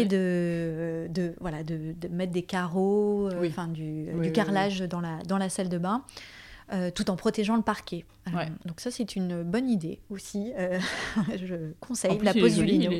poser. 0.03 0.05
de, 0.05 1.07
de 1.09 1.33
voilà 1.39 1.63
de, 1.63 1.93
de 1.99 2.07
mettre 2.09 2.33
des 2.33 2.43
carreaux, 2.43 3.29
euh, 3.31 3.39
Oui. 3.41 3.47
enfin 3.51 3.67
du, 3.67 4.07
Oui, 4.13 4.13
du 4.15 4.19
oui, 4.27 4.33
carrelage 4.33 4.79
dans 4.81 4.99
la 5.01 5.19
dans 5.27 5.37
la 5.37 5.47
salle 5.49 5.69
de 5.69 5.77
bain. 5.77 6.03
Euh, 6.73 6.89
tout 6.91 7.09
en 7.11 7.15
protégeant 7.15 7.55
le 7.55 7.61
parquet. 7.61 8.05
Ouais. 8.33 8.47
donc 8.65 8.79
ça 8.79 8.89
c'est 8.89 9.15
une 9.15 9.43
bonne 9.43 9.69
idée 9.69 9.99
aussi. 10.09 10.51
Euh, 10.57 10.79
je 11.45 11.73
conseille 11.79 12.11
En 12.11 12.15
plus, 12.17 12.25
la 12.25 12.33
pose 12.33 12.55
du 12.55 12.65
lino. 12.65 12.91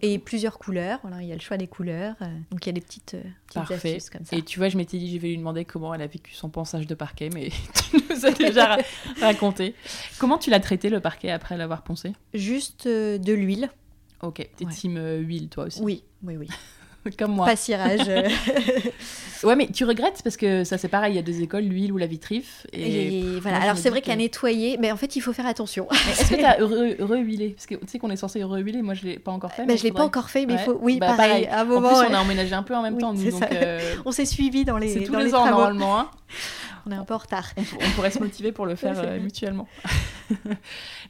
Et, 0.00 0.18
plusieurs 0.18 0.58
couleurs, 0.58 1.00
il 1.20 1.26
y 1.26 1.32
a 1.32 1.34
le 1.34 1.40
choix 1.40 1.58
des 1.58 1.66
couleurs. 1.66 2.14
euh, 2.22 2.26
donc 2.50 2.64
il 2.64 2.68
y 2.68 2.70
a 2.70 2.72
des 2.72 2.80
petites, 2.80 3.16
petites 3.48 3.70
astuces 3.70 4.08
comme 4.10 4.24
ça. 4.24 4.34
Et 4.36 4.42
tu 4.42 4.58
vois, 4.58 4.68
je 4.70 4.76
m'étais 4.78 4.96
dit, 4.98 5.12
je 5.14 5.18
vais 5.20 5.28
lui 5.28 5.36
demander 5.38 5.64
comment 5.66 5.92
elle 5.92 6.00
a 6.02 6.06
vécu 6.06 6.32
son 6.34 6.48
ponçage 6.48 6.86
de 6.86 6.94
parquet, 6.94 7.28
mais 7.34 7.50
tu 7.90 7.96
nous 8.10 8.24
as 8.24 8.30
déjà 8.32 8.66
ra- 8.66 8.82
raconté. 9.20 9.74
Comment 10.18 10.38
tu 10.38 10.48
l'as 10.50 10.60
traité 10.60 10.88
le 10.88 11.00
parquet 11.00 11.30
après 11.30 11.56
l'avoir 11.58 11.82
poncé? 11.82 12.12
Juste 12.32 12.88
de 12.88 13.32
l'huile. 13.32 13.68
Ok, 14.22 14.48
t'es 14.56 14.64
Ouais. 14.64 14.72
team 14.72 14.98
huile 15.20 15.50
toi 15.50 15.64
aussi. 15.64 15.82
Oui, 15.82 16.02
oui, 16.22 16.38
oui. 16.38 16.48
Comme 17.18 17.32
moi. 17.32 17.46
Pas 17.46 17.56
cirage. 17.56 18.08
euh, 18.08 18.28
Ouais, 19.44 19.54
mais 19.54 19.66
tu 19.68 19.84
regrettes 19.84 20.22
parce 20.24 20.36
que 20.38 20.64
ça 20.64 20.78
c'est 20.78 20.88
pareil, 20.88 21.12
il 21.12 21.16
y 21.16 21.18
a 21.18 21.22
deux 21.22 21.42
écoles, 21.42 21.64
l'huile 21.64 21.92
ou 21.92 21.98
la 21.98 22.06
vitrif. 22.06 22.66
Et, 22.72 23.22
voilà. 23.42 23.58
Alors 23.60 23.76
c'est 23.76 23.90
vrai 23.90 24.00
qu'à 24.00 24.16
nettoyer, 24.16 24.78
mais 24.78 24.90
en 24.90 24.96
fait 24.96 25.14
il 25.14 25.20
faut 25.20 25.34
faire 25.34 25.46
attention. 25.46 25.86
Est-ce 25.90 26.30
que 26.30 26.40
t'as 26.40 26.56
re- 26.58 27.00
re-huilé? 27.02 27.50
Parce 27.50 27.66
que 27.66 27.74
tu 27.74 27.86
sais 27.86 27.98
qu'on 27.98 28.10
est 28.10 28.16
censé 28.16 28.42
re-huiler, 28.42 28.80
moi 28.80 28.94
je 28.94 29.04
l'ai 29.04 29.18
pas 29.18 29.32
encore 29.32 29.52
fait. 29.52 29.62
Bah, 29.62 29.72
mais 29.72 29.76
je 29.76 29.82
l'ai 29.82 29.90
faudrait- 29.90 30.02
pas 30.04 30.06
encore 30.06 30.30
fait, 30.30 30.46
mais 30.46 30.54
il 30.54 30.56
Ouais. 30.56 30.64
faut. 30.64 30.78
Oui, 30.80 30.98
Bah, 30.98 31.08
pareil. 31.08 31.28
pareil. 31.28 31.46
À 31.48 31.60
un 31.60 31.62
En 31.64 31.66
moment, 31.66 31.88
plus, 31.90 32.08
on 32.08 32.12
euh, 32.12 32.16
a 32.16 32.20
emménagé 32.22 32.54
un 32.54 32.62
peu 32.62 32.74
en 32.74 32.82
même 32.82 32.94
Oui, 32.94 33.00
temps, 33.00 33.12
nous, 33.12 33.20
c'est 33.22 33.30
donc 33.30 33.42
euh, 33.52 33.94
on 34.06 34.10
s'est 34.10 34.24
suivis 34.24 34.64
dans 34.64 34.78
les, 34.78 34.88
c'est 34.88 35.00
tous 35.04 35.12
dans 35.12 35.18
les, 35.18 35.26
les 35.26 35.34
ans 35.34 35.42
travaux. 35.44 35.58
normalement. 35.60 35.98
hein. 36.00 36.10
On 36.86 36.92
est 36.92 36.96
un 36.96 37.04
peu 37.04 37.14
en 37.14 37.18
retard. 37.18 37.50
on, 37.58 37.60
on 37.60 37.90
pourrait 37.90 38.10
se 38.12 38.18
motiver 38.20 38.52
pour 38.52 38.64
le 38.64 38.74
faire 38.74 38.94
euh, 38.96 39.20
mutuellement. 39.20 39.68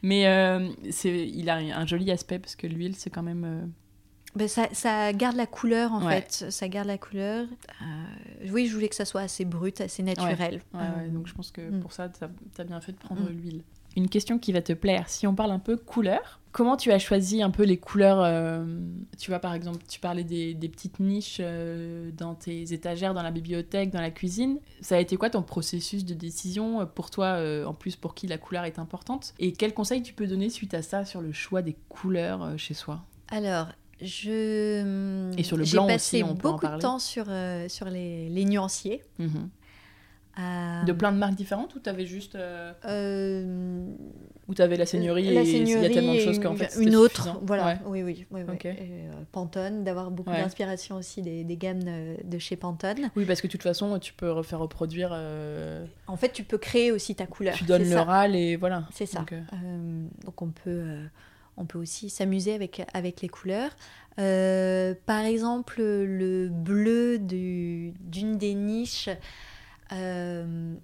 Mais 0.02 0.26
euh, 0.26 0.68
il 1.04 1.48
a 1.48 1.54
un, 1.54 1.70
un 1.70 1.86
joli 1.86 2.10
aspect 2.10 2.38
parce 2.40 2.56
que 2.56 2.66
l'huile, 2.66 2.94
c'est 2.96 3.10
quand 3.10 3.22
même. 3.22 3.70
Ben, 4.36 4.46
ça, 4.48 4.68
ça 4.72 5.12
garde 5.14 5.34
la 5.36 5.46
couleur 5.46 5.92
en 5.92 6.04
Ouais. 6.06 6.20
fait, 6.20 6.50
ça 6.50 6.68
garde 6.68 6.86
la 6.88 6.98
couleur. 6.98 7.46
Euh, 7.82 7.84
oui, 8.52 8.66
je 8.66 8.74
voulais 8.74 8.88
que 8.88 8.94
ça 8.94 9.04
soit 9.06 9.22
assez 9.22 9.44
brut, 9.44 9.80
assez 9.80 10.02
naturel. 10.02 10.60
Ouais, 10.74 10.80
Euh, 10.82 11.08
donc 11.08 11.26
je 11.26 11.34
pense 11.34 11.50
que 11.50 11.62
mm. 11.62 11.80
pour 11.80 11.92
ça, 11.92 12.08
t'as 12.08 12.28
as 12.58 12.64
bien 12.64 12.80
fait 12.80 12.92
de 12.92 12.98
prendre 12.98 13.22
Mm. 13.22 13.28
l'huile. 13.32 13.62
Une 13.96 14.10
question 14.10 14.38
qui 14.38 14.52
va 14.52 14.60
te 14.60 14.74
plaire, 14.74 15.08
si 15.08 15.26
on 15.26 15.34
parle 15.34 15.52
un 15.52 15.58
peu 15.58 15.78
couleur, 15.78 16.38
comment 16.52 16.76
tu 16.76 16.92
as 16.92 16.98
choisi 16.98 17.42
un 17.42 17.48
peu 17.50 17.62
les 17.62 17.78
couleurs 17.78 18.20
euh, 18.20 18.62
Tu 19.18 19.30
vois, 19.30 19.38
par 19.40 19.54
exemple, 19.54 19.78
tu 19.88 20.00
parlais 20.00 20.22
des, 20.22 20.52
des 20.52 20.68
petites 20.68 21.00
niches 21.00 21.38
euh, 21.40 22.10
dans 22.14 22.34
tes 22.34 22.74
étagères, 22.74 23.14
dans 23.14 23.22
la 23.22 23.30
bibliothèque, 23.30 23.90
dans 23.90 24.02
la 24.02 24.10
cuisine. 24.10 24.58
Ça 24.82 24.96
a 24.96 24.98
été 24.98 25.16
quoi 25.16 25.30
ton 25.30 25.42
processus 25.42 26.04
de 26.04 26.12
décision 26.12 26.86
pour 26.94 27.08
toi, 27.10 27.26
euh, 27.38 27.64
en 27.64 27.72
plus 27.72 27.96
pour 27.96 28.14
qui 28.14 28.26
la 28.26 28.36
couleur 28.36 28.64
est 28.64 28.78
importante? 28.78 29.32
Et 29.38 29.52
quels 29.54 29.72
conseils 29.72 30.02
tu 30.02 30.12
peux 30.12 30.26
donner 30.26 30.50
suite 30.50 30.74
à 30.74 30.82
ça 30.82 31.06
sur 31.06 31.22
le 31.22 31.32
choix 31.32 31.62
des 31.62 31.74
couleurs 31.88 32.58
chez 32.58 32.74
soi? 32.74 33.02
Alors, 33.28 33.68
je. 34.00 35.32
Et 35.38 35.42
sur 35.42 35.56
le 35.56 35.64
J'ai 35.64 35.72
blanc 35.72 35.86
passé 35.86 36.22
aussi, 36.22 36.24
on 36.30 36.36
peut 36.36 36.48
en 36.48 36.52
beaucoup 36.52 36.66
de 36.66 36.78
temps 36.78 36.98
sur, 36.98 37.26
euh, 37.28 37.68
sur 37.68 37.86
les, 37.86 38.28
les 38.28 38.44
nuanciers. 38.44 39.02
Mhm. 39.18 39.48
Euh, 40.38 40.82
De 40.84 40.92
plein 40.92 41.12
de 41.12 41.16
marques 41.16 41.34
différentes 41.34 41.74
ou 41.76 41.78
t'avais 41.78 42.04
juste. 42.04 42.34
euh, 42.34 42.70
euh, 42.84 43.86
Ou 44.48 44.52
t'avais 44.54 44.76
la 44.76 44.84
seigneurie 44.84 45.32
la 45.32 45.40
et 45.40 45.50
il 45.50 45.66
y 45.66 45.74
a 45.74 45.88
tellement 45.88 46.12
de 46.12 46.18
choses 46.18 46.38
qu'en 46.40 46.54
fait. 46.54 46.76
une 46.78 46.94
autre, 46.94 47.22
suffisant. 47.22 47.40
voilà. 47.46 47.66
Ouais. 47.66 47.78
Oui, 47.86 48.02
oui, 48.02 48.26
oui, 48.30 48.42
Pantone, 49.32 49.82
d'avoir 49.82 50.10
beaucoup 50.10 50.28
Ouais. 50.28 50.42
d'inspiration 50.42 50.96
aussi 50.96 51.22
des, 51.22 51.42
des 51.42 51.56
gammes 51.56 51.82
de, 51.82 52.16
de 52.22 52.38
chez 52.38 52.56
Pantone. 52.56 53.10
Oui, 53.16 53.24
parce 53.24 53.40
que 53.40 53.46
de 53.46 53.52
toute 53.52 53.62
façon, 53.62 53.98
tu 53.98 54.12
peux 54.12 54.30
refaire 54.30 54.58
reproduire. 54.58 55.18
En 56.06 56.16
fait, 56.18 56.32
tu 56.34 56.44
peux 56.44 56.58
créer 56.58 56.92
aussi 56.92 57.14
ta 57.14 57.26
couleur. 57.26 57.54
tu 57.54 57.64
donnes 57.64 57.84
le 57.84 57.88
ça. 57.92 58.04
râle 58.04 58.36
et 58.36 58.56
voilà. 58.56 58.84
C'est 58.92 59.06
ça. 59.06 59.20
Donc, 59.20 59.32
donc 60.26 60.42
on 60.42 60.48
peut, 60.50 60.98
on 61.56 61.64
peut 61.66 61.78
aussi 61.78 62.10
s'amuser 62.10 62.54
avec, 62.54 62.82
avec 62.94 63.20
les 63.22 63.28
couleurs. 63.28 63.70
Euh, 64.18 64.94
par 65.06 65.20
exemple, 65.24 65.80
le 65.82 66.48
bleu 66.48 67.18
du- 67.18 67.92
d'une 68.00 68.38
des 68.38 68.54
niches, 68.54 69.08
euh, 69.92 70.74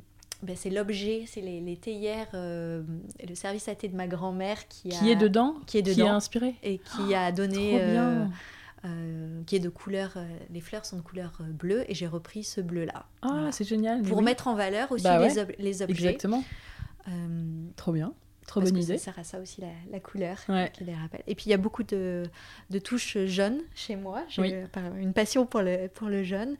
ben, 0.42 0.56
c'est 0.56 0.70
l'objet, 0.70 1.24
c'est 1.26 1.40
les, 1.40 1.60
les 1.60 1.76
théières 1.76 2.28
euh, 2.34 2.82
le 3.26 3.34
service 3.34 3.68
à 3.68 3.74
thé 3.74 3.88
de 3.88 3.96
ma 3.96 4.06
grand-mère 4.06 4.66
qui, 4.68 4.88
qui 4.90 5.10
est 5.10 5.16
dedans 5.16 5.56
qui 5.66 5.78
est 5.78 5.82
Qui 5.82 5.94
dedans. 5.94 6.06
est 6.06 6.10
inspiré 6.10 6.54
et 6.62 6.78
qui 6.78 7.14
a 7.14 7.30
donné, 7.32 7.80
euh, 8.84 9.42
qui 9.46 9.56
est 9.56 9.60
de 9.60 9.68
couleur, 9.68 10.12
euh, 10.16 10.26
les 10.50 10.60
fleurs 10.60 10.84
sont 10.84 10.96
de 10.96 11.02
couleur 11.02 11.32
bleue 11.40 11.84
et 11.88 11.94
j'ai 11.94 12.08
repris 12.08 12.42
ce 12.42 12.60
bleu-là. 12.60 13.06
Ah, 13.22 13.28
Voilà. 13.30 13.52
c'est 13.52 13.64
génial. 13.64 14.02
Pour 14.02 14.18
oui. 14.18 14.24
mettre 14.24 14.48
en 14.48 14.54
valeur 14.56 14.90
aussi 14.90 15.04
Bah 15.04 15.18
les, 15.26 15.34
ouais, 15.36 15.42
ob- 15.42 15.54
les 15.58 15.82
objets. 15.82 15.92
Exactement. 16.08 16.42
Euh, 17.08 17.12
Trop 17.76 17.92
bien. 17.92 18.12
Trop 18.46 18.60
parce 18.60 18.72
bonne 18.72 18.80
que 18.80 18.84
idée. 18.84 18.98
Ça 18.98 19.04
sert 19.06 19.18
à 19.18 19.24
ça 19.24 19.38
aussi 19.40 19.60
la, 19.60 19.68
la 19.90 20.00
couleur 20.00 20.36
Ouais. 20.48 20.70
qui 20.72 20.84
les 20.84 20.94
rappelle. 20.94 21.22
Et 21.26 21.34
puis 21.34 21.44
il 21.46 21.50
y 21.50 21.54
a 21.54 21.58
beaucoup 21.58 21.82
de, 21.84 22.24
de 22.70 22.78
touches 22.78 23.16
jaunes 23.26 23.60
chez 23.74 23.96
moi. 23.96 24.24
J'ai 24.28 24.42
Oui. 24.42 24.50
euh, 24.54 24.66
une 25.00 25.12
passion 25.12 25.46
pour 25.46 25.62
le, 25.62 25.88
pour 25.88 26.08
le 26.08 26.22
jaune. 26.24 26.56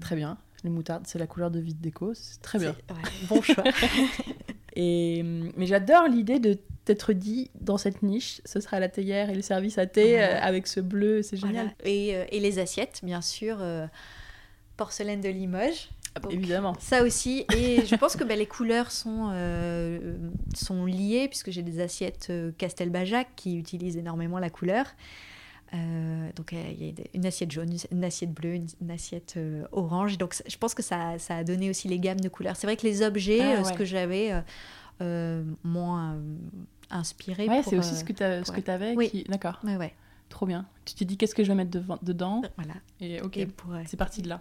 Très 0.00 0.14
bien. 0.16 0.38
Les 0.64 0.70
moutardes, 0.70 1.06
c'est 1.06 1.18
la 1.18 1.26
couleur 1.26 1.50
de 1.50 1.58
vide 1.60 1.80
déco. 1.80 2.12
C'est 2.14 2.40
très 2.42 2.58
bien. 2.58 2.70
ouais, 2.90 3.10
bon 3.28 3.40
choix. 3.42 3.64
Et, 4.80 5.22
mais 5.56 5.66
j'adore 5.66 6.06
l'idée 6.06 6.38
de 6.38 6.58
t'être 6.84 7.12
dit 7.12 7.50
dans 7.60 7.78
cette 7.78 8.02
niche, 8.02 8.40
ce 8.44 8.60
sera 8.60 8.78
la 8.78 8.88
théière 8.88 9.28
et 9.30 9.34
le 9.34 9.42
service 9.42 9.76
à 9.78 9.86
thé 9.86 10.20
euh, 10.22 10.38
avec 10.40 10.66
ce 10.68 10.80
bleu. 10.80 11.22
C'est 11.22 11.36
Voilà. 11.36 11.60
génial. 11.62 11.74
Et, 11.84 12.14
euh, 12.16 12.24
et 12.30 12.38
les 12.40 12.58
assiettes, 12.60 13.00
bien 13.02 13.20
sûr, 13.20 13.58
euh, 13.60 13.86
porcelaine 14.76 15.20
de 15.20 15.28
Limoges. 15.28 15.88
Donc, 16.22 16.32
Évidemment. 16.32 16.74
Ça 16.80 17.02
aussi, 17.04 17.44
et 17.54 17.84
je 17.86 17.94
pense 17.96 18.16
que 18.16 18.24
bah, 18.24 18.34
les 18.34 18.46
couleurs 18.46 18.90
sont, 18.90 19.28
euh, 19.32 20.16
sont 20.54 20.84
liées, 20.84 21.28
puisque 21.28 21.50
j'ai 21.50 21.62
des 21.62 21.80
assiettes 21.80 22.28
euh, 22.30 22.50
Castelbajac 22.58 23.28
qui 23.36 23.56
utilisent 23.56 23.96
énormément 23.96 24.38
la 24.38 24.50
couleur. 24.50 24.86
Euh, 25.74 26.30
donc 26.34 26.52
il 26.52 26.82
y 26.82 26.90
a 26.90 26.94
une 27.12 27.26
assiette 27.26 27.52
jaune, 27.52 27.70
une 27.92 28.02
assiette 28.04 28.32
bleue, 28.32 28.54
une, 28.54 28.66
une 28.80 28.90
assiette 28.90 29.34
euh, 29.36 29.66
orange. 29.70 30.16
Donc 30.18 30.34
je 30.46 30.56
pense 30.56 30.74
que 30.74 30.82
ça, 30.82 31.18
ça 31.18 31.36
a 31.36 31.44
donné 31.44 31.68
aussi 31.68 31.88
les 31.88 31.98
gammes 31.98 32.20
de 32.20 32.28
couleurs. 32.28 32.56
C'est 32.56 32.66
vrai 32.66 32.76
que 32.76 32.86
les 32.86 33.02
objets, 33.02 33.40
Ah, 33.56 33.64
ce 33.64 33.74
que 33.74 33.84
j'avais, 33.84 34.32
m'ont 35.00 35.98
euh, 35.98 36.18
inspiré. 36.90 37.48
Ouais, 37.48 37.62
c'est 37.62 37.78
aussi 37.78 37.94
ce 37.94 38.04
que 38.04 38.12
tu 38.12 38.70
avais. 38.70 38.94
Oui. 38.96 39.10
Qui... 39.10 39.24
D'accord. 39.24 39.60
Ouais, 39.62 39.76
ouais, 39.76 39.94
Trop 40.30 40.46
bien. 40.46 40.66
Tu 40.84 40.94
t'es 40.94 41.04
dit 41.04 41.16
qu'est-ce 41.16 41.34
que 41.34 41.44
je 41.44 41.48
vais 41.48 41.54
mettre 41.54 41.70
dedans? 42.02 42.42
Voilà. 42.56 42.74
Et 43.00 43.20
ok. 43.20 43.36
Et 43.36 43.46
pour, 43.46 43.72
C'est 43.86 43.96
parti 43.98 44.22
de 44.22 44.28
là. 44.30 44.40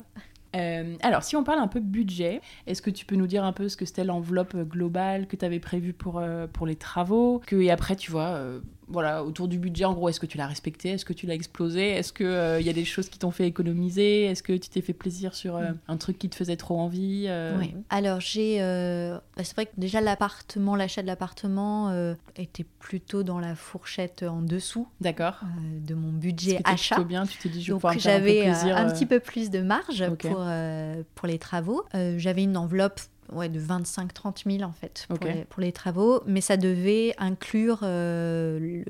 Euh, 0.55 0.95
alors, 1.01 1.23
si 1.23 1.35
on 1.35 1.43
parle 1.43 1.59
un 1.59 1.67
peu 1.67 1.79
budget, 1.79 2.41
est-ce 2.65 2.81
que 2.81 2.89
tu 2.89 3.05
peux 3.05 3.15
nous 3.15 3.27
dire 3.27 3.43
un 3.43 3.53
peu 3.53 3.69
ce 3.69 3.77
que 3.77 3.85
c'était 3.85 4.03
l'enveloppe 4.03 4.55
globale 4.55 5.27
que 5.27 5.35
tu 5.35 5.45
avais 5.45 5.59
prévue 5.59 5.93
pour, 5.93 6.19
euh, 6.19 6.47
pour 6.47 6.65
les 6.65 6.75
travaux? 6.75 7.41
Et 7.51 7.71
après, 7.71 7.95
tu 7.95 8.11
vois, 8.11 8.29
euh, 8.29 8.59
voilà, 8.87 9.23
autour 9.23 9.47
du 9.47 9.59
budget, 9.59 9.85
en 9.85 9.93
gros, 9.93 10.09
est-ce 10.09 10.19
que 10.19 10.25
tu 10.25 10.37
l'as 10.37 10.47
respecté? 10.47 10.89
Est-ce 10.89 11.05
que 11.05 11.13
tu 11.13 11.25
l'as 11.25 11.33
explosé? 11.33 11.89
Est-ce 11.89 12.13
qu'il 12.13 12.65
y 12.65 12.69
a 12.69 12.73
des 12.73 12.85
choses 12.85 13.09
qui 13.09 13.19
t'ont 13.19 13.31
fait 13.31 13.45
économiser? 13.45 14.23
Est-ce 14.25 14.43
que 14.43 14.53
tu 14.53 14.69
t'es 14.69 14.81
fait 14.81 14.93
plaisir 14.93 15.35
sur 15.35 15.57
euh, 15.57 15.71
un 15.87 15.97
truc 15.97 16.17
qui 16.17 16.29
te 16.29 16.35
faisait 16.35 16.55
trop 16.55 16.79
envie 16.79 17.25
euh, 17.27 17.57
Ouais. 17.57 17.73
Alors 17.89 18.19
j'ai, 18.19 18.61
euh, 18.61 19.17
bah, 19.35 19.43
c'est 19.43 19.55
vrai 19.55 19.65
que 19.65 19.71
déjà 19.77 19.99
l'appartement, 20.01 20.75
l'achat 20.75 21.01
de 21.01 21.07
l'appartement 21.07 21.89
euh, 21.89 22.13
était 22.37 22.65
plutôt 22.79 23.23
dans 23.23 23.39
la 23.39 23.55
fourchette 23.55 24.23
en 24.23 24.41
dessous 24.41 24.87
D'accord. 25.01 25.39
euh, 25.43 25.79
de 25.85 25.93
mon 25.93 26.11
budget 26.11 26.61
achat. 26.63 26.95
plutôt 26.95 27.07
bien, 27.07 27.25
tu 27.25 27.37
t'es 27.37 27.49
dit, 27.49 27.61
je 27.61 27.73
vais 27.73 27.79
Donc 27.79 27.85
un 27.85 27.97
j'avais 27.97 28.47
euh, 28.47 28.75
un 28.75 28.87
euh, 28.87 28.91
petit 28.91 29.05
peu 29.05 29.19
plus 29.19 29.49
de 29.49 29.59
marge 29.61 30.09
pour, 30.19 30.37
euh, 30.39 31.03
pour 31.15 31.27
les 31.27 31.39
travaux. 31.39 31.83
Euh, 31.95 32.15
j'avais 32.17 32.43
une 32.43 32.57
enveloppe 32.57 33.01
ouais, 33.33 33.49
de 33.49 33.59
25-30 33.59 34.49
000 34.59 34.63
en 34.69 34.73
fait 34.73 35.05
pour, 35.09 35.17
les, 35.27 35.45
pour 35.45 35.61
les 35.61 35.71
travaux, 35.71 36.21
mais 36.25 36.41
ça 36.41 36.57
devait 36.57 37.13
inclure 37.17 37.79
euh, 37.83 38.59
le- 38.59 38.83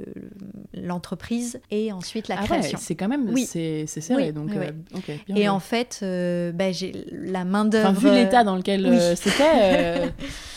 l'entreprise 0.73 1.59
et 1.71 1.91
ensuite 1.91 2.27
la 2.27 2.35
ah 2.37 2.41
ouais, 2.41 2.47
création. 2.47 2.79
c'est 2.81 2.95
quand 2.95 3.07
même, 3.07 3.29
Oui. 3.29 3.45
c'est 3.45 3.87
serré, 3.87 4.25
Oui, 4.27 4.31
donc 4.33 4.49
oui, 4.51 4.57
euh, 4.57 4.71
bien 5.27 5.35
et 5.35 5.49
en 5.49 5.59
fait, 5.59 5.99
euh, 6.03 6.51
bah, 6.51 6.71
j'ai 6.71 6.93
la 7.11 7.45
main 7.45 7.65
d'œuvre. 7.65 7.89
Enfin, 7.89 8.09
vu 8.09 8.13
l'état 8.15 8.43
dans 8.43 8.55
lequel 8.55 9.15
c'était, 9.15 10.13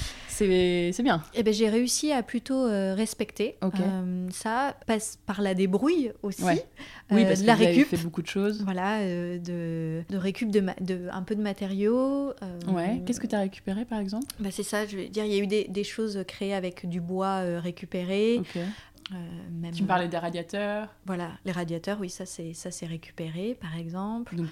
c'est 0.92 1.02
bien. 1.02 1.22
Eh 1.34 1.42
ben, 1.42 1.52
j'ai 1.52 1.68
réussi 1.68 2.12
à 2.12 2.22
plutôt 2.22 2.66
euh, 2.66 2.94
respecter. 2.94 3.56
Ok. 3.62 3.74
Euh, 3.80 4.26
ça 4.30 4.74
passe 4.86 5.18
par 5.26 5.42
la 5.42 5.54
débrouille 5.54 6.12
aussi. 6.22 6.42
Ouais. 6.42 6.64
Oui, 7.10 7.22
euh, 7.24 7.26
parce 7.28 7.40
de 7.40 7.44
que 7.44 7.46
la 7.48 7.54
vous 7.56 7.62
avez 7.62 7.72
récup. 7.72 7.88
fait 7.88 7.96
beaucoup 8.04 8.22
de 8.22 8.26
choses. 8.28 8.62
Voilà, 8.64 9.00
euh, 9.00 9.38
de, 9.38 10.02
de 10.12 10.16
récup 10.16 10.50
de, 10.50 10.62
un 11.12 11.22
peu 11.22 11.34
de 11.34 11.42
matériaux. 11.42 12.30
euh, 12.42 12.58
Ouais. 12.68 13.02
Qu'est-ce 13.04 13.20
que 13.20 13.26
tu 13.26 13.34
as 13.34 13.40
récupéré 13.40 13.84
par 13.84 13.98
exemple? 13.98 14.26
Bah, 14.38 14.50
C'est 14.52 14.62
ça, 14.62 14.86
je 14.86 14.96
veux 14.96 15.08
dire, 15.08 15.24
il 15.24 15.32
y 15.32 15.38
a 15.38 15.42
eu 15.42 15.46
des, 15.46 15.64
des 15.68 15.84
choses 15.84 16.22
créées 16.26 16.54
avec 16.54 16.88
du 16.88 17.00
bois 17.00 17.40
euh, 17.42 17.60
récupéré. 17.60 18.38
Ok. 18.38 18.58
Euh, 19.12 19.16
même, 19.52 19.72
Tu 19.72 19.82
me 19.82 19.88
parlais 19.88 20.08
des 20.08 20.18
radiateurs. 20.18 20.88
Voilà, 21.06 21.30
les 21.44 21.52
radiateurs, 21.52 21.98
oui, 22.00 22.10
ça 22.10 22.26
c'est 22.26 22.52
ça 22.54 22.70
c'est 22.70 22.86
récupéré, 22.86 23.56
par 23.60 23.76
exemple. 23.76 24.34
Donc 24.36 24.46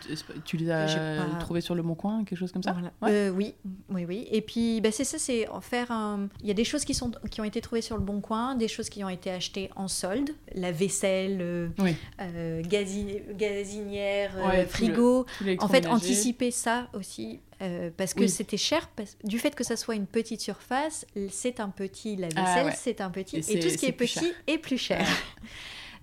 tu- 0.44 0.56
les 0.56 0.70
as 0.70 0.86
pas- 0.86 1.38
trouvés 1.38 1.60
sur 1.60 1.74
le 1.74 1.82
bon 1.82 1.94
coin, 1.94 2.24
quelque 2.24 2.38
chose 2.38 2.52
comme 2.52 2.62
ça 2.62 2.72
Voilà. 2.72 2.92
Ouais. 3.02 3.10
Euh, 3.12 3.30
oui, 3.30 3.54
oui, 3.90 4.04
oui. 4.06 4.26
Et 4.30 4.40
puis, 4.40 4.80
bah, 4.80 4.90
c'est 4.92 5.04
ça, 5.04 5.18
c'est 5.18 5.48
en 5.48 5.60
faire 5.60 5.90
un... 5.90 6.28
Il 6.42 6.48
y 6.48 6.50
a 6.50 6.54
des 6.54 6.64
choses 6.64 6.84
qui, 6.84 6.94
sont, 6.94 7.10
qui 7.30 7.40
ont 7.40 7.44
été 7.44 7.60
trouvées 7.60 7.82
sur 7.82 7.96
le 7.96 8.02
Bon 8.02 8.20
Coin, 8.20 8.54
des 8.54 8.68
choses 8.68 8.88
qui 8.88 9.02
ont 9.04 9.08
été 9.08 9.30
achetées 9.30 9.70
en 9.76 9.88
solde, 9.88 10.30
la 10.54 10.72
vaisselle, 10.72 11.38
euh, 11.40 11.68
Oui. 11.78 11.94
euh, 12.20 12.62
gazinière, 12.62 14.32
euh, 14.36 14.48
Ouais, 14.48 14.66
frigo. 14.66 15.26
En 15.60 15.68
fait, 15.68 15.86
anticiper 15.86 16.50
ça 16.50 16.88
aussi, 16.94 17.40
euh, 17.62 17.90
parce 17.96 18.14
que 18.14 18.20
Oui. 18.20 18.28
c'était 18.28 18.56
cher, 18.56 18.88
parce... 18.96 19.16
du 19.24 19.38
fait 19.38 19.54
que 19.54 19.64
ça 19.64 19.76
soit 19.76 19.94
une 19.96 20.06
petite 20.06 20.40
surface, 20.40 21.06
c'est 21.30 21.60
un 21.60 21.68
petit, 21.70 22.16
la 22.16 22.28
Ah, 22.36 22.64
ouais. 22.64 22.72
c'est 22.76 23.00
un 23.00 23.10
petit, 23.10 23.38
Et 23.38 23.58
tout 23.60 23.68
ce 23.68 23.76
qui 23.76 23.86
est 23.86 23.92
petit 23.92 24.20
cher. 24.20 24.34
est 24.46 24.58
plus 24.58 24.78
cher. 24.78 25.06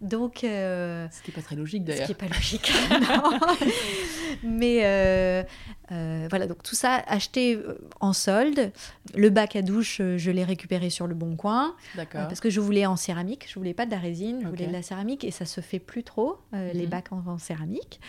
Donc, 0.02 0.44
euh, 0.44 1.08
Ce 1.12 1.22
qui 1.22 1.32
n'est 1.32 1.36
pas 1.36 1.42
très 1.42 1.56
logique 1.56 1.84
ce 1.84 1.88
d'ailleurs. 1.88 2.06
qui 2.08 2.12
n'est 2.12 2.18
pas 2.30 2.34
logique. 2.36 2.72
Mais 4.44 4.82
euh, 4.86 5.44
euh, 5.92 6.28
voilà, 6.30 6.48
donc 6.48 6.62
tout 6.64 6.76
ça 6.76 7.04
acheté 7.08 7.60
en 8.00 8.14
solde. 8.14 8.72
Le 9.16 9.30
bac 9.30 9.56
à 9.56 9.62
douche, 9.62 10.02
je 10.18 10.32
l'ai 10.32 10.44
récupéré 10.44 10.90
sur 10.90 11.08
le 11.08 11.16
bon 11.16 11.36
coin 11.36 11.76
D'accord. 11.96 12.28
parce 12.28 12.40
que 12.40 12.50
je 12.50 12.60
voulais 12.60 12.86
en 12.86 12.96
céramique. 12.96 13.46
Je 13.48 13.56
voulais 13.56 13.74
pas 13.74 13.86
de 13.86 13.92
la 13.92 14.00
résine, 14.00 14.40
je 14.44 14.48
voulais 14.48 14.68
de 14.68 14.74
la 14.74 14.82
céramique 14.82 15.24
et 15.24 15.32
ça 15.32 15.46
se 15.46 15.62
fait 15.62 15.80
plus 15.80 16.04
trop, 16.04 16.38
les 16.54 16.84
Mhm. 16.84 16.90
bacs 16.90 17.12
en, 17.12 17.24
en 17.28 17.38
céramique. 17.38 18.00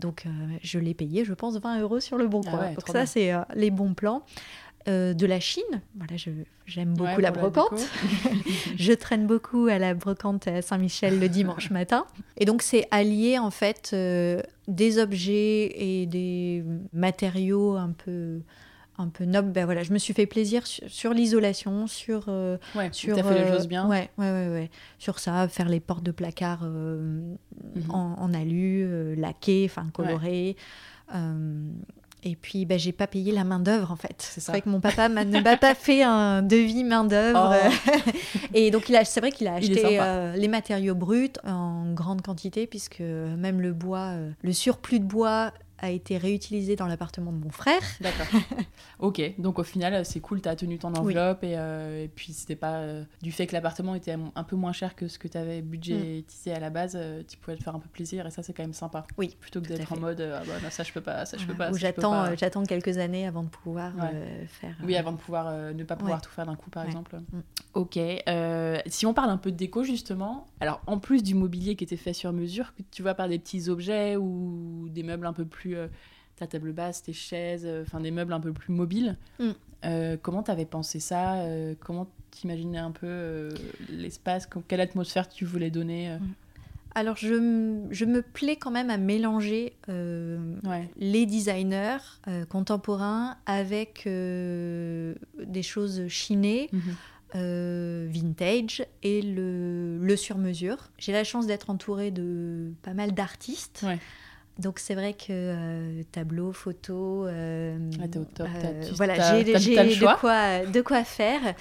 Donc 0.00 0.24
je 0.62 0.78
l'ai 0.78 0.94
payé, 0.94 1.24
je 1.24 1.32
pense, 1.34 1.56
20 1.58 1.80
euros 1.80 2.00
sur 2.00 2.16
le 2.18 2.28
bon 2.28 2.40
Ah 2.46 2.50
coin. 2.50 2.60
ouais, 2.60 2.74
donc 2.74 2.88
ça, 2.88 3.06
c'est 3.06 3.32
les 3.54 3.70
bons 3.70 3.94
plans. 3.94 4.22
Euh, 4.88 5.14
de 5.14 5.26
la 5.26 5.40
Chine, 5.40 5.64
voilà, 5.96 6.16
je- 6.16 6.30
j'aime 6.66 6.94
beaucoup 6.94 7.16
Ouais, 7.16 7.20
la 7.22 7.32
brocante. 7.32 7.88
Je 8.78 8.92
traîne 8.92 9.26
beaucoup 9.26 9.66
à 9.66 9.78
la 9.78 9.94
brocante 9.94 10.46
à 10.46 10.62
Saint-Michel 10.62 11.18
le 11.18 11.28
dimanche 11.28 11.70
matin. 11.70 12.06
Et 12.36 12.44
donc, 12.44 12.62
c'est 12.62 12.86
allier 12.92 13.38
en 13.38 13.50
fait 13.50 13.90
euh, 13.94 14.40
des 14.68 14.98
objets 14.98 15.72
et 15.74 16.06
des 16.06 16.62
matériaux 16.92 17.74
un 17.76 17.90
peu, 17.90 18.40
un 18.98 19.08
peu 19.08 19.24
nobles. 19.24 19.50
Ben 19.50 19.64
voilà, 19.64 19.82
je 19.82 19.92
me 19.92 19.98
suis 19.98 20.14
fait 20.14 20.26
plaisir 20.26 20.66
sur, 20.66 20.88
sur 20.88 21.12
l'isolation, 21.14 21.86
sur. 21.88 22.26
euh, 22.28 22.56
Ouais, 22.76 22.88
sur 22.92 23.18
as 23.18 23.22
fait 23.24 23.44
les 23.44 23.50
choses 23.50 23.66
bien. 23.68 23.88
Ouais, 23.88 24.08
ouais, 24.18 24.30
ouais, 24.30 24.48
ouais. 24.48 24.70
Sur 24.98 25.18
ça, 25.18 25.48
faire 25.48 25.68
les 25.68 25.80
portes 25.80 26.04
de 26.04 26.12
placard 26.12 26.60
euh, 26.62 27.34
Mhm. 27.74 27.90
en, 27.90 28.14
en 28.20 28.34
alu, 28.34 28.84
euh, 28.84 29.14
laquées, 29.16 29.66
enfin 29.68 29.88
colorées. 29.92 30.56
Et 32.24 32.34
puis, 32.34 32.64
bah, 32.64 32.76
j'ai 32.76 32.92
pas 32.92 33.06
payé 33.06 33.30
la 33.30 33.44
main 33.44 33.60
d'œuvre 33.60 33.92
en 33.92 33.96
fait. 33.96 34.16
C'est 34.18 34.44
vrai 34.46 34.60
que 34.60 34.68
mon 34.68 34.80
papa 34.80 35.08
ne 35.08 35.40
m'a 35.40 35.56
pas 35.56 35.74
fait 35.76 36.02
un 36.02 36.42
devis 36.42 36.82
main 36.82 37.04
d'œuvre. 37.04 37.54
Oh. 37.54 38.10
et 38.54 38.70
donc, 38.70 38.92
c'est 39.04 39.20
vrai 39.20 39.30
qu'il 39.30 39.46
a 39.46 39.54
acheté 39.54 40.00
euh, 40.00 40.34
les 40.34 40.48
matériaux 40.48 40.94
bruts 40.94 41.32
en 41.44 41.92
grande 41.92 42.22
quantité, 42.22 42.66
puisque 42.66 43.00
même 43.00 43.60
le 43.60 43.72
bois, 43.72 44.14
euh, 44.14 44.30
le 44.42 44.52
surplus 44.52 45.00
de 45.00 45.04
bois 45.04 45.52
a 45.78 45.90
été 45.90 46.16
réutilisé 46.16 46.76
dans 46.76 46.86
l'appartement 46.86 47.32
de 47.32 47.38
mon 47.38 47.50
frère. 47.50 47.82
D'accord. 48.00 48.26
ok, 48.98 49.34
donc 49.38 49.58
au 49.58 49.62
final, 49.62 50.04
c'est 50.04 50.20
cool, 50.20 50.40
tu 50.40 50.48
as 50.48 50.56
tenu 50.56 50.78
ton 50.78 50.94
enveloppe 50.94 51.44
et, 51.44 51.56
euh, 51.56 52.04
et, 52.04 52.08
puis 52.08 52.32
c'était 52.32 52.56
pas 52.56 52.76
euh, 52.76 53.04
du 53.22 53.32
fait 53.32 53.46
que 53.46 53.52
l'appartement 53.52 53.94
était 53.94 54.16
un 54.34 54.44
peu 54.44 54.56
moins 54.56 54.72
cher 54.72 54.94
que 54.94 55.08
ce 55.08 55.18
que 55.18 55.28
tu 55.28 55.36
avais 55.36 55.62
budgétisé 55.62 56.52
à 56.52 56.60
la 56.60 56.70
base, 56.70 56.96
euh, 56.96 57.22
tu 57.28 57.36
pouvais 57.36 57.56
te 57.56 57.62
faire 57.62 57.74
un 57.74 57.78
peu 57.78 57.88
plaisir 57.88 58.26
et 58.26 58.30
ça, 58.30 58.42
c'est 58.42 58.52
quand 58.52 58.62
même 58.62 58.72
sympa. 58.72 59.06
Oui. 59.18 59.36
Plutôt 59.40 59.60
que 59.60 59.68
d'être 59.68 59.92
en 59.92 59.98
mode 59.98 60.20
ah 60.20 60.42
bah, 60.46 60.54
non, 60.62 60.70
ça, 60.70 60.82
je 60.82 60.92
peux 60.92 61.00
pas, 61.00 61.26
ça, 61.26 61.36
je 61.36 61.46
peux 61.46 61.54
pas. 61.54 61.70
Ou 61.70 61.76
j'attends, 61.76 62.34
j'attends 62.36 62.64
quelques 62.64 62.98
années 62.98 63.26
avant 63.26 63.42
de 63.42 63.48
pouvoir 63.48 63.92
faire. 64.48 64.76
Oui, 64.82 64.96
avant 64.96 65.12
de 65.12 65.18
pouvoir 65.18 65.52
ne 65.74 65.84
pas 65.84 65.96
pouvoir 65.96 66.20
tout 66.20 66.30
faire 66.30 66.46
d'un 66.46 66.56
coup, 66.56 66.70
par 66.70 66.84
exemple. 66.84 67.16
Mm. 67.32 67.40
Ok. 67.74 67.98
si 68.86 69.06
on 69.06 69.14
parle 69.14 69.30
un 69.30 69.38
peu 69.38 69.50
de 69.50 69.56
déco, 69.56 69.84
justement, 69.84 70.46
alors 70.60 70.80
en 70.86 70.98
plus 70.98 71.22
du 71.22 71.34
mobilier 71.34 71.76
qui 71.76 71.84
était 71.84 71.96
fait 71.96 72.12
sur 72.12 72.32
mesure, 72.32 72.74
que 72.74 72.82
tu 72.90 73.02
vois 73.02 73.14
par 73.14 73.28
des 73.28 73.38
petits 73.38 73.68
objets 73.68 74.16
ou 74.16 74.88
des 74.90 75.02
meubles 75.02 75.26
un 75.26 75.32
peu 75.32 75.44
plus 75.44 75.65
euh, 75.74 75.88
ta 76.36 76.46
table 76.46 76.72
basse, 76.72 77.02
tes 77.02 77.12
chaises, 77.12 77.64
euh, 77.66 77.82
enfin 77.82 78.00
des 78.00 78.10
meubles 78.10 78.32
un 78.32 78.40
peu 78.40 78.52
plus 78.52 78.72
mobiles. 78.72 79.16
Mm. 79.38 79.50
Euh, 79.84 80.16
comment 80.20 80.42
tu 80.42 80.50
avais 80.50 80.64
pensé 80.64 81.00
ça 81.00 81.44
Comment 81.80 82.08
t'imaginais 82.30 82.78
un 82.78 82.90
peu 82.90 83.50
l'espace 83.88 84.48
Quelle 84.68 84.80
atmosphère 84.80 85.28
tu 85.28 85.44
voulais 85.44 85.70
donner 85.70 86.16
mm. 86.18 86.34
Alors, 86.94 87.16
je, 87.16 87.84
je, 87.90 88.04
me 88.06 88.22
plais 88.22 88.56
quand 88.56 88.70
même 88.70 88.88
à 88.88 88.96
mélanger 88.96 89.74
les 90.96 91.26
designers 91.26 91.98
contemporains 92.48 93.36
avec 93.44 94.04
des 94.06 95.62
choses 95.62 96.08
chinées. 96.08 96.70
Mhm. 96.72 98.08
vintage 98.08 98.86
et 99.02 99.20
le, 99.20 99.98
le 99.98 100.16
sur-mesure. 100.16 100.88
J'ai 100.96 101.12
la 101.12 101.22
chance 101.22 101.46
d'être 101.46 101.68
entourée 101.68 102.10
de 102.10 102.72
pas 102.82 102.94
mal 102.94 103.12
d'artistes. 103.12 103.82
Ouais. 103.86 103.98
Donc 104.58 104.78
c'est 104.78 104.94
vrai 104.94 105.12
que 105.12 105.26
euh, 105.30 106.02
tableau, 106.12 106.52
photo, 106.52 107.26
euh, 107.26 107.78
ah, 108.00 108.04
au 108.18 108.24
top, 108.24 108.48
euh, 108.64 108.90
voilà, 108.94 109.42
j'ai 109.42 109.44
de 109.44 110.18
quoi, 110.18 110.64
de 110.64 110.80
quoi 110.80 111.04
faire. 111.04 111.54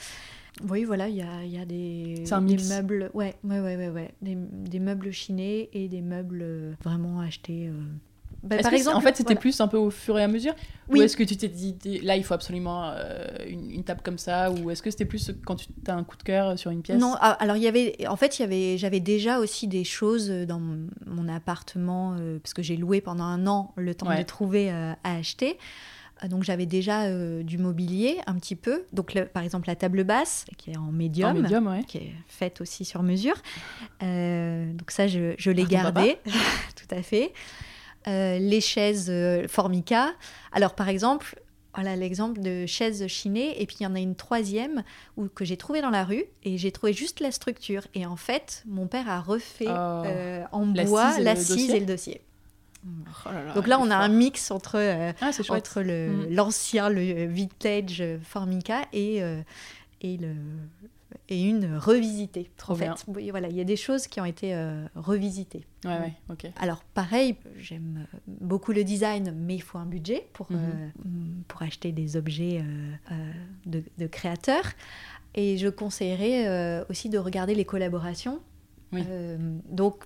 Oui, 0.69 0.85
voilà, 0.85 1.09
il 1.09 1.15
y 1.17 1.21
a, 1.21 1.43
y 1.43 1.57
a, 1.57 1.65
des, 1.65 2.23
des 2.23 2.63
meubles, 2.69 3.11
ouais, 3.13 3.35
ouais, 3.43 3.59
ouais, 3.59 3.75
ouais, 3.75 3.89
ouais. 3.89 4.11
Des, 4.21 4.35
des, 4.35 4.79
meubles 4.79 5.11
chinés 5.11 5.69
et 5.73 5.89
des 5.89 6.01
meubles 6.01 6.77
vraiment 6.81 7.19
achetés 7.19 7.69
bah, 8.45 8.57
par 8.59 8.73
exemple, 8.73 8.97
en 8.97 9.01
fait, 9.01 9.17
c'était 9.17 9.35
plus 9.35 9.59
un 9.59 9.67
peu 9.67 9.77
au 9.77 9.89
fur 9.89 10.19
et 10.19 10.23
à 10.23 10.27
mesure 10.27 10.53
Ou 10.89 11.01
est-ce 11.01 11.17
que 11.17 11.23
tu 11.23 11.35
t'es 11.35 11.47
dit, 11.47 11.75
là, 12.03 12.15
il 12.15 12.23
faut 12.23 12.35
absolument 12.35 12.91
euh, 12.93 13.27
une, 13.47 13.83
table 13.83 14.01
comme 14.03 14.19
ça 14.19 14.51
Ou 14.51 14.69
est-ce 14.69 14.83
que 14.83 14.91
c'était 14.91 15.05
plus 15.05 15.31
quand 15.45 15.55
tu 15.55 15.67
as 15.87 15.95
un 15.95 16.03
coup 16.03 16.15
de 16.15 16.23
cœur 16.23 16.57
sur 16.57 16.69
une 16.69 16.83
pièce? 16.83 16.99
Non, 16.99 17.15
ah, 17.19 17.31
alors 17.31 17.57
il 17.57 17.63
y 17.63 17.67
avait, 17.67 17.95
en 18.07 18.15
fait, 18.15 18.37
il 18.37 18.43
y 18.43 18.45
avait, 18.45 18.77
j'avais 18.77 18.99
déjà 18.99 19.39
aussi 19.39 19.67
des 19.67 19.83
choses 19.83 20.29
dans 20.29 20.61
mon 21.07 21.27
appartement, 21.27 22.15
euh, 22.19 22.37
parce 22.37 22.53
que 22.53 22.61
j'ai 22.61 22.77
loué 22.77 23.01
pendant 23.01 23.23
un 23.23 23.47
an 23.47 23.73
le 23.77 23.95
temps 23.95 24.15
de 24.15 24.23
trouver 24.23 24.71
euh, 24.71 24.93
à 25.03 25.15
acheter. 25.15 25.57
Donc 26.29 26.43
j'avais 26.43 26.65
déjà 26.65 27.11
du 27.43 27.57
mobilier 27.57 28.19
un 28.25 28.35
petit 28.35 28.55
peu. 28.55 28.85
Donc 28.93 29.13
par 29.33 29.43
exemple 29.43 29.67
la 29.67 29.75
table 29.75 30.05
basse 30.05 30.45
qui 30.57 30.71
est 30.71 30.77
en 30.77 30.91
médium, 30.91 31.45
qui 31.85 31.97
est 31.97 32.13
faite 32.27 32.61
aussi 32.61 32.85
sur 32.85 33.03
mesure. 33.03 33.35
donc 33.99 34.91
ça 34.91 35.07
je, 35.07 35.35
je 35.37 35.51
l'ai 35.51 35.65
gardé, 35.65 36.17
tout 36.75 36.95
à 36.95 37.01
fait. 37.01 37.33
Euh, 38.07 38.37
les 38.37 38.61
chaises 38.61 39.07
euh, 39.09 39.47
Formica. 39.47 40.13
Alors 40.51 40.75
par 40.75 40.89
exemple, 40.89 41.41
voilà 41.73 41.95
l'exemple 41.95 42.39
de 42.39 42.65
chaises 42.67 43.07
chinées 43.07 43.59
et 43.61 43.65
puis 43.65 43.77
il 43.79 43.83
y 43.83 43.87
en 43.87 43.95
a 43.95 43.99
une 43.99 44.15
troisième 44.15 44.83
où, 45.17 45.27
que 45.27 45.43
j'ai 45.43 45.57
trouvée 45.57 45.81
dans 45.81 45.89
la 45.89 46.03
rue 46.03 46.25
et 46.43 46.57
j'ai 46.57 46.71
trouvé 46.71 46.93
juste 46.93 47.19
la 47.19 47.31
structure 47.31 47.81
et 47.95 48.05
en 48.05 48.15
fait 48.15 48.63
mon 48.67 48.87
père 48.87 49.09
a 49.09 49.21
refait 49.21 49.65
oh. 49.67 50.03
euh, 50.05 50.43
en 50.51 50.65
bois 50.67 51.19
l'assise 51.19 51.71
et 51.71 51.79
le 51.79 51.85
dossier. 51.85 52.21
Oh 53.25 53.29
Donc 53.55 53.65
là, 53.65 53.79
on 53.79 53.89
a 53.89 53.95
un 53.95 54.09
mix 54.09 54.51
entre, 54.51 54.77
ah, 55.19 55.31
entre 55.49 55.81
mm. 55.81 56.27
l'ancien, 56.29 56.89
le, 56.89 57.25
vintage 57.25 58.03
Formica 58.21 58.83
et, 58.93 59.23
et 60.01 60.17
le, 60.17 60.35
et 61.29 61.43
une 61.43 61.77
revisitée. 61.77 62.51
Trop 62.57 62.73
en 62.73 62.75
fait, 62.75 63.05
voilà, 63.07 63.47
il 63.49 63.55
y 63.55 63.61
a 63.61 63.65
des 63.65 63.75
choses 63.75 64.07
qui 64.07 64.21
ont 64.21 64.25
été 64.25 64.53
euh, 64.53 64.85
revisitées. 64.95 65.65
Ouais, 65.83 65.99
ouais, 65.99 66.13
ok. 66.29 66.47
Alors 66.59 66.83
pareil, 66.83 67.35
j'aime 67.57 68.05
euh, 68.13 68.17
beaucoup 68.27 68.71
le 68.71 68.83
design, 68.83 69.33
mais 69.35 69.55
il 69.55 69.61
faut 69.61 69.77
un 69.77 69.85
budget 69.85 70.27
pour, 70.33 70.51
mhm. 70.51 70.59
euh, 70.59 70.89
pour 71.47 71.61
acheter 71.61 71.91
des 71.91 72.17
objets 72.17 72.63
de, 73.65 73.83
de, 73.97 74.07
créateurs. 74.07 74.65
Et 75.33 75.57
je 75.57 75.67
conseillerais 75.67 76.85
aussi 76.89 77.09
de 77.09 77.17
regarder 77.17 77.55
les 77.55 77.65
collaborations. 77.65 78.39
Oui. 78.91 79.03
donc 79.69 80.05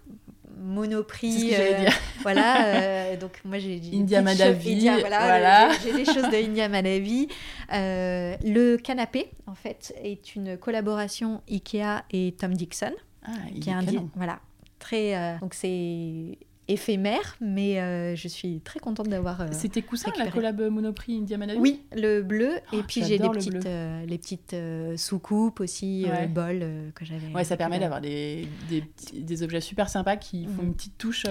Monoprix. 0.57 1.51
Euh, 1.53 1.89
voilà. 2.21 2.65
Euh, 2.65 3.17
donc 3.17 3.39
moi 3.45 3.59
j'ai 3.59 3.81
India 3.93 4.21
Madavi. 4.21 4.89
voilà. 4.99 5.71
J'ai 5.83 5.93
des 5.93 6.05
choses 6.05 6.29
de 6.29 6.43
India 6.43 6.67
Madavi. 6.69 7.27
Euh, 7.73 8.35
le 8.43 8.77
canapé 8.77 9.29
en 9.47 9.55
fait 9.55 9.93
est 10.03 10.35
une 10.35 10.57
collaboration 10.57 11.41
Ikea 11.49 12.03
et 12.11 12.33
Tom 12.37 12.53
Dixon. 12.53 12.93
Ah, 13.23 13.31
qui 13.59 13.69
est 13.69 13.73
un 13.73 13.83
voilà 14.15 14.39
très 14.79 15.37
donc 15.41 15.53
c'est 15.53 16.37
éphémère, 16.69 17.35
mais 17.41 17.81
euh, 17.81 18.15
je 18.15 18.27
suis 18.27 18.61
très 18.61 18.79
contente 18.79 19.09
d'avoir. 19.09 19.41
Euh, 19.41 19.47
C'était 19.51 19.81
coussin 19.81 20.11
la 20.17 20.29
collab 20.29 20.61
Monoprix 20.61 21.17
India 21.17 21.37
Oui, 21.57 21.83
le 21.93 22.21
bleu. 22.21 22.57
et 22.71 22.77
oh, 22.77 22.83
puis 22.87 23.03
j'ai 23.03 23.17
des 23.17 23.29
petites, 23.29 23.65
euh, 23.65 24.05
les 24.05 24.17
petites 24.17 24.55
sous-coupes 24.95 25.59
aussi, 25.59 26.05
ouais. 26.07 26.27
bol 26.27 26.63
que 26.95 27.03
j'avais. 27.03 27.33
Ouais, 27.33 27.43
ça 27.43 27.57
permet 27.57 27.79
d'avoir 27.79 27.99
des, 27.99 28.47
des, 28.69 28.83
des, 29.13 29.43
objets 29.43 29.61
super 29.61 29.89
sympas 29.89 30.15
qui 30.15 30.45
font 30.45 30.61
mm. 30.61 30.67
une 30.67 30.73
petite 30.73 30.97
touche. 30.97 31.25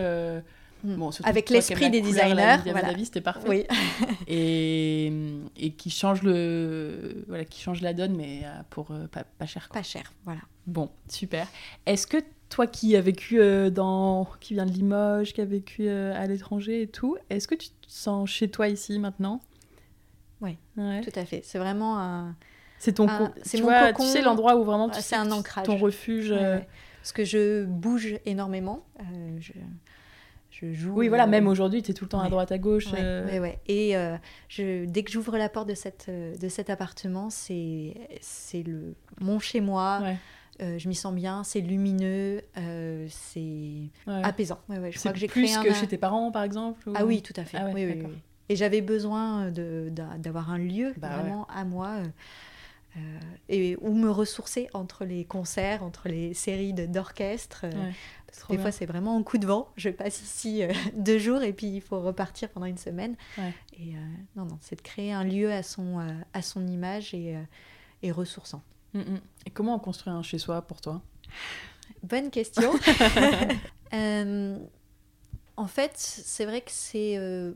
Mm. 0.84 0.94
Bon, 0.94 1.10
Avec 1.24 1.50
l'esprit 1.50 1.90
des 1.90 2.00
designers. 2.00 2.58
Voilà. 2.64 2.96
c'était 3.04 3.20
parfait. 3.20 3.48
Oui. 3.48 3.66
et, 4.28 5.12
et 5.56 5.72
qui 5.72 5.90
change 5.90 6.22
le, 6.22 7.24
voilà, 7.28 7.44
qui 7.44 7.60
change 7.60 7.80
la 7.80 7.92
donne, 7.92 8.16
mais 8.16 8.42
pour 8.70 8.92
pas, 9.10 9.24
pas, 9.24 9.46
cher. 9.46 9.68
Pas 9.72 9.82
cher, 9.82 10.12
voilà. 10.24 10.40
Bon, 10.66 10.90
super. 11.08 11.48
Est-ce 11.86 12.06
que 12.06 12.18
toi 12.48 12.66
qui 12.66 12.96
as 12.96 13.00
vécu 13.00 13.40
euh, 13.40 13.70
dans, 13.70 14.26
qui 14.40 14.54
vient 14.54 14.66
de 14.66 14.72
Limoges, 14.72 15.32
qui 15.32 15.40
a 15.40 15.44
vécu 15.44 15.88
euh, 15.88 16.14
à 16.14 16.26
l'étranger 16.26 16.82
et 16.82 16.86
tout, 16.86 17.16
est-ce 17.30 17.48
que 17.48 17.54
tu 17.54 17.68
te 17.68 17.86
sens 17.86 18.28
chez 18.30 18.48
toi 18.48 18.68
ici 18.68 18.98
maintenant? 18.98 19.40
Oui, 20.40 20.56
ouais. 20.76 21.00
tout 21.00 21.18
à 21.18 21.24
fait. 21.24 21.42
C'est 21.44 21.58
vraiment 21.58 21.98
un. 21.98 22.36
C'est 22.78 22.92
ton, 22.92 23.08
c'est 23.42 23.60
mon 23.60 23.68
cocon. 23.68 24.04
Tu 24.04 24.08
sais 24.08 24.22
l'endroit 24.22 24.56
où 24.56 24.64
vraiment 24.64 24.88
tu 24.88 25.00
c'est 25.02 25.16
un 25.16 25.32
ancrage, 25.32 25.66
ton 25.66 25.76
refuge. 25.76 26.30
Euh, 26.30 26.60
Parce 27.00 27.12
que 27.12 27.24
je 27.24 27.64
bouge 27.64 28.18
énormément. 28.24 28.84
je, 29.38 29.52
je 30.60 30.72
joue. 30.72 30.92
Oui, 30.92 31.08
voilà. 31.08 31.26
Même 31.26 31.46
aujourd'hui, 31.46 31.82
tu 31.82 31.90
es 31.90 31.94
tout 31.94 32.04
le 32.04 32.10
temps 32.10 32.20
à 32.20 32.28
droite, 32.28 32.52
à 32.52 32.58
gauche. 32.58 32.92
Ouais. 32.92 33.58
Et 33.66 33.94
je, 34.48 34.84
dès 34.84 35.02
que 35.02 35.10
j'ouvre 35.10 35.36
la 35.36 35.48
porte 35.48 35.68
de 35.68 35.74
cette, 35.74 36.10
de 36.10 36.48
cet 36.48 36.70
appartement, 36.70 37.30
c'est, 37.30 37.94
le 38.54 38.94
mon 39.20 39.38
chez 39.38 39.60
moi. 39.60 40.02
Euh, 40.60 40.76
je 40.78 40.88
m'y 40.88 40.94
sens 40.94 41.14
bien, 41.14 41.44
c'est 41.44 41.60
lumineux, 41.60 42.42
euh, 42.56 43.06
c'est 43.08 43.90
apaisant. 44.06 44.58
Je 44.68 44.98
crois 44.98 45.12
que 45.12 45.18
j'ai 45.18 45.28
plus 45.28 45.56
que 45.58 45.72
chez 45.72 45.86
tes 45.86 45.98
parents, 45.98 46.32
par 46.32 46.42
exemple 46.42 46.90
Ah 46.94 47.04
oui, 47.04 47.22
tout 47.22 47.34
à 47.36 47.44
fait. 47.44 47.58
Ah 47.58 47.68
oui, 47.72 48.02
Et 48.48 48.56
j'avais 48.56 48.80
besoin 48.80 49.50
d'avoir 49.50 50.50
un 50.50 50.58
lieu 50.58 50.94
bah 50.96 51.10
vraiment 51.16 51.46
à 51.46 51.64
moi. 51.64 51.98
Euh, 52.96 53.00
et 53.48 53.76
où 53.80 53.94
me 53.94 54.10
ressourcer 54.10 54.68
entre 54.72 55.04
les 55.04 55.24
concerts, 55.24 55.84
entre 55.84 56.08
les 56.08 56.34
séries 56.34 56.72
d'orchestre. 56.72 57.66
Des 58.50 58.58
fois, 58.58 58.70
c'est 58.70 58.86
vraiment 58.86 59.16
un 59.16 59.22
coup 59.22 59.38
de 59.38 59.46
vent. 59.46 59.68
Je 59.76 59.90
passe 59.90 60.22
ici 60.22 60.62
deux 60.94 61.18
jours 61.18 61.42
et 61.42 61.52
puis 61.52 61.68
il 61.68 61.80
faut 61.80 62.00
repartir 62.00 62.48
pendant 62.50 62.66
une 62.66 62.78
semaine. 62.78 63.16
Et 63.78 63.94
non, 64.36 64.44
non, 64.44 64.58
c'est 64.60 64.76
de 64.76 64.82
créer 64.82 65.12
un 65.12 65.24
lieu 65.24 65.52
à 65.52 65.62
son, 65.62 65.98
à 66.32 66.42
son 66.42 66.66
image 66.66 67.14
et, 67.14 67.36
et 68.02 68.12
ressourçant. 68.12 68.62
Mm, 68.94 69.00
mm. 69.00 69.20
Et 69.46 69.50
comment 69.50 69.74
on 69.74 69.78
construit 69.78 70.12
un 70.12 70.22
chez 70.22 70.38
soi 70.38 70.62
pour 70.62 70.80
toi? 70.80 71.02
Bonne 72.02 72.30
question. 72.30 72.72
Euh, 73.94 74.58
en 75.56 75.66
fait, 75.66 75.92
c'est 75.96 76.44
vrai 76.44 76.60
que 76.60 76.70
c'est 76.70 77.16
euh, 77.16 77.54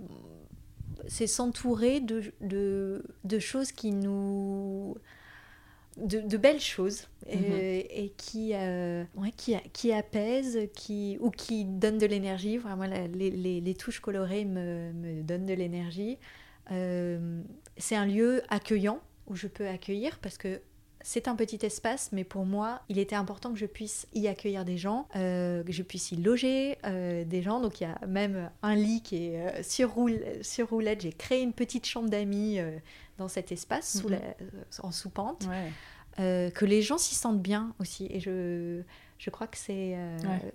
c'est 1.08 1.26
s'entourer 1.26 2.00
de, 2.00 2.32
de, 2.40 3.04
de, 3.24 3.38
choses 3.38 3.70
qui 3.70 3.92
nous 3.92 4.96
de, 5.96 6.36
belles 6.36 6.60
choses 6.60 7.08
et, 7.26 7.36
mm-hmm. 7.36 8.12
qui, 8.16 8.50
euh, 8.54 9.04
qui, 9.36 9.56
qui 9.72 9.92
apaisent 9.92 10.58
qui, 10.74 11.18
ou 11.20 11.30
qui 11.30 11.64
donnent 11.64 11.98
de 11.98 12.06
l'énergie. 12.06 12.58
Vraiment, 12.58 12.84
les, 12.84 13.30
les, 13.30 13.60
les, 13.60 13.74
touches 13.74 14.00
colorées 14.00 14.44
me, 14.44 14.92
me 14.92 15.22
donnent 15.22 15.46
de 15.46 15.54
l'énergie. 15.54 16.18
c'est 16.68 17.96
un 17.96 18.06
lieu 18.06 18.42
accueillant 18.48 19.00
où 19.26 19.36
je 19.36 19.46
peux 19.46 19.68
accueillir 19.68 20.18
parce 20.20 20.38
que 20.38 20.60
c'est 21.04 21.28
un 21.28 21.34
petit 21.36 21.58
espace, 21.66 22.10
mais 22.12 22.24
pour 22.24 22.44
moi, 22.46 22.80
il 22.88 22.98
était 22.98 23.14
important 23.16 23.52
que 23.52 23.58
je 23.58 23.66
puisse 23.66 24.06
y 24.14 24.28
accueillir 24.28 24.64
des 24.64 24.78
gens, 24.78 25.08
euh, 25.16 25.62
que 25.64 25.72
je 25.72 25.82
puisse 25.82 26.12
y 26.12 26.16
loger 26.16 26.78
euh, 26.84 27.24
des 27.24 27.42
gens. 27.42 27.60
Donc 27.60 27.80
il 27.80 27.84
y 27.84 27.86
a 27.86 27.98
même 28.06 28.50
un 28.62 28.74
lit 28.74 29.02
qui 29.02 29.26
est 29.26 29.40
euh, 29.40 29.62
sur, 29.62 29.90
roule, 29.92 30.20
sur 30.42 30.68
roulette. 30.70 31.00
J'ai 31.02 31.12
créé 31.12 31.42
une 31.42 31.52
petite 31.52 31.86
chambre 31.86 32.08
d'amis 32.08 32.58
dans 33.18 33.28
cet 33.28 33.52
espace, 33.52 33.98
sous 34.00 34.08
Mhm. 34.08 34.14
la- 34.20 34.84
en 34.84 34.90
sous-pente, 34.92 35.46
Ouais. 35.48 36.50
que 36.52 36.64
les 36.64 36.82
gens 36.82 36.98
s'y 36.98 37.14
sentent 37.14 37.42
bien 37.42 37.74
aussi. 37.78 38.06
Et 38.10 38.20
je, 38.20 38.82
je 39.18 39.30
crois 39.30 39.46
que 39.46 39.56
c'est... 39.58 39.96
Ouais. 40.24 40.52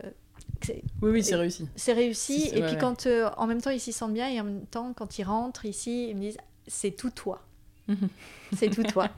Oui, 1.01 1.09
oui, 1.11 1.23
c'est 1.23 1.35
réussi. 1.35 1.67
c'est 1.75 1.93
réussi. 1.93 2.49
Et 2.53 2.61
ouais, 2.61 2.67
puis 2.67 2.77
quand 2.77 3.05
euh, 3.07 3.29
en 3.37 3.47
même 3.47 3.61
temps 3.61 3.69
ils 3.71 3.79
s'y 3.79 3.91
sentent 3.91 4.13
bien 4.13 4.27
et 4.29 4.39
en 4.39 4.43
même 4.43 4.65
temps 4.67 4.93
quand 4.93 5.17
ils 5.19 5.23
rentrent 5.23 5.65
ici, 5.65 6.09
ils 6.09 6.15
me 6.15 6.21
disent 6.21 6.37
c'est 6.67 6.91
tout 6.91 7.09
toi. 7.09 7.41
Mhm. 7.87 8.07
C'est 8.55 8.69
tout 8.69 8.83
toi. 8.83 9.09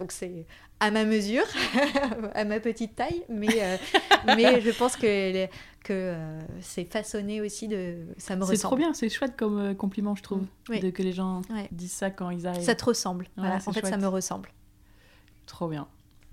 Donc 0.00 0.12
c'est 0.12 0.46
à 0.80 0.90
ma 0.90 1.04
mesure, 1.04 1.44
à 2.34 2.44
ma 2.44 2.58
petite 2.58 2.96
taille, 2.96 3.22
mais, 3.28 3.62
euh, 3.62 3.76
mais 4.36 4.62
je 4.62 4.70
pense 4.70 4.96
que, 4.96 5.44
que 5.84 5.92
euh, 5.92 6.40
c'est 6.62 6.86
façonné 6.90 7.42
aussi 7.42 7.68
de... 7.68 8.06
Ça 8.16 8.34
me 8.34 8.44
C'est 8.46 8.56
trop 8.56 8.76
bien, 8.76 8.94
c'est 8.94 9.10
chouette 9.10 9.36
comme 9.36 9.58
euh, 9.58 9.74
compliment, 9.74 10.14
je 10.16 10.22
trouve, 10.22 10.46
Oui. 10.70 10.80
de 10.80 10.88
que 10.88 11.02
les 11.02 11.12
gens 11.12 11.42
Ouais. 11.50 11.68
disent 11.70 11.92
ça 11.92 12.08
quand 12.10 12.30
ils 12.30 12.46
arrivent. 12.46 12.62
Ça 12.64 12.74
te 12.74 12.84
ressemble. 12.86 13.28
Voilà. 13.36 13.56
En 13.66 13.72
fait, 13.74 13.86
ça 13.86 13.98
me 13.98 14.08
ressemble. 14.08 14.50
Trop 15.46 15.68
bien. 15.68 15.86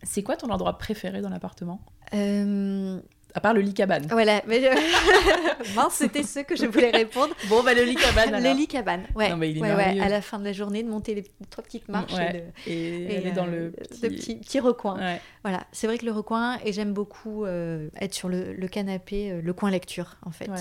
C'est 0.04 0.24
quoi 0.24 0.38
ton 0.38 0.50
endroit 0.50 0.78
préféré 0.78 1.22
dans 1.22 1.30
l'appartement? 1.30 1.82
Euh, 2.14 3.02
À 3.38 3.40
part 3.40 3.54
le 3.54 3.62
lit 3.62 3.76
cabane. 3.76 4.08
voilà. 4.10 4.42
Mais 4.48 4.60
je- 4.62 5.74
Mince, 5.76 5.94
c'était 5.94 6.24
ce 6.24 6.40
que 6.40 6.56
je 6.56 6.66
voulais 6.66 6.90
répondre. 6.90 7.36
Bon, 7.50 7.62
bah 7.62 7.76
le 7.76 7.84
lit 7.84 7.94
cabane 7.94 8.32
Le 8.32 8.36
alors. 8.38 8.56
lit 8.56 8.68
cabane. 8.68 9.04
Ouais. 9.14 9.30
Non, 9.30 9.38
mais 9.38 9.52
il 9.52 9.58
est 9.58 9.62
ouais, 9.62 9.76
ouais. 9.76 10.00
À 10.00 10.10
la 10.10 10.22
fin 10.22 10.40
de 10.40 10.44
la 10.44 10.54
journée, 10.54 10.82
de 10.82 10.90
monter 10.90 11.14
les 11.14 11.24
trois 11.52 11.64
petites 11.64 11.88
marches 11.88 12.14
Ouais. 12.14 12.30
et 12.66 12.72
de, 12.72 12.72
Et, 12.72 12.96
et, 13.04 13.14
elle 13.16 13.28
est 13.28 13.32
dans 13.32 13.46
euh, 13.46 13.66
le 13.68 13.72
petit... 13.72 14.02
de 14.02 14.08
petit, 14.08 14.36
petit 14.38 14.60
recoin. 14.60 14.98
Ouais. 14.98 15.22
Voilà, 15.44 15.68
c'est 15.72 15.86
vrai 15.86 16.00
que 16.00 16.06
le 16.06 16.12
recoin, 16.14 16.58
et 16.66 16.74
j'aime 16.74 16.94
beaucoup 16.94 17.46
euh, 17.46 17.90
être 18.02 18.16
sur 18.16 18.28
le, 18.28 18.54
le 18.54 18.68
canapé, 18.68 19.32
euh, 19.32 19.42
le 19.44 19.54
coin 19.54 19.70
lecture, 19.70 20.16
en 20.26 20.32
fait. 20.32 20.50
Ouais. 20.50 20.56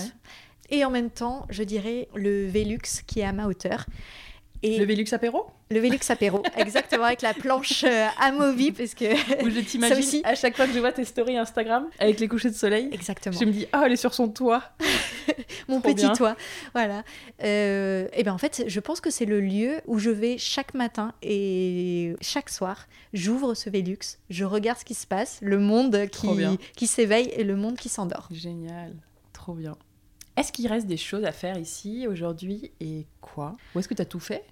Et 0.69 0.85
en 0.85 0.91
même 0.91 1.09
temps, 1.09 1.47
je 1.49 1.63
dirais 1.63 2.09
le 2.13 2.45
Velux 2.47 2.77
qui 3.07 3.21
est 3.21 3.25
à 3.25 3.31
ma 3.33 3.47
hauteur. 3.47 3.85
Et 4.63 4.77
Le 4.77 4.85
le, 4.85 4.93
Velux 4.93 5.13
apéro 5.13 5.47
Velux 5.69 5.99
apéro, 6.09 6.41
exactement, 6.57 7.03
avec 7.05 7.21
la 7.21 7.33
planche 7.33 7.83
euh, 7.83 8.07
amovible, 8.19 8.77
parce 8.77 8.95
que... 8.95 9.05
Où 9.45 9.49
je 9.49 9.59
t'imagine 9.59 9.97
aussi. 9.97 10.21
à 10.23 10.35
chaque 10.35 10.55
fois 10.55 10.65
que 10.65 10.73
je 10.73 10.79
vois 10.79 10.91
tes 10.91 11.05
stories 11.05 11.37
Instagram 11.37 11.87
avec 11.99 12.19
les 12.19 12.27
couchers 12.27 12.49
de 12.49 12.55
soleil, 12.55 12.89
Exactement. 12.91 13.37
je 13.37 13.45
me 13.45 13.51
dis, 13.51 13.67
oh, 13.73 13.79
elle 13.85 13.91
est 13.91 13.97
sur 13.97 14.13
son 14.13 14.29
toit. 14.29 14.63
Mon 15.67 15.81
Trop 15.81 15.89
petit 15.93 16.05
bien. 16.05 16.13
toit. 16.13 16.35
Voilà. 16.73 17.03
Euh, 17.43 18.07
et 18.13 18.23
bien 18.23 18.33
en 18.33 18.37
fait, 18.37 18.63
je 18.67 18.79
pense 18.79 19.01
que 19.01 19.09
c'est 19.09 19.25
le 19.25 19.41
lieu 19.41 19.81
où 19.85 19.99
je 19.99 20.09
vais 20.09 20.37
chaque 20.37 20.73
matin 20.73 21.13
et 21.21 22.15
chaque 22.21 22.49
soir. 22.49 22.87
J'ouvre 23.13 23.53
ce 23.53 23.69
Velux, 23.69 23.97
je 24.29 24.45
regarde 24.45 24.79
ce 24.79 24.85
qui 24.85 24.93
se 24.93 25.07
passe, 25.07 25.39
le 25.41 25.59
monde 25.59 26.07
qui 26.75 26.87
s'éveille 26.87 27.29
et 27.35 27.43
le 27.43 27.55
monde 27.55 27.75
qui 27.77 27.89
s'endort. 27.89 28.27
Génial, 28.31 28.93
trop 29.33 29.53
bien. 29.53 29.77
Est-ce 30.37 30.51
qu'il 30.51 30.67
reste 30.67 30.87
des 30.87 30.97
choses 30.97 31.23
à 31.25 31.31
faire 31.31 31.57
ici 31.57 32.07
aujourd'hui 32.07 32.71
et 32.79 33.05
quoi? 33.21 33.55
Ou 33.75 33.79
est-ce 33.79 33.87
que 33.87 33.93
tu 33.95 34.01
as 34.01 34.05
tout 34.05 34.19
fait? 34.19 34.43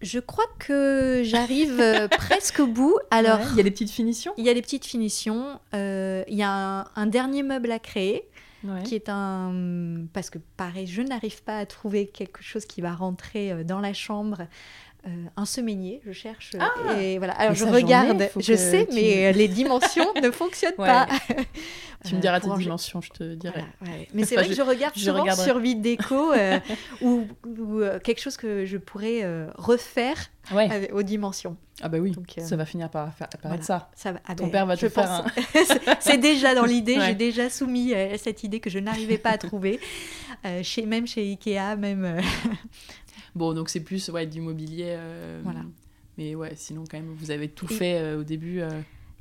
Je 0.00 0.18
crois 0.20 0.44
que 0.58 1.22
j'arrive 1.24 1.80
euh, 1.80 2.06
presque 2.10 2.60
au 2.60 2.66
bout. 2.66 2.96
Alors, 3.10 3.38
Ouais. 3.40 3.46
il 3.52 3.56
y 3.56 3.60
a 3.60 3.64
des 3.64 3.70
petites 3.70 3.90
finitions? 3.90 4.32
Il 4.36 4.44
y 4.44 4.48
a 4.48 4.52
les 4.52 4.62
petites 4.62 4.84
finitions. 4.86 5.58
euh, 5.74 6.22
il 6.28 6.36
y 6.36 6.42
a 6.42 6.50
un, 6.50 6.86
un 6.94 7.06
dernier 7.06 7.42
meuble 7.42 7.70
à 7.72 7.78
créer 7.78 8.28
Ouais. 8.64 8.82
qui 8.82 8.96
est 8.96 9.08
un. 9.08 10.04
Parce 10.12 10.30
que 10.30 10.38
pareil, 10.56 10.88
je 10.88 11.00
n'arrive 11.02 11.44
pas 11.44 11.58
à 11.58 11.64
trouver 11.66 12.08
quelque 12.08 12.42
chose 12.42 12.64
qui 12.66 12.80
va 12.80 12.92
rentrer 12.92 13.52
euh, 13.52 13.62
dans 13.62 13.78
la 13.78 13.92
chambre. 13.94 14.48
Euh, 15.06 15.10
un 15.36 15.44
semainier, 15.44 16.00
je 16.04 16.10
cherche. 16.12 16.50
euh, 16.54 16.58
Ah 16.60 17.00
et 17.00 17.18
voilà. 17.18 17.32
Alors 17.34 17.54
je 17.54 17.64
regarde, 17.64 18.28
je 18.36 18.54
sais, 18.54 18.84
tu- 18.86 18.94
mais 18.96 19.26
euh, 19.28 19.32
les 19.32 19.46
dimensions 19.46 20.04
ne 20.22 20.30
fonctionnent 20.32 20.74
Ouais. 20.76 20.86
pas. 20.88 21.06
Tu 22.04 22.14
me 22.14 22.18
Euh, 22.18 22.20
diras 22.20 22.40
tes 22.40 22.48
dimensions, 22.58 23.00
je 23.00 23.10
te 23.10 23.34
dirai. 23.34 23.62
Voilà, 23.80 23.96
ouais. 23.96 24.08
Mais 24.12 24.24
c'est 24.24 24.34
Enfin, 24.36 24.46
vrai 24.46 24.50
que 24.54 24.56
je- 24.60 24.68
regarde 24.68 24.94
je 24.96 25.04
souvent 25.04 25.20
regarderai. 25.22 25.46
sur 25.46 25.58
Vidéco 25.60 26.32
euh, 26.36 26.58
ou, 27.00 27.26
ou, 27.46 27.80
euh, 27.80 28.00
quelque 28.00 28.20
chose 28.20 28.36
que 28.36 28.64
je 28.66 28.76
pourrais 28.76 29.22
euh, 29.22 29.46
refaire 29.56 30.16
Ouais. 30.52 30.68
avec- 30.70 30.92
aux 30.92 31.02
dimensions. 31.04 31.56
Ah 31.80 31.88
bah 31.88 31.98
oui, 31.98 32.10
Donc, 32.10 32.34
euh, 32.36 32.42
ça 32.42 32.56
va 32.56 32.64
finir 32.66 32.90
par 32.90 33.10
voilà. 33.44 33.62
ça. 33.62 33.90
Ça 33.94 34.10
va. 34.10 34.18
Ah 34.26 34.34
Ton 34.34 34.46
ben, 34.46 34.50
père 34.50 34.66
va 34.66 34.76
te 34.76 34.88
faire 34.88 35.22
pense- 35.24 35.32
C'est- 35.64 35.80
C'est 36.00 36.18
déjà 36.18 36.56
dans 36.56 36.64
l'idée. 36.64 36.98
J'ai 37.00 37.14
déjà 37.14 37.48
soumis 37.48 37.94
euh, 37.94 38.16
cette 38.18 38.42
idée 38.42 38.58
que 38.58 38.68
je 38.68 38.80
n'arrivais 38.80 39.18
pas 39.18 39.30
à 39.30 39.38
trouver, 39.38 39.78
euh, 40.44 40.60
chez, 40.64 40.84
même 40.86 41.06
chez 41.06 41.22
Ikea, 41.22 41.76
même. 41.78 42.20
Bon, 43.38 43.54
donc 43.54 43.68
c'est 43.68 43.80
plus 43.80 44.08
ouais, 44.10 44.26
du 44.26 44.40
mobilier. 44.40 44.86
euh, 44.88 45.40
Voilà. 45.44 45.60
Mais 46.18 46.34
ouais, 46.34 46.52
sinon 46.56 46.82
quand 46.90 46.98
même, 46.98 47.14
vous 47.16 47.30
avez 47.30 47.48
tout 47.48 47.66
Et- 47.70 47.74
fait 47.74 47.98
euh, 47.98 48.20
au 48.20 48.24
début. 48.24 48.60
euh. 48.60 48.68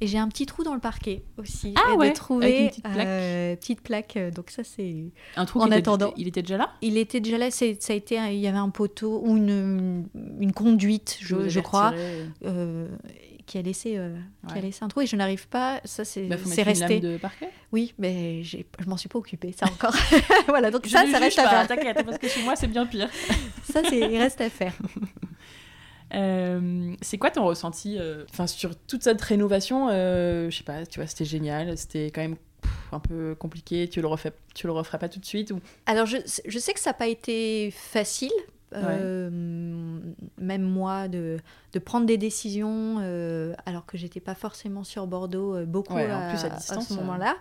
Et 0.02 0.06
j'ai 0.08 0.18
un 0.20 0.28
petit 0.28 0.46
trou 0.46 0.64
dans 0.64 0.76
le 0.76 0.80
parquet 0.80 1.24
aussi. 1.38 1.74
Ah 1.76 1.96
ouais, 1.96 2.10
de 2.12 2.16
trouver 2.16 2.60
une 2.64 2.70
petite 2.70 2.84
plaque. 2.84 3.60
petite 3.60 3.82
plaque. 3.82 4.18
Donc 4.36 4.50
ça 4.52 4.64
c'est. 4.64 5.06
Un 5.36 5.46
trou 5.46 5.60
En 5.60 5.64
qui 5.64 5.70
était- 5.70 5.78
attendant. 5.78 6.14
il 6.18 6.28
était 6.28 6.42
déjà 6.44 6.58
là? 6.58 6.72
Il 6.82 6.98
était 6.98 7.20
déjà 7.20 7.38
là. 7.40 7.50
c'est- 7.52 7.82
Ça 7.82 7.94
a 7.94 7.96
été. 7.96 8.16
Il 8.32 8.40
y 8.40 8.48
avait 8.48 8.58
un 8.60 8.70
poteau 8.70 9.22
ou 9.26 9.38
une, 9.38 10.06
une 10.40 10.54
conduite, 10.54 11.18
je, 11.20 11.50
je 11.50 11.60
crois, 11.60 11.94
qui 13.48 13.58
a 13.58 13.62
laissé. 13.64 13.98
euh, 13.98 14.16
Qui 14.48 14.58
a 14.60 14.62
laissé 14.62 14.84
un 14.84 14.88
trou 14.90 15.02
et 15.02 15.08
je 15.08 15.16
n'arrive 15.16 15.48
pas. 15.48 15.82
Ça 15.86 16.06
c'est 16.06 16.24
Bah, 16.28 16.36
c'est 16.46 16.62
une 16.62 16.68
resté. 16.68 16.88
lame 16.88 17.14
de 17.14 17.18
parquet. 17.18 17.50
Oui, 17.72 17.96
mais 17.98 18.44
j'ai- 18.44 18.68
je 18.80 18.86
m'en 18.88 18.98
suis 18.98 19.10
pas 19.10 19.18
occupée. 19.18 19.54
Ça 19.58 19.66
encore. 19.66 19.96
voilà. 20.48 20.70
Donc 20.70 20.86
Je 20.86 20.92
ça, 20.92 21.04
ne 21.06 21.12
ça 21.12 21.18
reste 21.18 21.40
à 21.40 21.44
pas, 21.44 21.50
faire. 21.50 21.68
T'inquiète, 21.68 22.06
parce 22.06 22.20
que 22.20 22.28
chez 22.28 22.44
moi 22.44 22.56
c'est 22.56 22.68
bien 22.68 22.86
pire. 22.86 23.10
Ça 23.64 23.82
c'est 23.90 23.98
il 24.00 24.18
reste 24.18 24.40
à 24.42 24.50
faire. 24.52 24.74
Euh, 26.14 26.94
c'est 27.02 27.18
quoi 27.18 27.32
ton 27.32 27.44
ressenti 27.46 27.98
euh, 28.00 28.24
sur 28.46 28.76
toute 28.78 29.04
cette 29.04 29.22
rénovation 29.22 29.90
Je 29.90 30.50
sais 30.56 30.64
pas, 30.64 30.86
tu 30.86 31.00
vois, 31.00 31.08
c'était 31.08 31.26
génial, 31.26 31.78
c'était 31.78 32.06
quand 32.12 32.22
même 32.22 32.38
un 32.94 33.00
peu 33.00 33.36
compliqué, 33.36 33.90
tu 33.90 34.00
le, 34.00 34.08
refais, 34.08 34.32
tu 34.56 34.68
le 34.68 34.74
referais 34.74 34.98
pas 35.00 35.10
tout 35.10 35.20
de 35.20 35.26
suite 35.26 35.52
ou... 35.52 35.60
Alors, 35.86 36.06
je, 36.06 36.16
je 36.46 36.60
sais 36.60 36.74
que 36.74 36.80
ça 36.80 36.92
n'a 36.92 36.94
pas 36.94 37.08
été 37.08 37.72
facile, 37.72 38.32
euh, 38.76 39.30
même 40.38 40.62
moi, 40.62 41.08
de, 41.08 41.38
de 41.74 41.80
prendre 41.80 42.06
des 42.06 42.18
décisions 42.18 42.98
euh, 43.00 43.54
alors 43.66 43.86
que 43.86 43.98
j'étais 43.98 44.20
pas 44.20 44.36
forcément 44.36 44.84
sur 44.84 45.08
Bordeaux 45.08 45.56
euh, 45.56 45.66
beaucoup 45.66 45.94
Ouais, 45.94 46.12
en 46.12 46.20
à, 46.20 46.30
plus 46.30 46.44
à 46.44 46.50
distance, 46.50 46.90
ce 46.90 46.94
euh, 46.94 46.98
moment-là. 46.98 47.36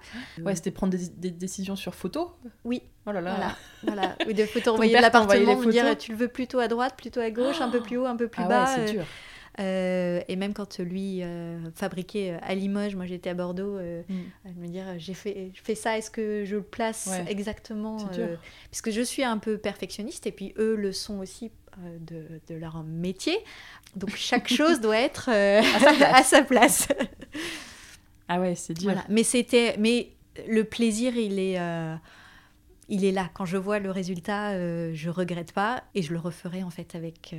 Ouais, 0.44 0.54
c'était 0.54 0.70
prendre 0.70 0.96
des, 0.96 1.08
des 1.08 1.30
décisions 1.30 1.74
sur 1.76 1.94
photo 1.94 2.32
Oui, 2.64 2.82
Oh 3.06 3.12
là 3.12 3.20
là 3.20 3.34
voilà. 3.36 3.56
voilà. 3.82 4.16
Oui, 4.26 4.34
de 4.34 4.46
photos 4.46 4.74
envoyer 4.74 4.96
de 4.96 5.00
l'appartement, 5.00 5.56
me 5.56 5.70
dire 5.70 5.96
tu 5.98 6.12
le 6.12 6.18
veux 6.18 6.28
plutôt 6.28 6.58
à 6.58 6.68
droite, 6.68 6.94
plutôt 6.96 7.20
à 7.20 7.30
gauche, 7.30 7.60
un 7.60 7.68
peu 7.70 7.80
plus 7.82 7.96
haut, 7.98 8.06
un 8.06 8.16
peu 8.16 8.28
plus 8.28 8.42
Ah 8.44 8.48
bas. 8.48 8.64
ouais, 8.64 8.86
c'est 8.86 8.92
dur. 8.92 9.04
Euh, 9.60 10.20
et 10.28 10.36
même 10.36 10.52
quand 10.54 10.78
lui 10.78 11.22
euh, 11.22 11.58
fabriquait 11.74 12.32
euh, 12.32 12.38
à 12.42 12.54
Limoges, 12.54 12.94
moi 12.96 13.06
j'étais 13.06 13.30
à 13.30 13.34
Bordeaux, 13.34 13.76
euh, 13.76 14.02
Mm. 14.08 14.60
me 14.60 14.66
dire 14.68 14.84
j'ai 14.98 15.14
fait, 15.14 15.50
je 15.54 15.60
fais 15.62 15.74
ça, 15.74 15.96
est-ce 15.98 16.10
que 16.10 16.44
je 16.44 16.56
le 16.56 16.62
place 16.62 17.08
Ouais. 17.10 17.24
exactement 17.30 17.96
euh. 18.18 18.36
Puisque 18.70 18.90
je 18.90 19.00
suis 19.02 19.24
un 19.24 19.38
peu 19.38 19.58
perfectionniste 19.58 20.26
et 20.26 20.32
puis 20.32 20.52
eux 20.58 20.76
le 20.76 20.92
sont 20.92 21.18
aussi 21.18 21.50
euh, 21.84 21.98
de, 22.00 22.40
de 22.48 22.58
leur 22.58 22.82
métier. 22.82 23.36
Donc 23.96 24.10
chaque 24.16 24.48
chose 24.48 24.80
doit 24.80 24.98
être 24.98 25.30
euh, 25.32 25.60
à 26.12 26.22
sa 26.22 26.42
place. 26.42 26.88
Ah 28.28 28.40
ouais, 28.40 28.54
c'est 28.54 28.74
dur. 28.74 28.84
Voilà. 28.90 29.04
Mais 29.08 29.22
c'était, 29.22 29.76
mais 29.78 30.10
le 30.48 30.64
plaisir 30.64 31.16
il 31.16 31.38
est, 31.38 31.58
euh, 31.60 31.94
il 32.88 33.04
est 33.04 33.12
là. 33.12 33.30
Quand 33.34 33.44
je 33.44 33.56
vois 33.56 33.78
le 33.78 33.90
résultat, 33.90 34.50
euh, 34.50 34.90
je 34.94 35.08
regrette 35.10 35.52
pas 35.52 35.82
et 35.94 36.02
je 36.02 36.12
le 36.12 36.18
referai 36.18 36.62
en 36.62 36.70
fait 36.70 36.94
avec. 36.94 37.30
euh, 37.32 37.38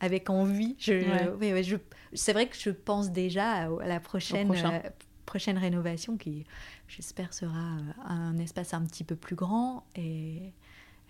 avec 0.00 0.30
envie. 0.30 0.76
Je, 0.78 0.92
Ouais. 0.92 1.28
ouais, 1.38 1.52
ouais, 1.52 1.62
je, 1.62 1.76
c'est 2.14 2.32
vrai 2.32 2.46
que 2.48 2.56
je 2.58 2.70
pense 2.70 3.10
déjà 3.10 3.50
à, 3.50 3.64
à 3.82 3.86
la 3.86 4.00
prochaine, 4.00 4.46
prochain. 4.48 4.72
euh, 4.84 4.88
prochaine 5.26 5.58
rénovation 5.58 6.16
qui, 6.16 6.44
j'espère, 6.88 7.32
sera 7.34 7.52
euh, 7.56 7.92
un 8.08 8.38
espace 8.38 8.74
un 8.74 8.82
petit 8.82 9.04
peu 9.04 9.14
plus 9.16 9.36
grand 9.36 9.84
et 9.96 10.52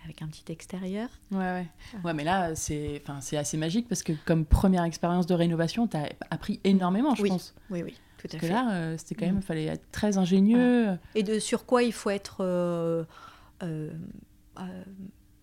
avec 0.03 0.21
un 0.21 0.27
petit 0.27 0.51
extérieur. 0.51 1.09
Ouais, 1.31 1.37
ouais. 1.39 1.67
Ouais, 2.03 2.13
mais 2.13 2.23
là, 2.23 2.55
c'est 2.55 3.01
c'est 3.21 3.37
assez 3.37 3.55
magique 3.57 3.87
parce 3.87 4.01
que 4.03 4.13
comme 4.25 4.45
première 4.45 4.83
expérience 4.83 5.25
de 5.27 5.33
rénovation, 5.35 5.87
t'as 5.87 6.07
appris 6.31 6.59
énormément, 6.63 7.13
je 7.15 7.21
Oui. 7.23 7.29
pense. 7.29 7.53
Oui, 7.69 7.83
oui, 7.83 7.93
tout 8.17 8.27
à 8.27 8.29
Parce 8.29 8.41
que 8.41 8.47
fait. 8.47 8.53
là, 8.53 8.73
euh, 8.73 8.97
c'était 8.97 9.15
quand 9.15 9.25
même, 9.27 9.35
Mm. 9.35 9.39
il 9.39 9.45
fallait 9.45 9.65
être 9.65 9.91
très 9.91 10.17
ingénieux. 10.17 10.97
Et 11.15 11.21
de 11.23 11.37
sur 11.39 11.65
quoi 11.67 11.83
il 11.83 11.93
faut 11.93 12.09
être 12.09 12.37
euh, 12.41 13.03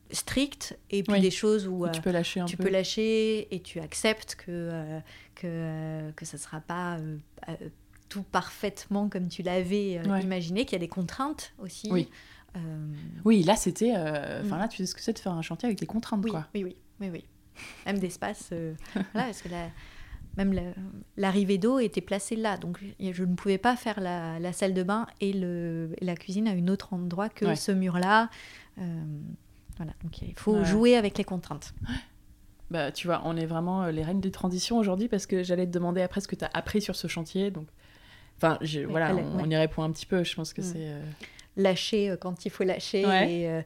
euh, 0.08 0.12
euh, 0.12 0.14
strict 0.14 0.78
et 0.90 1.02
puis 1.02 1.12
Oui. 1.14 1.20
des 1.20 1.30
choses 1.30 1.66
où 1.66 1.84
euh, 1.84 1.90
tu 1.90 2.00
peux 2.00 2.10
lâcher 2.10 2.40
un 2.40 2.44
tu 2.46 2.56
peu. 2.56 2.64
peux 2.64 2.70
lâcher 2.70 3.54
et 3.54 3.60
tu 3.60 3.80
acceptes 3.80 4.34
que 4.36 4.44
euh, 4.48 5.00
que 5.34 5.46
euh, 5.46 6.12
que 6.12 6.24
ça 6.24 6.38
sera 6.38 6.60
pas 6.60 6.98
euh, 6.98 7.16
euh, 7.48 7.54
tout 8.08 8.22
parfaitement 8.22 9.08
comme 9.08 9.28
tu 9.28 9.42
l'avais 9.42 9.98
euh, 9.98 10.10
Ouais. 10.10 10.22
imaginé 10.22 10.64
qu'il 10.64 10.72
y 10.72 10.76
a 10.76 10.80
des 10.80 10.88
contraintes 10.88 11.52
aussi 11.58 11.88
Oui. 11.90 12.08
Euh, 12.56 12.60
Oui, 13.26 13.42
là, 13.42 13.56
c'était. 13.56 13.92
euh, 13.94 14.40
Enfin, 14.42 14.56
Mm. 14.56 14.60
là, 14.60 14.68
tu 14.68 14.78
sais 14.78 14.86
ce 14.86 14.94
que 14.94 15.02
c'est 15.02 15.12
de 15.12 15.18
faire 15.18 15.32
un 15.32 15.42
chantier 15.42 15.66
avec 15.66 15.78
des 15.78 15.84
contraintes, 15.86 16.24
oui, 16.24 16.30
quoi. 16.30 16.46
oui 16.54 16.64
oui 16.64 16.76
oui 17.00 17.10
oui 17.12 17.24
même 17.86 17.98
d'espace 17.98 18.48
euh, 18.52 18.72
voilà 19.12 19.26
parce 19.26 19.42
que 19.42 19.48
la- 19.48 19.68
même 20.38 20.52
la- 20.52 20.72
l'arrivée 21.16 21.58
d'eau 21.58 21.78
était 21.80 22.00
placée 22.00 22.36
là 22.36 22.56
donc 22.56 22.78
je 23.00 23.24
ne 23.24 23.34
pouvais 23.34 23.58
pas 23.58 23.74
faire 23.76 24.00
la, 24.00 24.38
la 24.38 24.52
salle 24.52 24.72
de 24.74 24.82
bain 24.84 25.06
et, 25.20 25.32
le, 25.32 25.90
et 26.00 26.04
la 26.04 26.14
cuisine 26.16 26.46
à 26.48 26.52
un 26.52 26.68
autre 26.68 26.94
endroit 26.94 27.28
que 27.28 27.44
Ouais. 27.46 27.56
ce 27.56 27.72
mur 27.72 27.98
là 27.98 28.30
voilà 29.78 29.92
donc 30.04 30.20
il 30.20 30.34
faut 30.36 30.56
Ouais. 30.58 30.64
jouer 30.64 30.96
avec 30.96 31.16
les 31.18 31.24
contraintes 31.24 31.72
Bah, 32.70 32.92
tu 32.92 33.06
vois, 33.06 33.22
on 33.24 33.34
est 33.38 33.46
vraiment 33.46 33.84
euh, 33.84 33.90
les 33.92 34.02
reines 34.02 34.20
des 34.20 34.30
transitions 34.30 34.76
aujourd'hui 34.76 35.08
parce 35.08 35.24
que 35.24 35.42
j'allais 35.42 35.64
te 35.66 35.70
demander 35.70 36.02
après 36.02 36.20
ce 36.20 36.28
que 36.28 36.36
tu 36.36 36.44
as 36.44 36.50
appris 36.52 36.82
sur 36.82 36.96
ce 36.96 37.06
chantier. 37.08 37.50
Donc, 37.50 37.66
enfin, 38.36 38.58
je- 38.60 38.80
voilà, 38.80 39.14
on, 39.16 39.36
ouais. 39.36 39.42
on 39.46 39.50
y 39.50 39.56
répond 39.56 39.82
un 39.84 39.90
petit 39.90 40.04
peu. 40.04 40.22
Je 40.22 40.34
pense 40.34 40.52
que 40.52 40.60
Mm. 40.60 40.64
c'est. 40.64 40.74
euh, 40.90 41.00
lâcher 41.56 42.10
euh, 42.10 42.16
quand 42.18 42.44
il 42.44 42.50
faut 42.50 42.64
lâcher 42.64 43.06
Ouais. 43.06 43.32
et, 43.32 43.48
euh, 43.48 43.62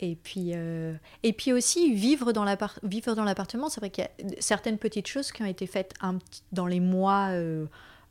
et 0.00 0.16
puis 0.16 0.50
euh, 0.54 0.92
et 1.22 1.32
puis 1.32 1.52
aussi 1.54 1.94
vivre 1.94 2.32
dans 2.34 2.44
l'appart 2.44 2.78
vivre 2.82 3.14
dans 3.14 3.24
l'appartement 3.24 3.70
c'est 3.70 3.80
vrai 3.80 3.88
qu'il 3.88 4.04
y 4.04 4.06
a 4.06 4.40
certaines 4.40 4.76
petites 4.76 5.08
choses 5.08 5.32
qui 5.32 5.42
ont 5.42 5.46
été 5.46 5.66
faites 5.66 5.94
un 6.02 6.18
dans 6.52 6.66
les 6.66 6.80
mois 6.80 7.28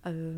euh, 0.08 0.10
euh, 0.12 0.34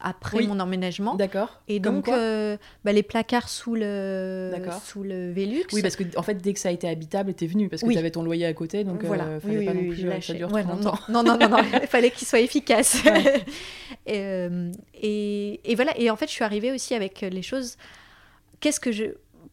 après 0.00 0.38
Oui. 0.38 0.46
mon 0.46 0.60
emménagement 0.60 1.14
D'accord. 1.14 1.62
et 1.68 1.80
Comme 1.80 1.96
donc 1.96 2.08
euh, 2.08 2.56
bah, 2.84 2.92
les 2.92 3.02
placards 3.02 3.48
sous 3.48 3.74
le 3.74 4.52
sous 4.84 5.02
le 5.02 5.32
Velux 5.32 5.64
Oui, 5.72 5.82
parce 5.82 5.96
que 5.96 6.04
en 6.16 6.22
fait, 6.22 6.34
dès 6.34 6.52
que 6.52 6.60
ça 6.60 6.68
a 6.68 6.72
été 6.72 6.88
habitable, 6.88 7.32
t'es 7.34 7.46
venu 7.46 7.68
parce 7.68 7.82
que 7.82 7.86
Oui. 7.86 7.94
tu 7.94 7.98
avais 7.98 8.10
ton 8.10 8.22
loyer 8.22 8.44
à 8.46 8.52
côté, 8.52 8.84
donc 8.84 9.02
voilà 9.04 9.24
euh, 9.24 9.40
fallait 9.40 9.58
oui, 9.58 9.64
pas 9.64 9.72
non 9.74 9.88
plus 9.88 10.08
euh, 10.08 10.20
ça 10.20 10.34
dure 10.34 10.52
Ouais, 10.52 10.62
trop 10.62 10.72
non, 10.72 10.76
longtemps. 10.78 10.98
non, 11.08 11.22
non, 11.22 11.38
non, 11.38 11.48
non, 11.48 11.58
il 11.82 11.88
fallait 11.88 12.10
qu'il 12.10 12.26
soit 12.28 12.40
efficace. 12.40 13.02
Ouais. 13.04 13.44
euh, 14.10 14.70
et, 14.94 15.60
et 15.64 15.74
voilà, 15.74 15.98
et 15.98 16.10
en 16.10 16.16
fait, 16.16 16.26
je 16.26 16.32
suis 16.32 16.44
arrivée 16.44 16.72
aussi 16.72 16.94
avec 16.94 17.22
les 17.22 17.42
choses. 17.42 17.76
Qu'est-ce 18.60 18.80
que 18.80 18.92
je 18.92 19.04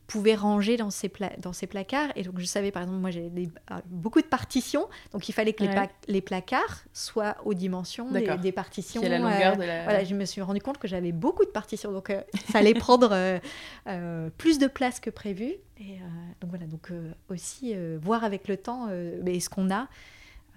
pouvais 0.08 0.36
ranger 0.36 0.78
dans 0.78 0.90
ces, 0.90 1.10
pla- 1.10 1.32
dans 1.40 1.54
ces 1.54 1.66
placards 1.68 2.12
Et 2.16 2.24
donc, 2.24 2.38
je 2.40 2.46
savais, 2.46 2.72
par 2.72 2.84
exemple, 2.84 3.00
moi, 3.00 3.12
des- 3.12 3.50
euh, 3.72 3.76
beaucoup 3.88 4.22
de 4.22 4.28
partitions, 4.28 4.88
donc 5.12 5.28
il 5.30 5.32
fallait 5.32 5.54
que 5.54 5.64
les, 5.64 5.70
Ouais. 5.70 5.90
les 6.08 6.22
placards 6.22 6.84
soient 6.94 7.38
aux 7.46 7.54
dimensions 7.54 8.12
des, 8.12 8.38
des 8.38 8.52
partitions. 8.52 9.02
La 9.02 9.16
euh, 9.16 9.18
longueur 9.20 9.58
de 9.58 9.64
la. 9.64 9.84
voilà, 9.86 10.04
je 10.04 10.14
me 10.14 10.26
suis 10.26 10.42
rendu 10.42 10.60
compte 10.62 10.78
que 10.78 10.88
j'avais 10.88 11.12
beaucoup 11.12 11.46
de 11.46 11.50
partitions, 11.52 11.92
donc 11.92 12.10
euh, 12.10 12.22
ça 12.52 12.60
allait 12.60 12.74
prendre 12.74 13.10
euh, 13.12 13.40
euh, 13.88 14.30
plus 14.38 14.60
de 14.60 14.68
place 14.68 15.00
que 15.00 15.10
prévu. 15.10 15.46
Et 15.80 15.94
euh, 15.94 15.98
donc 16.42 16.50
voilà, 16.50 16.68
donc 16.68 16.92
euh, 16.92 17.12
aussi 17.30 17.74
euh, 17.74 17.98
voir 18.02 18.24
avec 18.24 18.48
le 18.48 18.58
temps 18.58 18.88
euh, 18.90 19.20
mais 19.24 19.40
ce 19.40 19.50
qu'on 19.50 19.72
a. 19.72 19.88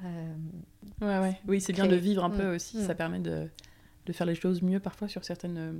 euh, 0.04 0.34
Ouais, 1.00 1.18
ouais. 1.18 1.40
Oui, 1.46 1.60
c'est 1.60 1.72
bien 1.72 1.86
de 1.86 1.96
vivre 1.96 2.24
un 2.24 2.28
Mm. 2.30 2.36
peu 2.36 2.54
aussi. 2.54 2.78
Mm. 2.78 2.86
Ça 2.86 2.94
permet 2.94 3.18
de, 3.20 3.48
de 4.06 4.12
faire 4.12 4.26
les 4.26 4.34
choses 4.34 4.60
mieux 4.62 4.80
parfois 4.80 5.08
sur 5.08 5.24
certaines. 5.24 5.56
euh, 5.58 5.72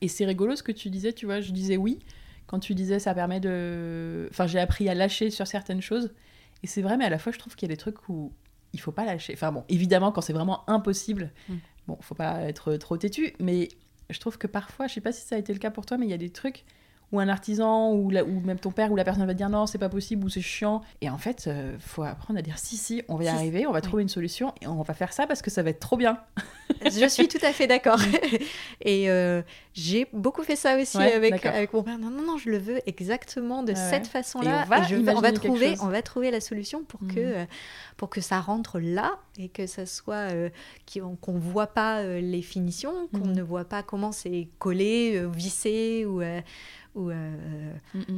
Et 0.00 0.08
c'est 0.08 0.24
rigolo 0.24 0.54
ce 0.56 0.62
que 0.62 0.72
tu 0.72 0.90
disais, 0.90 1.12
tu 1.12 1.26
vois. 1.26 1.40
Je 1.40 1.50
disais 1.52 1.76
oui 1.76 1.98
quand 2.48 2.58
tu 2.58 2.74
disais 2.74 2.98
ça 2.98 3.14
permet 3.14 3.38
de. 3.38 4.26
Enfin, 4.30 4.48
j'ai 4.48 4.58
appris 4.58 4.88
à 4.88 4.94
lâcher 4.94 5.30
sur 5.30 5.46
certaines 5.46 5.80
choses. 5.82 6.12
Et 6.64 6.66
c'est 6.66 6.82
vrai, 6.82 6.96
mais 6.96 7.04
à 7.04 7.10
la 7.10 7.18
fois, 7.18 7.30
je 7.30 7.38
trouve 7.38 7.54
qu'il 7.54 7.68
y 7.68 7.72
a 7.72 7.74
des 7.74 7.78
trucs 7.78 8.08
où 8.08 8.32
il 8.72 8.80
faut 8.80 8.90
pas 8.90 9.04
lâcher. 9.04 9.32
Enfin 9.34 9.52
bon, 9.52 9.64
évidemment, 9.68 10.10
quand 10.10 10.20
c'est 10.22 10.32
vraiment 10.32 10.68
impossible, 10.68 11.30
Mm. 11.48 11.54
bon, 11.86 11.98
faut 12.00 12.16
pas 12.16 12.40
être 12.42 12.74
trop 12.76 12.96
têtu. 12.96 13.32
Mais 13.38 13.68
je 14.10 14.18
trouve 14.18 14.38
que 14.38 14.48
parfois, 14.48 14.88
je 14.88 14.94
sais 14.94 15.00
pas 15.00 15.12
si 15.12 15.24
ça 15.24 15.36
a 15.36 15.38
été 15.38 15.52
le 15.52 15.60
cas 15.60 15.70
pour 15.70 15.86
toi, 15.86 15.96
mais 15.98 16.06
il 16.06 16.10
y 16.10 16.14
a 16.14 16.18
des 16.18 16.30
trucs 16.30 16.64
où 17.12 17.20
un 17.20 17.28
artisan 17.28 17.92
ou, 17.94 18.10
la- 18.10 18.24
ou 18.24 18.40
même 18.40 18.58
ton 18.58 18.70
père 18.70 18.92
ou 18.92 18.96
la 18.96 19.04
personne 19.04 19.24
va 19.24 19.32
te 19.32 19.38
dire 19.38 19.48
non, 19.48 19.64
c'est 19.66 19.78
pas 19.78 19.88
possible 19.88 20.24
ou 20.26 20.28
c'est 20.28 20.42
chiant. 20.42 20.82
Et 21.00 21.08
en 21.08 21.16
fait, 21.16 21.46
euh, 21.46 21.76
faut 21.78 22.02
apprendre 22.02 22.38
à 22.38 22.42
dire 22.42 22.58
si, 22.58 22.76
si, 22.76 23.02
on 23.08 23.16
va 23.16 23.24
y 23.24 23.26
Si, 23.28 23.32
arriver, 23.32 23.66
on 23.66 23.72
va 23.72 23.78
oui. 23.78 23.82
trouver 23.82 24.02
une 24.02 24.10
solution 24.10 24.52
et 24.60 24.66
on 24.66 24.82
va 24.82 24.92
faire 24.94 25.12
ça 25.14 25.26
parce 25.26 25.40
que 25.40 25.50
ça 25.50 25.62
va 25.62 25.70
être 25.70 25.80
trop 25.80 25.96
bien. 25.96 26.18
je 26.84 27.08
suis 27.08 27.28
tout 27.28 27.38
à 27.42 27.52
fait 27.52 27.66
d'accord. 27.66 27.98
Et 28.82 29.10
euh, 29.10 29.42
j'ai 29.74 30.06
beaucoup 30.12 30.42
fait 30.42 30.56
ça 30.56 30.76
aussi 30.80 30.96
Ouais, 30.98 31.12
avec, 31.12 31.44
mon 31.72 31.82
père. 31.82 31.98
Non, 31.98 32.10
non, 32.10 32.22
non, 32.22 32.36
je 32.38 32.50
le 32.50 32.58
veux 32.58 32.80
exactement 32.86 33.62
de 33.62 33.72
Ouais, 33.72 33.76
cette 33.90 34.04
ouais. 34.04 34.08
façon-là. 34.10 34.64
On 34.66 34.68
va 34.68 34.82
je 34.82 34.96
on, 34.96 35.32
trouver, 35.32 35.70
chose. 35.70 35.78
on 35.82 35.88
va 35.88 36.02
trouver 36.02 36.30
la 36.30 36.40
solution 36.40 36.84
pour, 36.84 37.00
que, 37.00 37.18
euh, 37.18 37.44
pour 37.96 38.08
que 38.10 38.20
ça 38.20 38.40
rentre 38.40 38.78
là 38.80 39.18
et 39.38 39.48
que 39.48 39.66
ça 39.66 39.86
soit. 39.86 40.32
euh, 40.32 40.48
qu'on 40.92 41.16
qu'on 41.16 41.38
voit 41.38 41.66
pas 41.68 42.02
les 42.04 42.42
finitions, 42.42 43.08
qu'on 43.12 43.26
Mhm. 43.28 43.32
ne 43.36 43.42
voit 43.42 43.64
pas 43.64 43.82
comment 43.82 44.12
c'est 44.12 44.48
collé, 44.58 45.22
vissé 45.34 46.04
ou. 46.06 46.22
Euh, 46.96 47.00
ou 47.00 47.10
euh, 47.10 47.72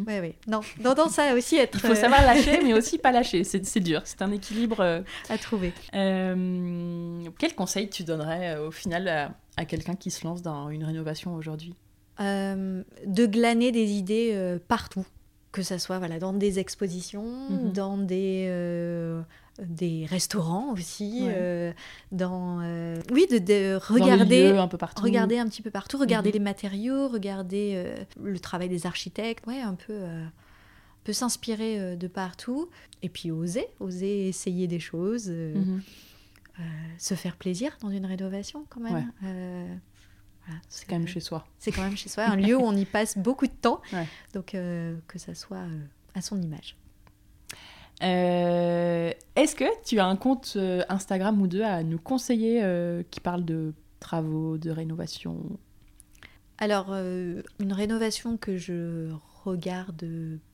ouais, 0.07 0.21
ouais. 0.21 0.35
Non, 0.47 0.61
non, 0.83 0.95
non, 0.97 1.09
ça 1.09 1.35
aussi 1.35 1.57
être 1.57 1.75
Il 1.75 1.81
faut 1.81 1.93
euh, 1.93 1.95
savoir 1.95 2.23
lâcher, 2.23 2.61
mais 2.65 2.73
aussi 2.75 2.99
pas 2.99 3.13
lâcher. 3.13 3.45
C'est 3.45 3.81
dur, 3.81 4.03
c'est 4.05 4.23
un 4.23 4.33
équilibre. 4.33 4.81
euh. 4.81 5.01
à 5.29 5.39
trouver. 5.39 5.73
Euh, 5.95 7.23
quel 7.39 7.55
conseil 7.55 7.89
tu 7.91 8.05
donnerais 8.05 8.59
au 8.59 8.71
final 8.71 9.09
à, 9.09 9.33
à 9.57 9.65
quelqu'un 9.65 9.95
qui 9.97 10.11
se 10.11 10.27
lance 10.27 10.43
dans 10.43 10.71
une 10.71 10.85
rénovation 10.85 11.35
aujourd'hui? 11.35 11.75
De 12.19 13.27
glaner 13.27 13.73
des 13.73 13.93
idées 13.93 14.59
partout, 14.69 15.07
que 15.53 15.63
ça 15.63 15.79
soit 15.79 15.99
voilà, 15.99 16.19
dans 16.19 16.33
des 16.35 16.59
expositions, 16.59 17.49
Mhm. 17.51 17.73
dans 17.73 17.97
des, 17.97 18.47
euh, 18.49 19.23
des 19.67 20.07
restaurants 20.07 20.73
aussi, 20.73 21.21
Ouais. 21.25 21.33
euh, 21.37 21.73
dans... 22.13 22.61
euh, 22.63 22.97
oui, 23.13 23.27
de, 23.29 23.77
regarder... 23.77 24.49
un 24.57 24.69
peu 24.69 24.79
partout. 24.79 25.03
Regarder 25.03 25.39
un 25.39 25.49
petit 25.49 25.63
peu 25.63 25.71
partout, 25.71 25.99
regarder 25.99 26.31
Mhm. 26.31 26.35
les 26.35 26.41
matériaux, 26.41 27.09
regarder 27.09 27.73
euh, 27.77 27.97
le 28.23 28.39
travail 28.39 28.69
des 28.69 28.87
architectes, 28.87 29.47
ouais, 29.47 29.61
un 29.61 29.75
peu, 29.75 29.93
euh, 29.93 30.25
un 30.25 30.33
peu 31.05 31.13
s'inspirer 31.13 31.97
de 31.97 32.07
partout, 32.09 32.69
et 33.03 33.09
puis 33.09 33.31
oser, 33.31 33.67
oser 33.81 34.29
essayer 34.29 34.67
des 34.67 34.81
choses, 34.81 35.29
Mhm. 35.31 35.83
se 36.99 37.15
faire 37.15 37.37
plaisir 37.37 37.77
dans 37.81 37.91
une 37.91 38.05
rénovation 38.07 38.67
quand 38.69 38.81
même. 38.81 38.95
Ouais. 39.23 39.67
Voilà, 40.47 40.61
C'est 40.69 40.87
quand 40.87 40.99
même 40.99 41.07
chez 41.09 41.21
soi. 41.21 41.47
c'est 41.59 41.71
quand 41.71 41.83
même 41.83 41.97
chez 41.97 42.09
soi, 42.09 42.25
un 42.25 42.37
lieu 42.37 42.57
où 42.57 42.63
on 42.63 42.75
y 42.77 42.85
passe 42.87 43.17
beaucoup 43.19 43.47
de 43.47 43.53
temps. 43.53 43.81
Ouais. 43.93 44.07
Donc 44.35 44.47
que 44.53 45.19
ça 45.19 45.35
soit 45.35 45.65
à 46.15 46.21
son 46.23 46.41
image. 46.43 46.77
Euh, 48.03 49.13
Est-ce 49.37 49.55
que 49.55 49.65
tu 49.85 49.99
as 49.99 50.07
un 50.07 50.17
compte 50.17 50.55
euh, 50.57 50.83
Instagram 50.89 51.41
ou 51.41 51.47
deux 51.47 51.63
à 51.63 51.83
nous 51.83 51.99
conseiller 51.99 52.61
euh, 52.63 53.03
qui 53.11 53.21
parle 53.21 53.45
de 53.45 53.73
travaux, 54.01 54.59
de 54.59 54.71
rénovation? 54.71 55.37
Alors, 56.59 56.89
euh, 56.91 57.43
une 57.59 57.73
rénovation 57.73 58.37
que 58.37 58.57
je 58.57 59.09
regarde 59.45 60.05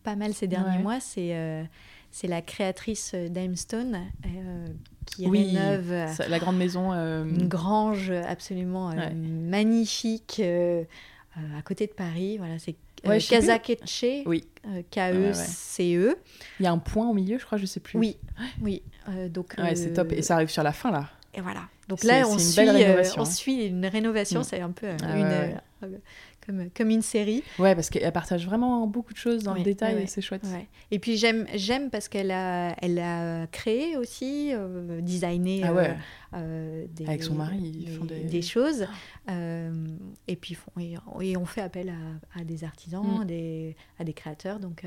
pas 0.05 0.15
mal 0.17 0.33
ces 0.35 0.47
derniers 0.47 0.77
Ouais. 0.77 0.83
mois, 0.83 1.01
c'est 1.01 1.67
c'est 2.13 2.29
la 2.29 2.41
créatrice 2.41 3.15
d'Imestone 3.15 3.99
euh, 4.25 4.67
qui 5.05 5.27
Oui, 5.27 5.55
rénove 5.57 5.91
euh, 5.93 6.07
La 6.29 6.39
grande 6.39 6.57
maison. 6.57 6.93
euh, 6.93 7.25
une 7.25 7.49
grange 7.49 8.11
absolument 8.11 8.89
Ouais. 8.91 9.13
magnifique 9.13 10.41
à 10.41 11.63
côté 11.63 11.87
de 11.89 11.93
Paris. 11.93 12.39
Voilà, 12.39 12.59
c'est 12.59 12.77
Ouais, 13.09 13.19
plus. 13.19 13.29
Kazakeche, 13.29 14.05
Oui. 14.27 14.45
euh, 14.67 14.83
K-E-C-E. 14.91 16.17
Il 16.61 16.63
y 16.63 16.67
a 16.67 16.73
un 16.73 16.79
point 16.79 17.09
au 17.09 17.15
milieu, 17.15 17.39
je 17.39 17.45
crois, 17.45 17.59
je 17.59 17.67
sais 17.67 17.81
plus. 17.81 17.99
Oui, 17.99 18.17
oui. 18.63 18.83
euh, 19.09 19.29
donc, 19.29 19.55
Ouais, 19.59 19.75
c'est 19.75 19.91
euh, 19.91 19.95
top. 19.95 20.13
Et 20.13 20.23
ça 20.23 20.35
arrive 20.35 20.49
sur 20.51 20.63
la 20.63 20.73
fin, 20.73 20.91
là. 20.91 21.09
Et 21.35 21.41
voilà. 21.41 21.63
Donc 21.89 22.01
C'est- 22.01 22.07
là, 22.09 22.23
on, 22.27 22.39
c'est 22.39 22.45
une 22.45 22.51
suit, 22.51 22.57
belle 22.65 22.69
euh, 22.71 22.79
rénovation, 22.79 23.23
on 23.23 23.25
hein. 23.25 23.31
suit 23.31 23.67
une 23.67 23.87
rénovation, 23.87 24.41
Mm. 24.41 24.45
c'est 24.45 24.61
un 24.61 24.71
peu 24.71 24.87
euh, 24.87 24.97
Ah 25.03 25.17
une, 25.17 25.23
ouais, 25.25 25.29
ouais. 25.31 25.57
comme, 26.47 26.71
comme 26.75 26.91
une 26.91 27.03
série. 27.03 27.43
Ouais, 27.59 27.75
parce 27.75 27.91
qu'elle 27.91 28.13
partage 28.13 28.47
vraiment 28.47 28.87
beaucoup 28.87 29.13
de 29.13 29.19
choses 29.19 29.43
dans 29.43 29.53
Ouais, 29.53 29.59
le 29.59 29.65
détail 29.65 29.95
ouais, 29.97 30.03
et 30.05 30.07
c'est 30.07 30.21
chouette. 30.23 30.43
Ouais. 30.45 30.67
Et 30.91 30.99
puis 30.99 31.17
j'aime, 31.17 31.47
j'aime 31.55 31.91
parce 31.91 32.09
qu'elle 32.09 32.31
a, 32.31 32.75
elle 32.83 32.99
a 32.99 33.47
créé 33.49 33.97
aussi, 33.97 34.51
euh, 34.53 35.01
designé 35.01 35.63
Ah 35.65 35.71
euh, 35.71 35.75
ouais. 35.75 35.97
euh, 36.35 36.87
des, 36.91 37.07
Avec 37.07 37.23
son 37.23 37.35
mari, 37.35 37.59
ils 37.59 37.85
des, 37.87 37.91
font 37.93 38.05
des- 38.05 38.21
des 38.25 38.43
choses. 38.43 38.87
Euh, 39.31 39.87
et 40.29 40.37
puis 40.37 40.55
font- 40.55 40.73
et, 40.81 40.95
et 41.21 41.37
on 41.37 41.47
fait 41.47 41.61
appel 41.63 41.91
à, 41.91 42.41
à 42.41 42.45
des 42.45 42.65
artisans, 42.65 43.05
Mm. 43.19 43.21
à, 43.21 43.25
des, 43.25 43.77
à 43.99 44.05
des 44.05 44.13
créateurs. 44.13 44.59
Donc, 44.61 44.85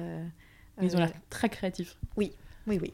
Ils 0.82 0.96
ont 0.96 1.00
l'air 1.00 1.12
très 1.30 1.50
créatifs. 1.50 1.98
Oui, 2.16 2.32
oui. 2.68 2.94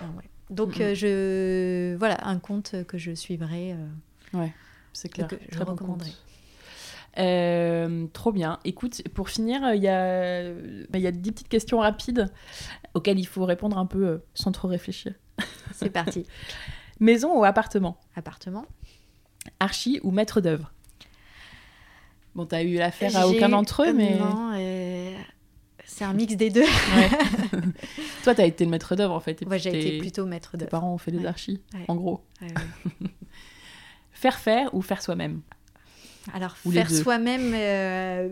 Ah 0.00 0.06
ouais. 0.16 0.24
Donc 0.50 0.78
Mm, 0.78 0.90
mm. 0.90 0.94
je, 0.94 1.96
voilà, 1.96 2.26
un 2.28 2.38
compte 2.38 2.74
que 2.86 2.98
je 2.98 3.12
suivrai. 3.14 3.72
euh, 3.72 4.46
C'est 4.92 5.08
clair. 5.08 5.26
que 5.26 5.36
je 5.48 5.50
Très 5.56 5.64
recommanderais. 5.64 6.10
Euh, 7.18 8.06
trop 8.12 8.32
bien. 8.32 8.58
Écoute, 8.64 9.02
pour 9.14 9.28
finir, 9.28 9.72
il 9.74 9.82
y 9.82 9.88
a, 9.88 10.52
bah, 10.90 10.98
il 10.98 11.00
y 11.02 11.06
a 11.06 11.12
des 11.12 11.30
petites 11.30 11.48
questions 11.48 11.78
rapides 11.78 12.26
auxquelles 12.94 13.18
il 13.20 13.26
faut 13.26 13.44
répondre 13.44 13.78
un 13.78 13.86
peu 13.86 14.06
euh, 14.06 14.18
sans 14.34 14.50
trop 14.52 14.68
réfléchir. 14.68 15.14
C'est 15.72 15.90
parti. 15.90 16.26
Maison 17.00 17.38
ou 17.38 17.44
appartement? 17.44 17.98
Appartement. 18.16 18.66
Archi 19.60 20.00
ou 20.02 20.10
maître 20.10 20.40
d'œuvre? 20.40 20.72
Bon, 22.34 22.46
t'as 22.46 22.62
eu 22.64 22.78
affaire 22.80 23.16
à 23.16 23.28
aucun 23.28 23.48
d'entre 23.48 23.84
eux, 23.88 23.92
mais 23.92 24.18
Non, 24.18 24.50
euh, 24.54 25.14
c'est 25.84 26.04
un 26.04 26.12
mix 26.14 26.34
des 26.34 26.50
deux. 26.50 26.62
Ouais. 26.62 27.10
toi, 28.24 28.34
t'as 28.34 28.46
été 28.46 28.64
le 28.64 28.70
maître 28.72 28.96
d'œuvre 28.96 29.14
en 29.14 29.20
fait. 29.20 29.44
Moi, 29.46 29.56
j'ai 29.58 29.70
tes- 29.70 29.86
été 29.88 29.98
plutôt 29.98 30.26
maître 30.26 30.52
Tes 30.52 30.58
d'œuvre. 30.58 30.70
parents 30.70 30.92
ont 30.92 30.98
fait 30.98 31.12
des 31.12 31.18
Ouais. 31.18 31.26
archis, 31.26 31.62
en 31.86 31.94
gros. 31.94 32.24
Faire 34.12 34.38
faire 34.38 34.74
ou 34.74 34.80
faire 34.82 35.02
soi-même? 35.02 35.42
Alors, 36.32 36.54
Ou 36.64 36.70
faire 36.70 36.90
soi-même, 36.90 37.52
euh, 37.54 38.28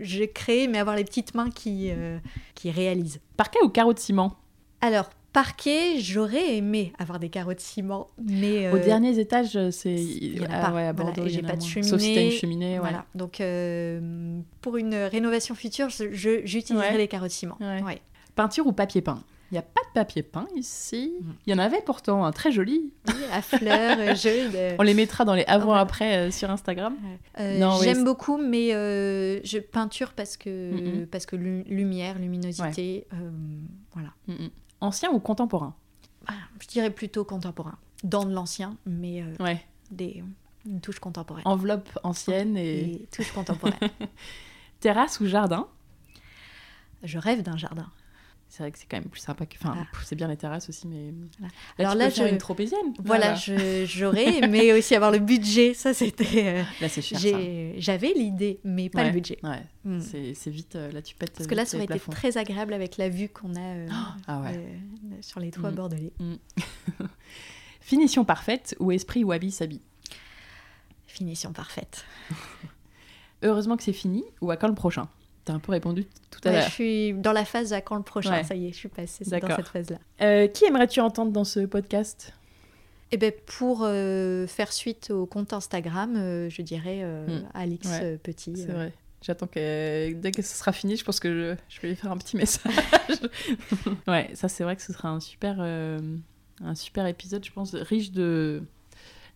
je 0.00 0.24
crée, 0.24 0.68
mais 0.68 0.78
avoir 0.78 0.96
les 0.96 1.04
petites 1.04 1.34
mains 1.34 1.50
qui, 1.50 1.88
euh, 1.90 2.18
qui 2.54 2.70
réalisent. 2.70 3.20
Parquet 3.36 3.58
ou 3.64 3.68
carreau 3.68 3.92
de 3.92 3.98
ciment? 3.98 4.36
Alors, 4.80 5.10
parquet, 5.32 5.98
j'aurais 5.98 6.56
aimé 6.56 6.92
avoir 6.98 7.18
des 7.18 7.28
carreaux 7.28 7.52
de 7.54 7.60
ciment, 7.60 8.06
mais... 8.22 8.70
Aux 8.72 8.76
euh, 8.76 8.84
derniers 8.84 9.18
étages, 9.18 9.58
c'est. 9.70 9.94
il 9.94 10.40
y 10.40 10.46
en 10.46 10.50
a 10.50 10.54
Ah 10.54 10.66
pas. 10.70 10.74
ouais, 10.74 10.86
à 10.86 10.92
Bordeaux, 10.92 11.26
j'ai 11.26 11.42
pas 11.42 11.56
de 11.56 11.62
moins. 11.62 11.82
Sauf 11.82 12.00
si 12.00 12.06
une 12.06 12.14
cheminée, 12.14 12.30
cheminée, 12.30 12.72
ouais. 12.74 12.78
Voilà, 12.80 13.04
donc 13.14 13.40
euh, 13.40 14.40
pour 14.60 14.76
une 14.76 14.94
rénovation 14.94 15.54
future, 15.54 15.88
j'utiliserai 15.90 16.90
Ouais. 16.92 16.96
les 16.98 17.08
carreaux 17.08 17.26
de 17.26 17.32
ciment. 17.32 17.56
Ouais. 17.60 18.00
Peinture 18.36 18.66
ou 18.66 18.72
papier 18.72 19.02
peint? 19.02 19.22
Il 19.50 19.54
n'y 19.54 19.58
a 19.58 19.62
pas 19.62 19.80
de 19.88 19.92
papier 19.94 20.22
peint 20.22 20.46
ici. 20.54 21.12
Mhm. 21.20 21.34
Il 21.46 21.50
y 21.50 21.54
en 21.54 21.58
avait 21.58 21.82
pourtant 21.82 22.24
un 22.24 22.30
très 22.30 22.52
joli. 22.52 22.92
Oui, 23.08 23.14
à 23.32 23.42
fleurs, 23.42 23.98
euh, 23.98 24.14
jaune. 24.14 24.52
euh, 24.54 24.76
On 24.78 24.82
les 24.82 24.94
mettra 24.94 25.24
dans 25.24 25.34
les 25.34 25.42
voilà. 25.44 25.62
avant-après 25.62 26.16
euh, 26.16 26.30
sur 26.30 26.50
Instagram. 26.50 26.96
Euh, 27.40 27.58
oui, 27.60 27.84
J'aime 27.84 28.04
beaucoup, 28.04 28.36
mais 28.38 28.72
euh, 28.74 29.40
je 29.42 29.58
peinture 29.58 30.12
parce 30.12 30.36
que, 30.36 31.04
parce 31.06 31.26
que 31.26 31.34
lu- 31.36 31.64
lumière, 31.64 32.18
luminosité, 32.18 33.06
voilà. 33.92 34.10
Mm, 34.28 34.32
mm. 34.34 34.50
Ancien 34.82 35.10
ou 35.10 35.18
contemporain? 35.18 35.74
Je 36.60 36.68
dirais 36.68 36.90
plutôt 36.90 37.24
contemporain. 37.24 37.76
Dans 38.04 38.24
de 38.24 38.32
l'ancien, 38.32 38.76
mais 38.86 39.24
Ouais. 39.40 39.60
des, 39.90 40.22
une 40.64 40.80
touche 40.80 41.00
contemporaine. 41.00 41.42
Enveloppe 41.44 41.88
ancienne 42.04 42.56
et 42.56 42.78
Et 42.92 43.08
touche 43.14 43.32
contemporaine. 43.32 43.90
terrasse 44.80 45.18
ou 45.20 45.26
jardin? 45.26 45.66
je 47.02 47.18
rêve 47.18 47.42
d'un 47.42 47.56
jardin. 47.56 47.90
C'est 48.52 48.64
vrai 48.64 48.72
que 48.72 48.78
c'est 48.78 48.86
quand 48.90 48.96
même 48.96 49.08
plus 49.08 49.20
sympa 49.20 49.46
que. 49.46 49.54
Enfin, 49.62 49.76
Ah. 49.80 49.86
c'est 50.04 50.16
bien 50.16 50.26
les 50.26 50.36
terrasses 50.36 50.68
aussi, 50.68 50.88
mais. 50.88 51.14
Voilà. 51.38 51.52
Alors 51.78 51.94
là, 51.94 52.06
là, 52.06 52.10
je- 52.10 52.24
une 52.24 52.36
tropézienne. 52.38 52.94
Voilà, 53.04 53.36
je- 53.36 53.84
j'aurais 53.86 54.38
aimé 54.38 54.72
aussi 54.76 54.92
avoir 54.96 55.12
le 55.12 55.20
budget. 55.20 55.72
Ça, 55.72 55.94
c'était. 55.94 56.44
euh, 56.58 56.62
Là, 56.80 56.88
c'est 56.88 57.00
cher. 57.00 57.18
J'avais 57.76 58.12
l'idée, 58.12 58.58
mais 58.64 58.88
pas 58.90 59.02
Ouais, 59.02 59.06
le 59.06 59.12
budget. 59.12 59.38
Ouais, 59.44 59.62
Mm. 59.84 60.00
c'est 60.34 60.50
vite. 60.50 60.74
euh, 60.74 60.90
là, 60.90 61.00
tu 61.00 61.14
pètes. 61.14 61.30
Parce 61.36 61.46
que 61.46 61.54
là, 61.54 61.62
vite 61.62 61.70
ça 61.70 61.76
aurait 61.76 61.84
été 61.86 62.00
très 62.10 62.36
agréable 62.38 62.72
avec 62.72 62.96
la 62.96 63.08
vue 63.08 63.28
qu'on 63.28 63.54
a 63.54 63.60
euh, 63.60 63.86
Ah 64.26 64.40
ouais. 64.40 64.56
euh, 64.56 65.16
sur 65.20 65.38
les 65.38 65.52
toits 65.52 65.70
Mm. 65.70 65.74
bordelais. 65.76 66.12
Finition 67.80 68.24
parfaite 68.24 68.74
ou 68.80 68.90
esprit 68.92 69.22
wabi 69.22 69.52
sabi. 69.52 69.80
Finition 71.06 71.52
parfaite. 71.52 72.04
Heureusement 73.42 73.76
que 73.76 73.82
c'est 73.84 73.92
fini 73.92 74.24
ou 74.40 74.50
à 74.50 74.56
quand 74.56 74.68
le 74.68 74.74
prochain? 74.74 75.08
T'as 75.50 75.56
un 75.56 75.58
peu 75.60 75.72
répondu 75.72 76.06
tout 76.30 76.40
à 76.44 76.48
Ouais, 76.50 76.56
l'heure. 76.58 76.64
je 76.68 76.70
suis 76.72 77.12
dans 77.14 77.32
la 77.32 77.44
phase 77.44 77.72
à 77.72 77.80
quand 77.80 77.96
le 77.96 78.02
prochain. 78.02 78.30
Ouais. 78.30 78.44
Ça 78.44 78.54
y 78.54 78.66
est, 78.68 78.72
je 78.72 78.76
suis 78.76 78.88
passée 78.88 79.24
dans 79.24 79.56
cette 79.56 79.68
phase-là. 79.68 79.98
Euh, 80.22 80.46
qui 80.46 80.64
aimerais-tu 80.64 81.00
entendre 81.00 81.32
dans 81.32 81.44
ce 81.44 81.60
podcast? 81.60 82.32
Et 83.12 83.16
ben 83.16 83.32
pour 83.46 83.80
euh, 83.82 84.46
faire 84.46 84.72
suite 84.72 85.10
au 85.10 85.26
compte 85.26 85.52
Instagram, 85.52 86.14
euh, 86.16 86.48
je 86.48 86.62
dirais 86.62 87.00
euh, 87.02 87.40
Mm. 87.40 87.48
Alix 87.54 87.88
Ouais, 87.88 88.18
Petit. 88.18 88.52
C'est 88.56 88.70
vrai. 88.72 88.92
J'attends 89.22 89.48
que 89.48 90.12
dès 90.12 90.30
que 90.30 90.42
ce 90.42 90.56
sera 90.56 90.70
fini, 90.72 90.96
je 90.96 91.04
pense 91.04 91.18
que 91.20 91.28
je, 91.28 91.56
je 91.74 91.80
vais 91.80 91.88
lui 91.88 91.96
faire 91.96 92.12
un 92.12 92.16
petit 92.16 92.36
message. 92.36 92.72
ouais, 94.08 94.30
ça 94.34 94.48
c'est 94.48 94.62
vrai 94.64 94.76
que 94.76 94.82
ce 94.82 94.92
sera 94.92 95.08
un 95.10 95.20
super, 95.20 95.60
un 95.60 96.74
super 96.74 97.06
épisode, 97.06 97.44
je 97.44 97.50
pense, 97.52 97.74
riche 97.74 98.12
de 98.12 98.62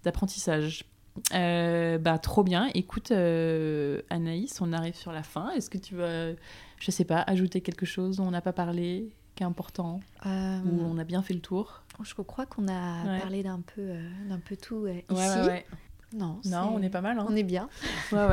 d'apprentissage. 0.04 0.84
Euh, 1.32 1.98
bah 1.98 2.18
trop 2.18 2.42
bien. 2.42 2.68
Écoute, 2.74 3.10
euh, 3.10 4.02
Anaïs, 4.10 4.60
on 4.60 4.72
arrive 4.72 4.96
sur 4.96 5.12
la 5.12 5.22
fin. 5.22 5.50
Est-ce 5.52 5.70
que 5.70 5.78
tu 5.78 5.94
vas, 5.94 6.32
je 6.80 6.90
sais 6.90 7.04
pas, 7.04 7.20
ajouter 7.26 7.60
quelque 7.60 7.86
chose 7.86 8.16
dont 8.16 8.26
on 8.26 8.30
n'a 8.32 8.40
pas 8.40 8.52
parlé, 8.52 9.10
qui 9.36 9.42
est 9.42 9.46
important, 9.46 10.00
euh, 10.26 10.58
ou 10.60 10.82
on 10.82 10.98
a 10.98 11.04
bien 11.04 11.22
fait 11.22 11.34
le 11.34 11.40
tour? 11.40 11.82
Je 12.02 12.14
crois 12.14 12.46
qu'on 12.46 12.66
a 12.68 13.04
Ouais. 13.04 13.20
parlé 13.20 13.42
d'un 13.44 13.60
peu, 13.60 13.80
euh, 13.82 14.08
d'un 14.28 14.38
peu 14.40 14.56
tout 14.56 14.86
euh, 14.86 14.94
ici. 14.94 15.04
Ouais, 15.10 15.28
ouais, 15.40 15.46
ouais. 15.46 15.66
Non, 16.12 16.38
Non, 16.44 16.72
on 16.74 16.82
est 16.82 16.90
pas 16.90 17.00
mal. 17.00 17.18
Hein. 17.18 17.26
On 17.28 17.34
est 17.34 17.42
bien. 17.42 17.68
Ouais, 18.12 18.26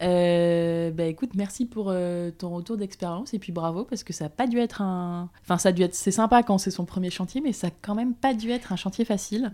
ouais. 0.00 0.90
Bah 0.92 1.04
écoute, 1.04 1.30
merci 1.34 1.66
pour 1.66 1.92
ton 2.38 2.50
retour 2.50 2.78
d'expérience 2.78 3.34
et 3.34 3.38
puis 3.38 3.52
bravo 3.52 3.84
parce 3.84 4.02
que 4.02 4.14
ça 4.14 4.26
a 4.26 4.28
pas 4.30 4.46
dû 4.46 4.58
être 4.58 4.80
un. 4.80 5.28
Enfin, 5.42 5.58
ça 5.58 5.70
a 5.70 5.72
dû 5.72 5.82
être. 5.82 5.94
C'est 5.94 6.10
sympa 6.10 6.42
quand 6.42 6.56
c'est 6.56 6.70
son 6.70 6.86
premier 6.86 7.10
chantier, 7.10 7.42
mais 7.42 7.52
ça 7.52 7.66
a 7.66 7.70
quand 7.82 7.94
même 7.94 8.14
pas 8.14 8.32
dû 8.32 8.50
être 8.50 8.72
un 8.72 8.76
chantier 8.76 9.04
facile. 9.04 9.52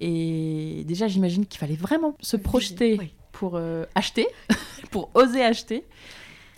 Et 0.00 0.84
déjà, 0.86 1.08
j'imagine 1.08 1.46
qu'il 1.46 1.58
fallait 1.58 1.74
vraiment 1.76 2.16
se 2.20 2.36
projeter 2.36 2.96
Oui. 2.98 3.12
pour 3.32 3.56
euh, 3.56 3.84
acheter, 3.94 4.26
pour 4.90 5.10
oser 5.14 5.42
acheter 5.42 5.84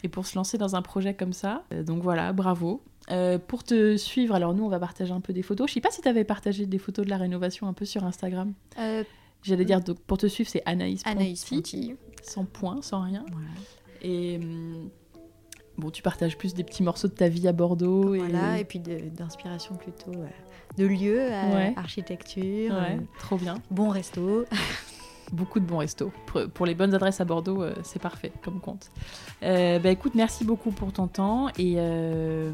et 0.03 0.09
pour 0.09 0.26
se 0.26 0.36
lancer 0.36 0.59
dans 0.59 0.76
un 0.76 0.82
projet 0.82 1.14
comme 1.14 1.32
ça. 1.32 1.64
Euh, 1.72 1.82
donc 1.82 2.03
voilà, 2.03 2.32
bravo. 2.32 2.82
Euh, 3.11 3.38
pour 3.38 3.64
te 3.64 3.97
suivre, 3.97 4.34
alors 4.34 4.55
nous, 4.55 4.64
on 4.64 4.68
va 4.68 4.78
partager 4.78 5.12
un 5.12 5.20
peu 5.20 5.32
des 5.32 5.43
photos. 5.43 5.68
Je 5.68 5.74
sais 5.74 5.80
pas 5.80 5.91
si 5.91 6.01
tu 6.01 6.09
avais 6.09 6.24
partagé 6.24 6.66
des 6.66 6.78
photos 6.78 7.05
de 7.05 7.11
la 7.11 7.16
rénovation 7.16 7.66
un 7.66 7.72
peu 7.72 7.84
sur 7.84 8.05
Instagram. 8.05 8.53
Euh, 8.78 9.03
J'allais 9.43 9.64
dire, 9.64 9.80
donc, 9.80 9.99
pour 10.01 10.18
te 10.18 10.26
suivre, 10.26 10.51
c'est 10.51 10.62
Anaïs, 10.66 11.01
Anaïs 11.07 11.45
Ponty, 11.47 11.57
Ponty. 11.88 11.97
sans 12.22 12.45
point, 12.45 12.82
sans 12.82 13.01
rien. 13.03 13.24
Voilà. 13.32 13.49
Et 14.03 14.36
hum, 14.36 14.91
bon, 15.81 15.91
tu 15.91 16.03
partages 16.03 16.37
plus 16.39 16.55
des 16.55 16.62
petits 16.64 16.83
morceaux 16.85 17.09
de 17.09 17.14
ta 17.14 17.28
vie 17.28 17.49
à 17.49 17.53
Bordeaux. 17.53 18.14
Voilà, 18.14 18.59
et... 18.59 18.61
et 18.61 18.64
puis 18.64 18.78
d'inspiration 18.78 19.74
plutôt 19.74 20.12
euh, 20.12 20.26
de 20.78 20.87
lieux, 20.87 21.28
Ouais. 21.55 21.72
architecture, 21.76 22.72
Ouais, 22.74 22.97
euh, 22.99 23.01
trop 23.18 23.37
bien. 23.37 23.57
bon 23.70 23.89
resto. 23.89 24.45
Beaucoup 25.33 25.61
de 25.61 25.64
bons 25.64 25.78
restos. 25.78 26.11
Pour, 26.26 26.49
pour 26.53 26.66
les 26.66 26.74
bonnes 26.74 26.93
adresses 26.93 27.20
à 27.20 27.24
Bordeaux, 27.24 27.62
euh, 27.62 27.72
c'est 27.85 28.03
parfait 28.03 28.33
comme 28.43 28.59
compte. 28.61 28.91
Euh, 29.45 29.78
bah 29.78 29.91
écoute, 29.91 30.16
merci 30.16 30.45
beaucoup 30.45 30.72
pour 30.72 30.93
ton 30.93 31.07
temps. 31.07 31.51
Et, 31.57 31.74
euh, 31.76 32.51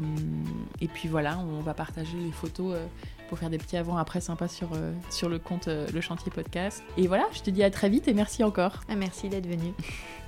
et 0.79 0.87
puis 0.87 1.09
voilà, 1.09 1.39
on 1.39 1.59
va 1.61 1.73
partager 1.73 2.15
les 2.19 2.31
photos 2.31 2.75
euh, 2.75 2.85
pour 3.29 3.39
faire 3.39 3.49
des 3.49 3.57
petits 3.57 3.77
avant-après 3.77 4.21
sympas 4.21 4.47
sur, 4.47 4.69
euh, 4.75 4.93
sur 5.09 5.27
le 5.27 5.39
compte 5.39 5.67
euh, 5.69 5.87
Le 5.91 6.01
Chantier 6.01 6.31
Podcast. 6.31 6.83
Et 6.97 7.07
voilà, 7.07 7.23
je 7.33 7.41
te 7.41 7.49
dis 7.49 7.63
à 7.63 7.71
très 7.71 7.89
vite 7.89 8.07
et 8.07 8.13
merci 8.13 8.43
encore. 8.43 8.81
Ah, 8.89 8.95
merci 8.95 9.27
d'être 9.27 9.47
venu. 9.47 9.73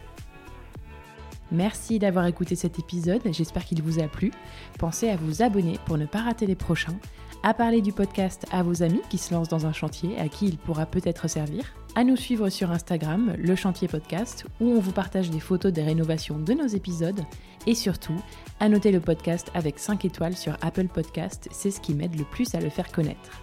Merci 1.52 1.98
d'avoir 1.98 2.28
écouté 2.28 2.56
cet 2.56 2.78
épisode, 2.78 3.22
j'espère 3.32 3.66
qu'il 3.66 3.82
vous 3.82 4.00
a 4.00 4.08
plu. 4.08 4.32
Pensez 4.78 5.10
à 5.10 5.16
vous 5.16 5.42
abonner 5.42 5.80
pour 5.86 5.98
ne 5.98 6.06
pas 6.06 6.22
rater 6.22 6.46
les 6.46 6.56
prochains, 6.56 6.96
à 7.42 7.54
parler 7.54 7.82
du 7.82 7.92
podcast 7.92 8.46
à 8.52 8.62
vos 8.62 8.84
amis 8.84 9.02
qui 9.10 9.18
se 9.18 9.34
lancent 9.34 9.50
dans 9.50 9.66
un 9.66 9.74
chantier 9.74 10.20
à 10.20 10.28
qui 10.28 10.46
il 10.46 10.58
pourra 10.58 10.86
peut-être 10.86 11.28
servir, 11.28 11.74
à 11.96 12.04
nous 12.04 12.16
suivre 12.16 12.50
sur 12.50 12.70
Instagram, 12.70 13.34
le 13.38 13.56
chantier 13.56 13.88
podcast, 13.88 14.46
où 14.60 14.68
on 14.68 14.80
vous 14.80 14.92
partage 14.92 15.32
des 15.32 15.40
photos 15.40 15.74
des 15.74 15.82
rénovations 15.82 16.38
de 16.38 16.54
nos 16.54 16.68
épisodes, 16.68 17.22
et 17.66 17.74
surtout, 17.74 18.16
à 18.60 18.70
noter 18.70 18.92
le 18.92 19.00
podcast 19.00 19.50
avec 19.56 19.80
5 19.80 20.06
étoiles 20.06 20.38
sur 20.38 20.56
Apple 20.62 20.88
Podcast, 20.88 21.50
c'est 21.52 21.72
ce 21.72 21.82
qui 21.82 21.96
m'aide 21.96 22.18
le 22.18 22.26
plus 22.26 22.54
à 22.54 22.60
le 22.60 22.70
faire 22.70 22.92
connaître. 22.92 23.42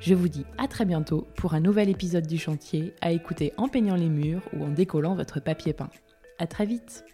Je 0.00 0.14
vous 0.14 0.28
dis 0.28 0.44
à 0.58 0.66
très 0.66 0.84
bientôt 0.84 1.26
pour 1.36 1.54
un 1.54 1.60
nouvel 1.60 1.88
épisode 1.88 2.26
du 2.26 2.36
chantier 2.36 2.94
à 3.00 3.12
écouter 3.12 3.52
en 3.56 3.68
peignant 3.68 3.96
les 3.96 4.10
murs 4.10 4.42
ou 4.54 4.64
en 4.64 4.68
décollant 4.68 5.14
votre 5.14 5.40
papier 5.40 5.72
peint. 5.72 5.90
À 6.38 6.46
très 6.46 6.66
vite 6.66 7.04